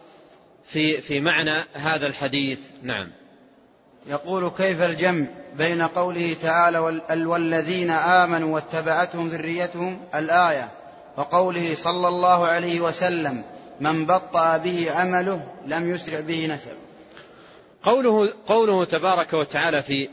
في 0.66 1.00
في 1.00 1.20
معنى 1.20 1.54
هذا 1.72 2.06
الحديث. 2.06 2.58
نعم. 2.82 3.10
يقول 4.06 4.50
كيف 4.50 4.82
الجمع 4.82 5.26
بين 5.58 5.82
قوله 5.82 6.36
تعالى 6.42 6.78
والذين 7.24 7.90
آمنوا 7.90 8.54
واتبعتهم 8.54 9.28
ذريتهم 9.28 10.00
الآية 10.14 10.68
وقوله 11.16 11.74
صلى 11.74 12.08
الله 12.08 12.46
عليه 12.46 12.80
وسلم 12.80 13.42
من 13.80 14.06
بطأ 14.06 14.56
به 14.56 14.90
عمله 14.90 15.46
لم 15.66 15.94
يسرع 15.94 16.20
به 16.20 16.46
نسب 16.46 16.76
قوله, 17.82 18.32
قوله 18.46 18.84
تبارك 18.84 19.32
وتعالى 19.32 19.82
في 19.82 20.08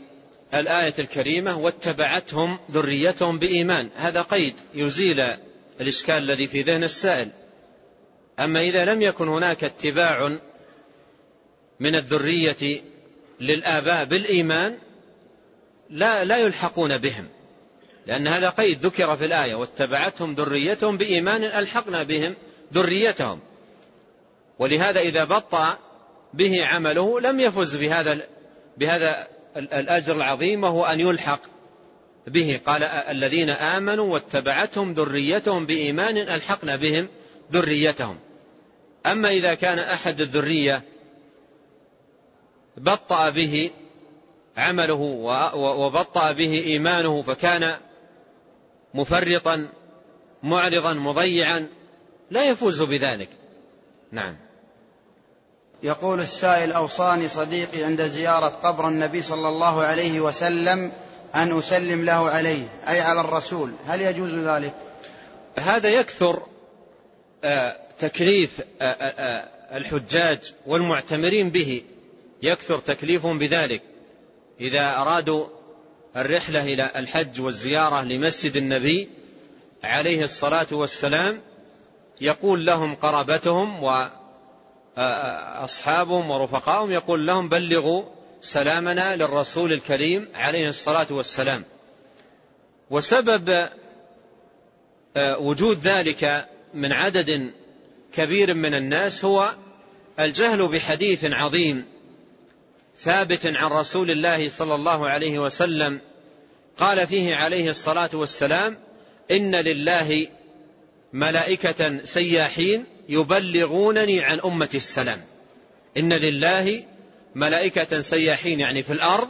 الآية 0.54 0.94
الكريمة 0.98 1.58
واتبعتهم 1.58 2.58
ذريتهم 2.70 3.38
بإيمان. 3.38 3.88
هذا 3.96 4.22
قيد 4.22 4.54
يزيل 4.74 5.24
الإشكال 5.80 6.16
الذي 6.16 6.46
في 6.46 6.62
ذهن 6.62 6.84
السائل. 6.84 7.28
أما 8.40 8.60
إذا 8.60 8.84
لم 8.84 9.02
يكن 9.02 9.28
هناك 9.28 9.64
اتباع 9.64 10.38
من 11.80 11.94
الذرية 11.94 12.82
للآباء 13.40 14.04
بالإيمان 14.04 14.78
لا 15.90 16.24
لا 16.24 16.36
يلحقون 16.36 16.98
بهم. 16.98 17.28
لأن 18.06 18.26
هذا 18.26 18.50
قيد 18.50 18.86
ذكر 18.86 19.16
في 19.16 19.24
الآية 19.24 19.54
واتبعتهم 19.54 20.34
ذريتهم 20.34 20.96
بإيمان 20.96 21.44
ألحقنا 21.44 22.02
بهم 22.02 22.34
ذريتهم. 22.74 23.40
ولهذا 24.58 25.00
إذا 25.00 25.24
بطأ 25.24 25.78
به 26.34 26.66
عمله 26.66 27.20
لم 27.20 27.40
يفز 27.40 27.76
بهذا 27.76 28.20
بهذا 28.76 29.26
الأجر 29.56 30.16
العظيم 30.16 30.64
وهو 30.64 30.84
أن 30.84 31.00
يلحق 31.00 31.40
به. 32.26 32.60
قال 32.66 32.82
الذين 32.82 33.50
آمنوا 33.50 34.12
واتبعتهم 34.12 34.92
ذريتهم 34.92 35.66
بإيمان 35.66 36.16
ألحقنا 36.16 36.76
بهم 36.76 37.08
ذريتهم. 37.52 38.18
أما 39.06 39.30
إذا 39.30 39.54
كان 39.54 39.78
أحد 39.78 40.20
الذرية 40.20 40.82
بطأ 42.76 43.30
به 43.30 43.70
عمله 44.56 45.00
وبطأ 45.54 46.32
به 46.32 46.62
إيمانه 46.66 47.22
فكان 47.22 47.76
مفرطا 48.94 49.68
معرضا 50.42 50.94
مضيعا. 50.94 51.68
لا 52.30 52.44
يفوز 52.44 52.82
بذلك. 52.82 53.28
نعم. 54.12 54.36
يقول 55.82 56.20
السائل 56.20 56.72
أوصاني 56.72 57.28
صديقي 57.28 57.84
عند 57.84 58.02
زيارة 58.02 58.46
قبر 58.46 58.88
النبي 58.88 59.22
صلى 59.22 59.48
الله 59.48 59.82
عليه 59.82 60.20
وسلم 60.20 60.92
أن 61.34 61.58
أسلم 61.58 62.04
له 62.04 62.28
عليه 62.28 62.64
أي 62.88 63.00
على 63.00 63.20
الرسول. 63.20 63.72
هل 63.86 64.00
يجوز 64.00 64.34
ذلك؟ 64.34 64.74
هذا 65.58 65.88
يكثر 65.88 66.42
آه، 67.44 67.76
تكليف 67.98 68.60
آه، 68.80 68.84
آه، 68.84 69.76
الحجاج 69.76 70.54
والمعتمرين 70.66 71.50
به. 71.50 71.82
يكثر 72.42 72.78
تكليفهم 72.78 73.38
بذلك. 73.38 73.82
إذا 74.60 74.96
أرادوا 74.96 75.46
الرحلة 76.16 76.64
إلى 76.64 76.90
الحج 76.96 77.40
والزيارة 77.40 78.02
لمسجد 78.02 78.56
النبي 78.56 79.08
عليه 79.84 80.24
الصلاة 80.24 80.66
والسلام 80.72 81.40
يقول 82.20 82.66
لهم 82.66 82.94
قرابتهم 82.94 83.82
وأصحابهم 84.96 86.30
ورفقائهم 86.30 86.90
يقول 86.90 87.26
لهم 87.26 87.48
بلغوا 87.48 88.04
سلامنا 88.40 89.16
للرسول 89.16 89.72
الكريم 89.72 90.28
عليه 90.34 90.68
الصلاة 90.68 91.06
والسلام. 91.10 91.64
وسبب 92.90 93.68
وجود 95.18 95.78
ذلك 95.78 96.48
من 96.74 96.92
عدد 96.92 97.52
كبير 98.12 98.54
من 98.54 98.74
الناس 98.74 99.24
هو 99.24 99.54
الجهل 100.20 100.68
بحديث 100.68 101.24
عظيم 101.24 101.91
ثابت 102.98 103.46
عن 103.46 103.70
رسول 103.70 104.10
الله 104.10 104.48
صلى 104.48 104.74
الله 104.74 105.08
عليه 105.08 105.38
وسلم 105.38 106.00
قال 106.76 107.06
فيه 107.06 107.34
عليه 107.34 107.70
الصلاة 107.70 108.10
والسلام 108.12 108.78
إن 109.30 109.56
لله 109.56 110.26
ملائكة 111.12 112.04
سياحين 112.04 112.84
يبلغونني 113.08 114.20
عن 114.20 114.40
أمة 114.40 114.68
السلام. 114.74 115.20
إن 115.96 116.12
لله 116.12 116.84
ملائكة 117.34 118.00
سياحين 118.00 118.60
يعني 118.60 118.82
في 118.82 118.92
الأرض 118.92 119.28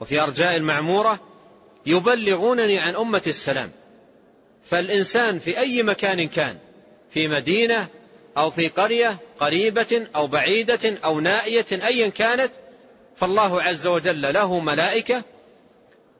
وفي 0.00 0.20
أرجاء 0.20 0.56
المعمورة 0.56 1.20
يبلغونني 1.86 2.78
عن 2.78 2.96
أمة 2.96 3.22
السلام. 3.26 3.70
فالإنسان 4.70 5.38
في 5.38 5.58
أي 5.58 5.82
مكان 5.82 6.28
كان 6.28 6.58
في 7.10 7.28
مدينة 7.28 7.88
أو 8.36 8.50
في 8.50 8.68
قرية 8.68 9.16
قريبة 9.40 10.06
أو 10.16 10.26
بعيدة 10.26 10.98
أو 11.04 11.20
نائية 11.20 11.66
ايا 11.72 12.08
كانت 12.08 12.52
فالله 13.16 13.62
عز 13.62 13.86
وجل 13.86 14.34
له 14.34 14.60
ملائكة 14.60 15.24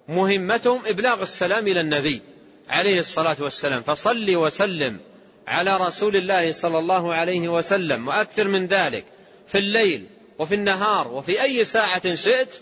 مهمتهم 0.08 0.86
إبلاغ 0.86 1.22
السلام 1.22 1.68
إلى 1.68 1.80
النبي 1.80 2.22
عليه 2.68 2.98
الصلاة 2.98 3.36
والسلام. 3.40 3.82
فصل 3.82 4.36
وسلم 4.36 5.00
على 5.48 5.76
رسول 5.76 6.16
الله 6.16 6.52
صلى 6.52 6.78
الله 6.78 7.14
عليه 7.14 7.48
وسلم 7.48 8.08
وأكثر 8.08 8.48
من 8.48 8.66
ذلك 8.66 9.04
في 9.46 9.58
الليل 9.58 10.06
وفي 10.38 10.54
النهار 10.54 11.08
وفي 11.08 11.42
أي 11.42 11.64
ساعة 11.64 12.14
شئت. 12.14 12.54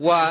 و 0.00 0.28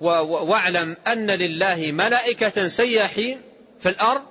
واعلم 0.00 0.96
أن 1.06 1.30
لله 1.30 1.92
ملائكة 1.92 2.68
سياحين 2.68 3.40
في 3.80 3.88
الأرض 3.88 4.22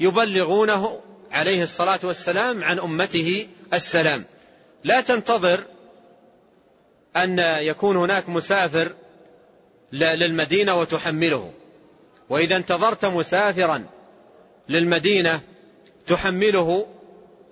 يبلغونه 0.00 1.00
عليه 1.32 1.62
الصلاة 1.62 2.00
والسلام 2.02 2.64
عن 2.64 2.78
أمته 2.78 3.48
السلام. 3.72 4.24
لا 4.84 5.00
تنتظر 5.00 5.64
أن 7.24 7.38
يكون 7.58 7.96
هناك 7.96 8.28
مسافر 8.28 8.92
للمدينة 9.92 10.80
وتحمله. 10.80 11.52
وإذا 12.28 12.56
انتظرت 12.56 13.04
مسافرا 13.04 13.84
للمدينة 14.68 15.40
تحمله 16.06 16.86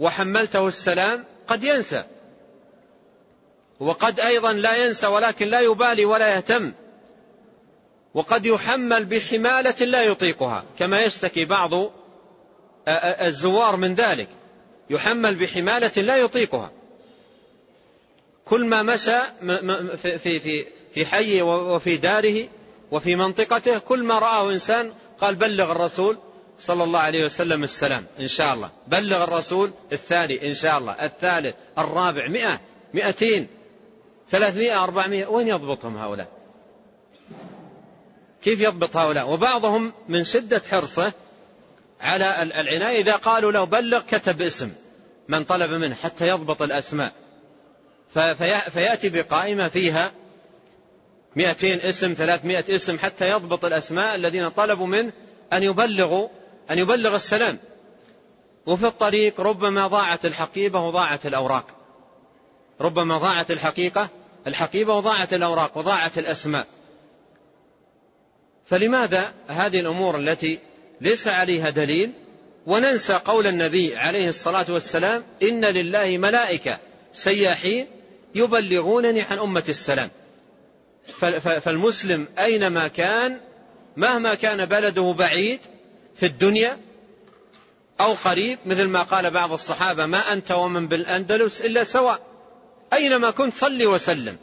وحملته 0.00 0.68
السلام 0.68 1.24
قد 1.48 1.64
ينسى. 1.64 2.04
وقد 3.80 4.20
أيضا 4.20 4.52
لا 4.52 4.86
ينسى 4.86 5.06
ولكن 5.06 5.48
لا 5.48 5.60
يبالي 5.60 6.04
ولا 6.04 6.36
يهتم. 6.36 6.72
وقد 8.14 8.46
يحمل 8.46 9.04
بحمالة 9.04 9.84
لا 9.84 10.02
يطيقها 10.02 10.64
كما 10.78 11.00
يشتكي 11.00 11.44
بعض 11.44 11.70
الزوار 13.20 13.76
من 13.76 13.94
ذلك. 13.94 14.28
يحمل 14.90 15.34
بحمالة 15.34 16.02
لا 16.02 16.16
يطيقها. 16.16 16.70
كل 18.46 18.66
ما 18.66 18.82
مشى 18.82 19.18
في 19.96 20.18
في 20.18 20.66
في 20.94 21.06
حيه 21.06 21.42
وفي 21.42 21.96
داره 21.96 22.48
وفي 22.90 23.16
منطقته 23.16 23.78
كل 23.78 24.02
ما 24.02 24.18
رآه 24.18 24.52
إنسان 24.52 24.92
قال 25.20 25.34
بلغ 25.34 25.72
الرسول 25.72 26.18
صلى 26.58 26.84
الله 26.84 26.98
عليه 26.98 27.24
وسلم 27.24 27.64
السلام 27.64 28.04
إن 28.20 28.28
شاء 28.28 28.54
الله. 28.54 28.70
بلغ 28.86 29.24
الرسول 29.24 29.70
الثاني 29.92 30.48
إن 30.48 30.54
شاء 30.54 30.78
الله. 30.78 30.92
الثالث 30.92 31.54
الرابع 31.78 32.28
مئة 32.28 32.60
مئتين 32.94 33.48
ثلاثمائة 34.28 34.84
أربعمائة 34.84 35.26
وين 35.26 35.48
يضبطهم 35.48 35.96
هؤلاء؟ 35.96 36.28
كيف 38.42 38.60
يضبط 38.60 38.96
هؤلاء؟ 38.96 39.30
وبعضهم 39.30 39.92
من 40.08 40.24
شدة 40.24 40.62
حرصه 40.70 41.12
على 42.00 42.42
العناية 42.42 43.00
إذا 43.00 43.16
قالوا 43.16 43.52
له 43.52 43.64
بلغ 43.64 44.00
كتب 44.00 44.42
اسم 44.42 44.72
من 45.28 45.44
طلب 45.44 45.70
منه 45.70 45.94
حتى 45.94 46.28
يضبط 46.28 46.62
الأسماء. 46.62 47.12
فيأتي 48.70 49.08
بقائمة 49.08 49.68
فيها 49.68 50.12
مئتين 51.36 51.80
اسم 51.80 52.14
ثلاثمائة 52.14 52.74
اسم 52.74 52.98
حتى 52.98 53.24
يضبط 53.24 53.64
الأسماء 53.64 54.14
الذين 54.14 54.48
طلبوا 54.48 54.86
منه 54.86 55.12
أن 55.52 55.62
يبلغوا 55.62 56.28
أن 56.70 56.78
يبلغ 56.78 57.14
السلام. 57.14 57.58
وفي 58.66 58.86
الطريق 58.86 59.40
ربما 59.40 59.86
ضاعت 59.86 60.26
الحقيبة 60.26 60.80
وضاعت 60.80 61.26
الأوراق. 61.26 61.66
ربما 62.80 63.18
ضاعت 63.18 63.50
الحقيقة 63.50 64.08
الحقيبة 64.46 64.94
وضاعت 64.94 65.34
الأوراق 65.34 65.78
وضاعت 65.78 66.18
الأسماء. 66.18 66.66
فلماذا 68.66 69.32
هذه 69.48 69.80
الأمور 69.80 70.18
التي 70.18 70.58
ليس 71.00 71.28
عليها 71.28 71.70
دليل؟ 71.70 72.12
وننسى 72.66 73.12
قول 73.12 73.46
النبي 73.46 73.96
عليه 73.96 74.28
الصلاة 74.28 74.66
والسلام 74.68 75.24
إن 75.42 75.64
لله 75.64 76.18
ملائكة 76.18 76.78
سياحين 77.12 77.86
يبلغونني 78.36 79.22
عن 79.22 79.38
أمة 79.38 79.64
السلام. 79.68 80.10
فالمسلم 81.40 82.28
أينما 82.38 82.88
كان 82.88 83.40
مهما 83.96 84.34
كان 84.34 84.64
بلده 84.64 85.14
بعيد 85.18 85.60
في 86.16 86.26
الدنيا 86.26 86.78
أو 88.00 88.12
قريب 88.12 88.58
مثل 88.66 88.84
ما 88.84 89.02
قال 89.02 89.30
بعض 89.30 89.52
الصحابة 89.52 90.06
ما 90.06 90.32
أنت 90.32 90.52
ومن 90.52 90.88
بالأندلس 90.88 91.60
إلا 91.60 91.84
سواء. 91.84 92.20
أينما 92.92 93.30
كنت 93.30 93.54
صل 93.54 93.86
وسلم 93.86 94.36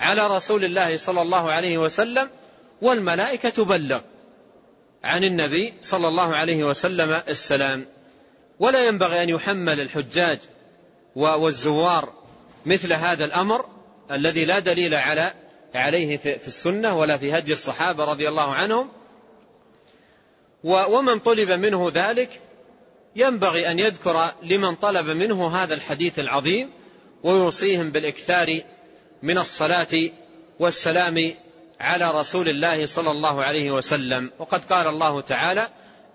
على 0.00 0.26
رسول 0.26 0.64
الله 0.64 0.96
صلى 0.96 1.22
الله 1.22 1.50
عليه 1.50 1.78
وسلم 1.78 2.28
والملائكة 2.82 3.48
تبلغ 3.48 4.00
عن 5.04 5.24
النبي 5.24 5.74
صلى 5.80 6.08
الله 6.08 6.36
عليه 6.36 6.64
وسلم 6.64 7.22
السلام. 7.28 7.86
ولا 8.58 8.86
ينبغي 8.86 9.22
أن 9.22 9.28
يحمل 9.28 9.80
الحجاج 9.80 10.38
والزوار 11.16 12.19
مثل 12.66 12.92
هذا 12.92 13.24
الأمر 13.24 13.64
الذي 14.10 14.44
لا 14.44 14.58
دليل 14.58 14.94
على 14.94 15.32
عليه 15.74 16.16
في 16.16 16.46
السنة 16.46 16.98
ولا 16.98 17.16
في 17.18 17.38
هدي 17.38 17.52
الصحابة 17.52 18.04
رضي 18.04 18.28
الله 18.28 18.54
عنهم. 18.54 18.88
ومن 20.64 21.18
طلب 21.18 21.50
منه 21.50 21.92
ذلك 21.94 22.40
ينبغي 23.16 23.70
أن 23.70 23.78
يذكر 23.78 24.30
لمن 24.42 24.74
طلب 24.74 25.06
منه 25.06 25.56
هذا 25.56 25.74
الحديث 25.74 26.18
العظيم 26.18 26.70
ويوصيهم 27.22 27.90
بالإكثار 27.90 28.60
من 29.22 29.38
الصلاة 29.38 30.10
والسلام 30.58 31.34
على 31.80 32.10
رسول 32.10 32.48
الله 32.48 32.86
صلى 32.86 33.10
الله 33.10 33.42
عليه 33.42 33.70
وسلم. 33.70 34.30
وقد 34.38 34.64
قال 34.64 34.88
الله 34.88 35.20
تعالى 35.20 35.68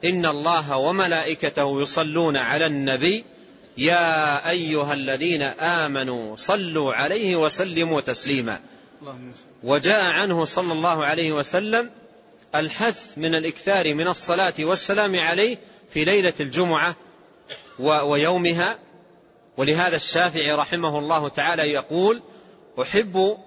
إن 0.06 0.26
الله 0.26 0.78
وملائكته 0.78 1.82
يصلون 1.82 2.38
على 2.38 2.66
النبي 2.66 3.26
يا 3.78 4.49
أيها 4.49 4.93
الذين 4.93 5.41
آمنوا 5.41 6.36
صلوا 6.36 6.93
عليه 6.93 7.36
وسلموا 7.36 8.01
تسليما. 8.01 8.59
وجاء 9.63 10.03
عنه 10.03 10.45
صلى 10.45 10.73
الله 10.73 11.05
عليه 11.05 11.32
وسلم 11.32 11.91
الحث 12.55 13.17
من 13.17 13.36
الإكثار 13.36 13.93
من 13.93 14.07
الصلاة 14.07 14.53
والسلام 14.59 15.19
عليه 15.19 15.57
في 15.93 16.05
ليلة 16.05 16.34
الجمعة 16.39 16.95
ويومها. 17.80 18.80
ولهذا 19.57 19.95
الشافعي 19.95 20.51
رحمه 20.51 20.99
الله 20.99 21.30
تعالى 21.30 21.61
يقول 21.61 22.21
أحب 22.82 23.38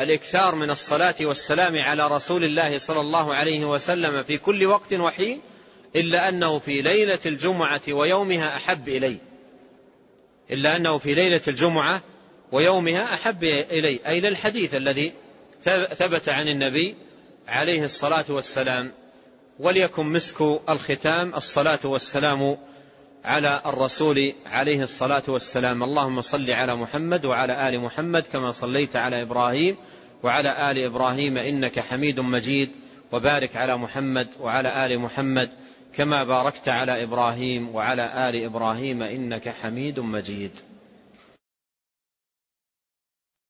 الإكثار 0.00 0.54
من 0.54 0.70
الصلاة 0.70 1.14
والسلام 1.20 1.78
على 1.78 2.08
رسول 2.08 2.44
الله 2.44 2.78
صلى 2.78 3.00
الله 3.00 3.34
عليه 3.34 3.64
وسلم 3.64 4.22
في 4.22 4.38
كل 4.38 4.66
وقت 4.66 4.92
وحين 4.92 5.40
إلا 5.96 6.28
أنه 6.28 6.58
في 6.58 6.82
ليلة 6.82 7.18
الجمعة 7.26 7.82
ويومها 7.88 8.56
أحب 8.56 8.88
إلي 8.88 9.18
إلا 10.50 10.76
أنه 10.76 10.98
في 10.98 11.14
ليلة 11.14 11.40
الجمعة 11.48 12.02
ويومها 12.52 13.14
أحب 13.14 13.44
إلي 13.44 14.00
أي 14.06 14.20
للحديث 14.20 14.74
الذي 14.74 15.12
ثبت 15.94 16.28
عن 16.28 16.48
النبي 16.48 16.94
عليه 17.48 17.84
الصلاة 17.84 18.24
والسلام 18.28 18.92
وليكن 19.58 20.06
مسك 20.06 20.60
الختام 20.68 21.34
الصلاة 21.34 21.78
والسلام 21.84 22.58
على 23.24 23.62
الرسول 23.66 24.32
عليه 24.46 24.82
الصلاة 24.82 25.22
والسلام. 25.28 25.82
اللهم 25.82 26.22
صل 26.22 26.50
على 26.50 26.76
محمد 26.76 27.24
وعلى 27.24 27.68
آل 27.68 27.80
محمد 27.80 28.24
كما 28.32 28.52
صليت 28.52 28.96
على 28.96 29.22
إبراهيم 29.22 29.76
وعلى 30.22 30.70
آل 30.70 30.78
إبراهيم 30.78 31.36
إنك 31.38 31.80
حميد 31.80 32.20
مجيد 32.20 32.70
وبارك 33.12 33.56
على 33.56 33.76
محمد 33.76 34.28
وعلى 34.40 34.86
آل 34.86 34.98
محمد. 34.98 35.50
كما 35.96 36.24
باركت 36.24 36.68
على 36.68 37.02
إبراهيم 37.02 37.74
وعلى 37.74 38.28
آل 38.28 38.44
إبراهيم 38.44 39.02
إنك 39.02 39.48
حميد 39.48 40.00
مجيد. 40.00 40.50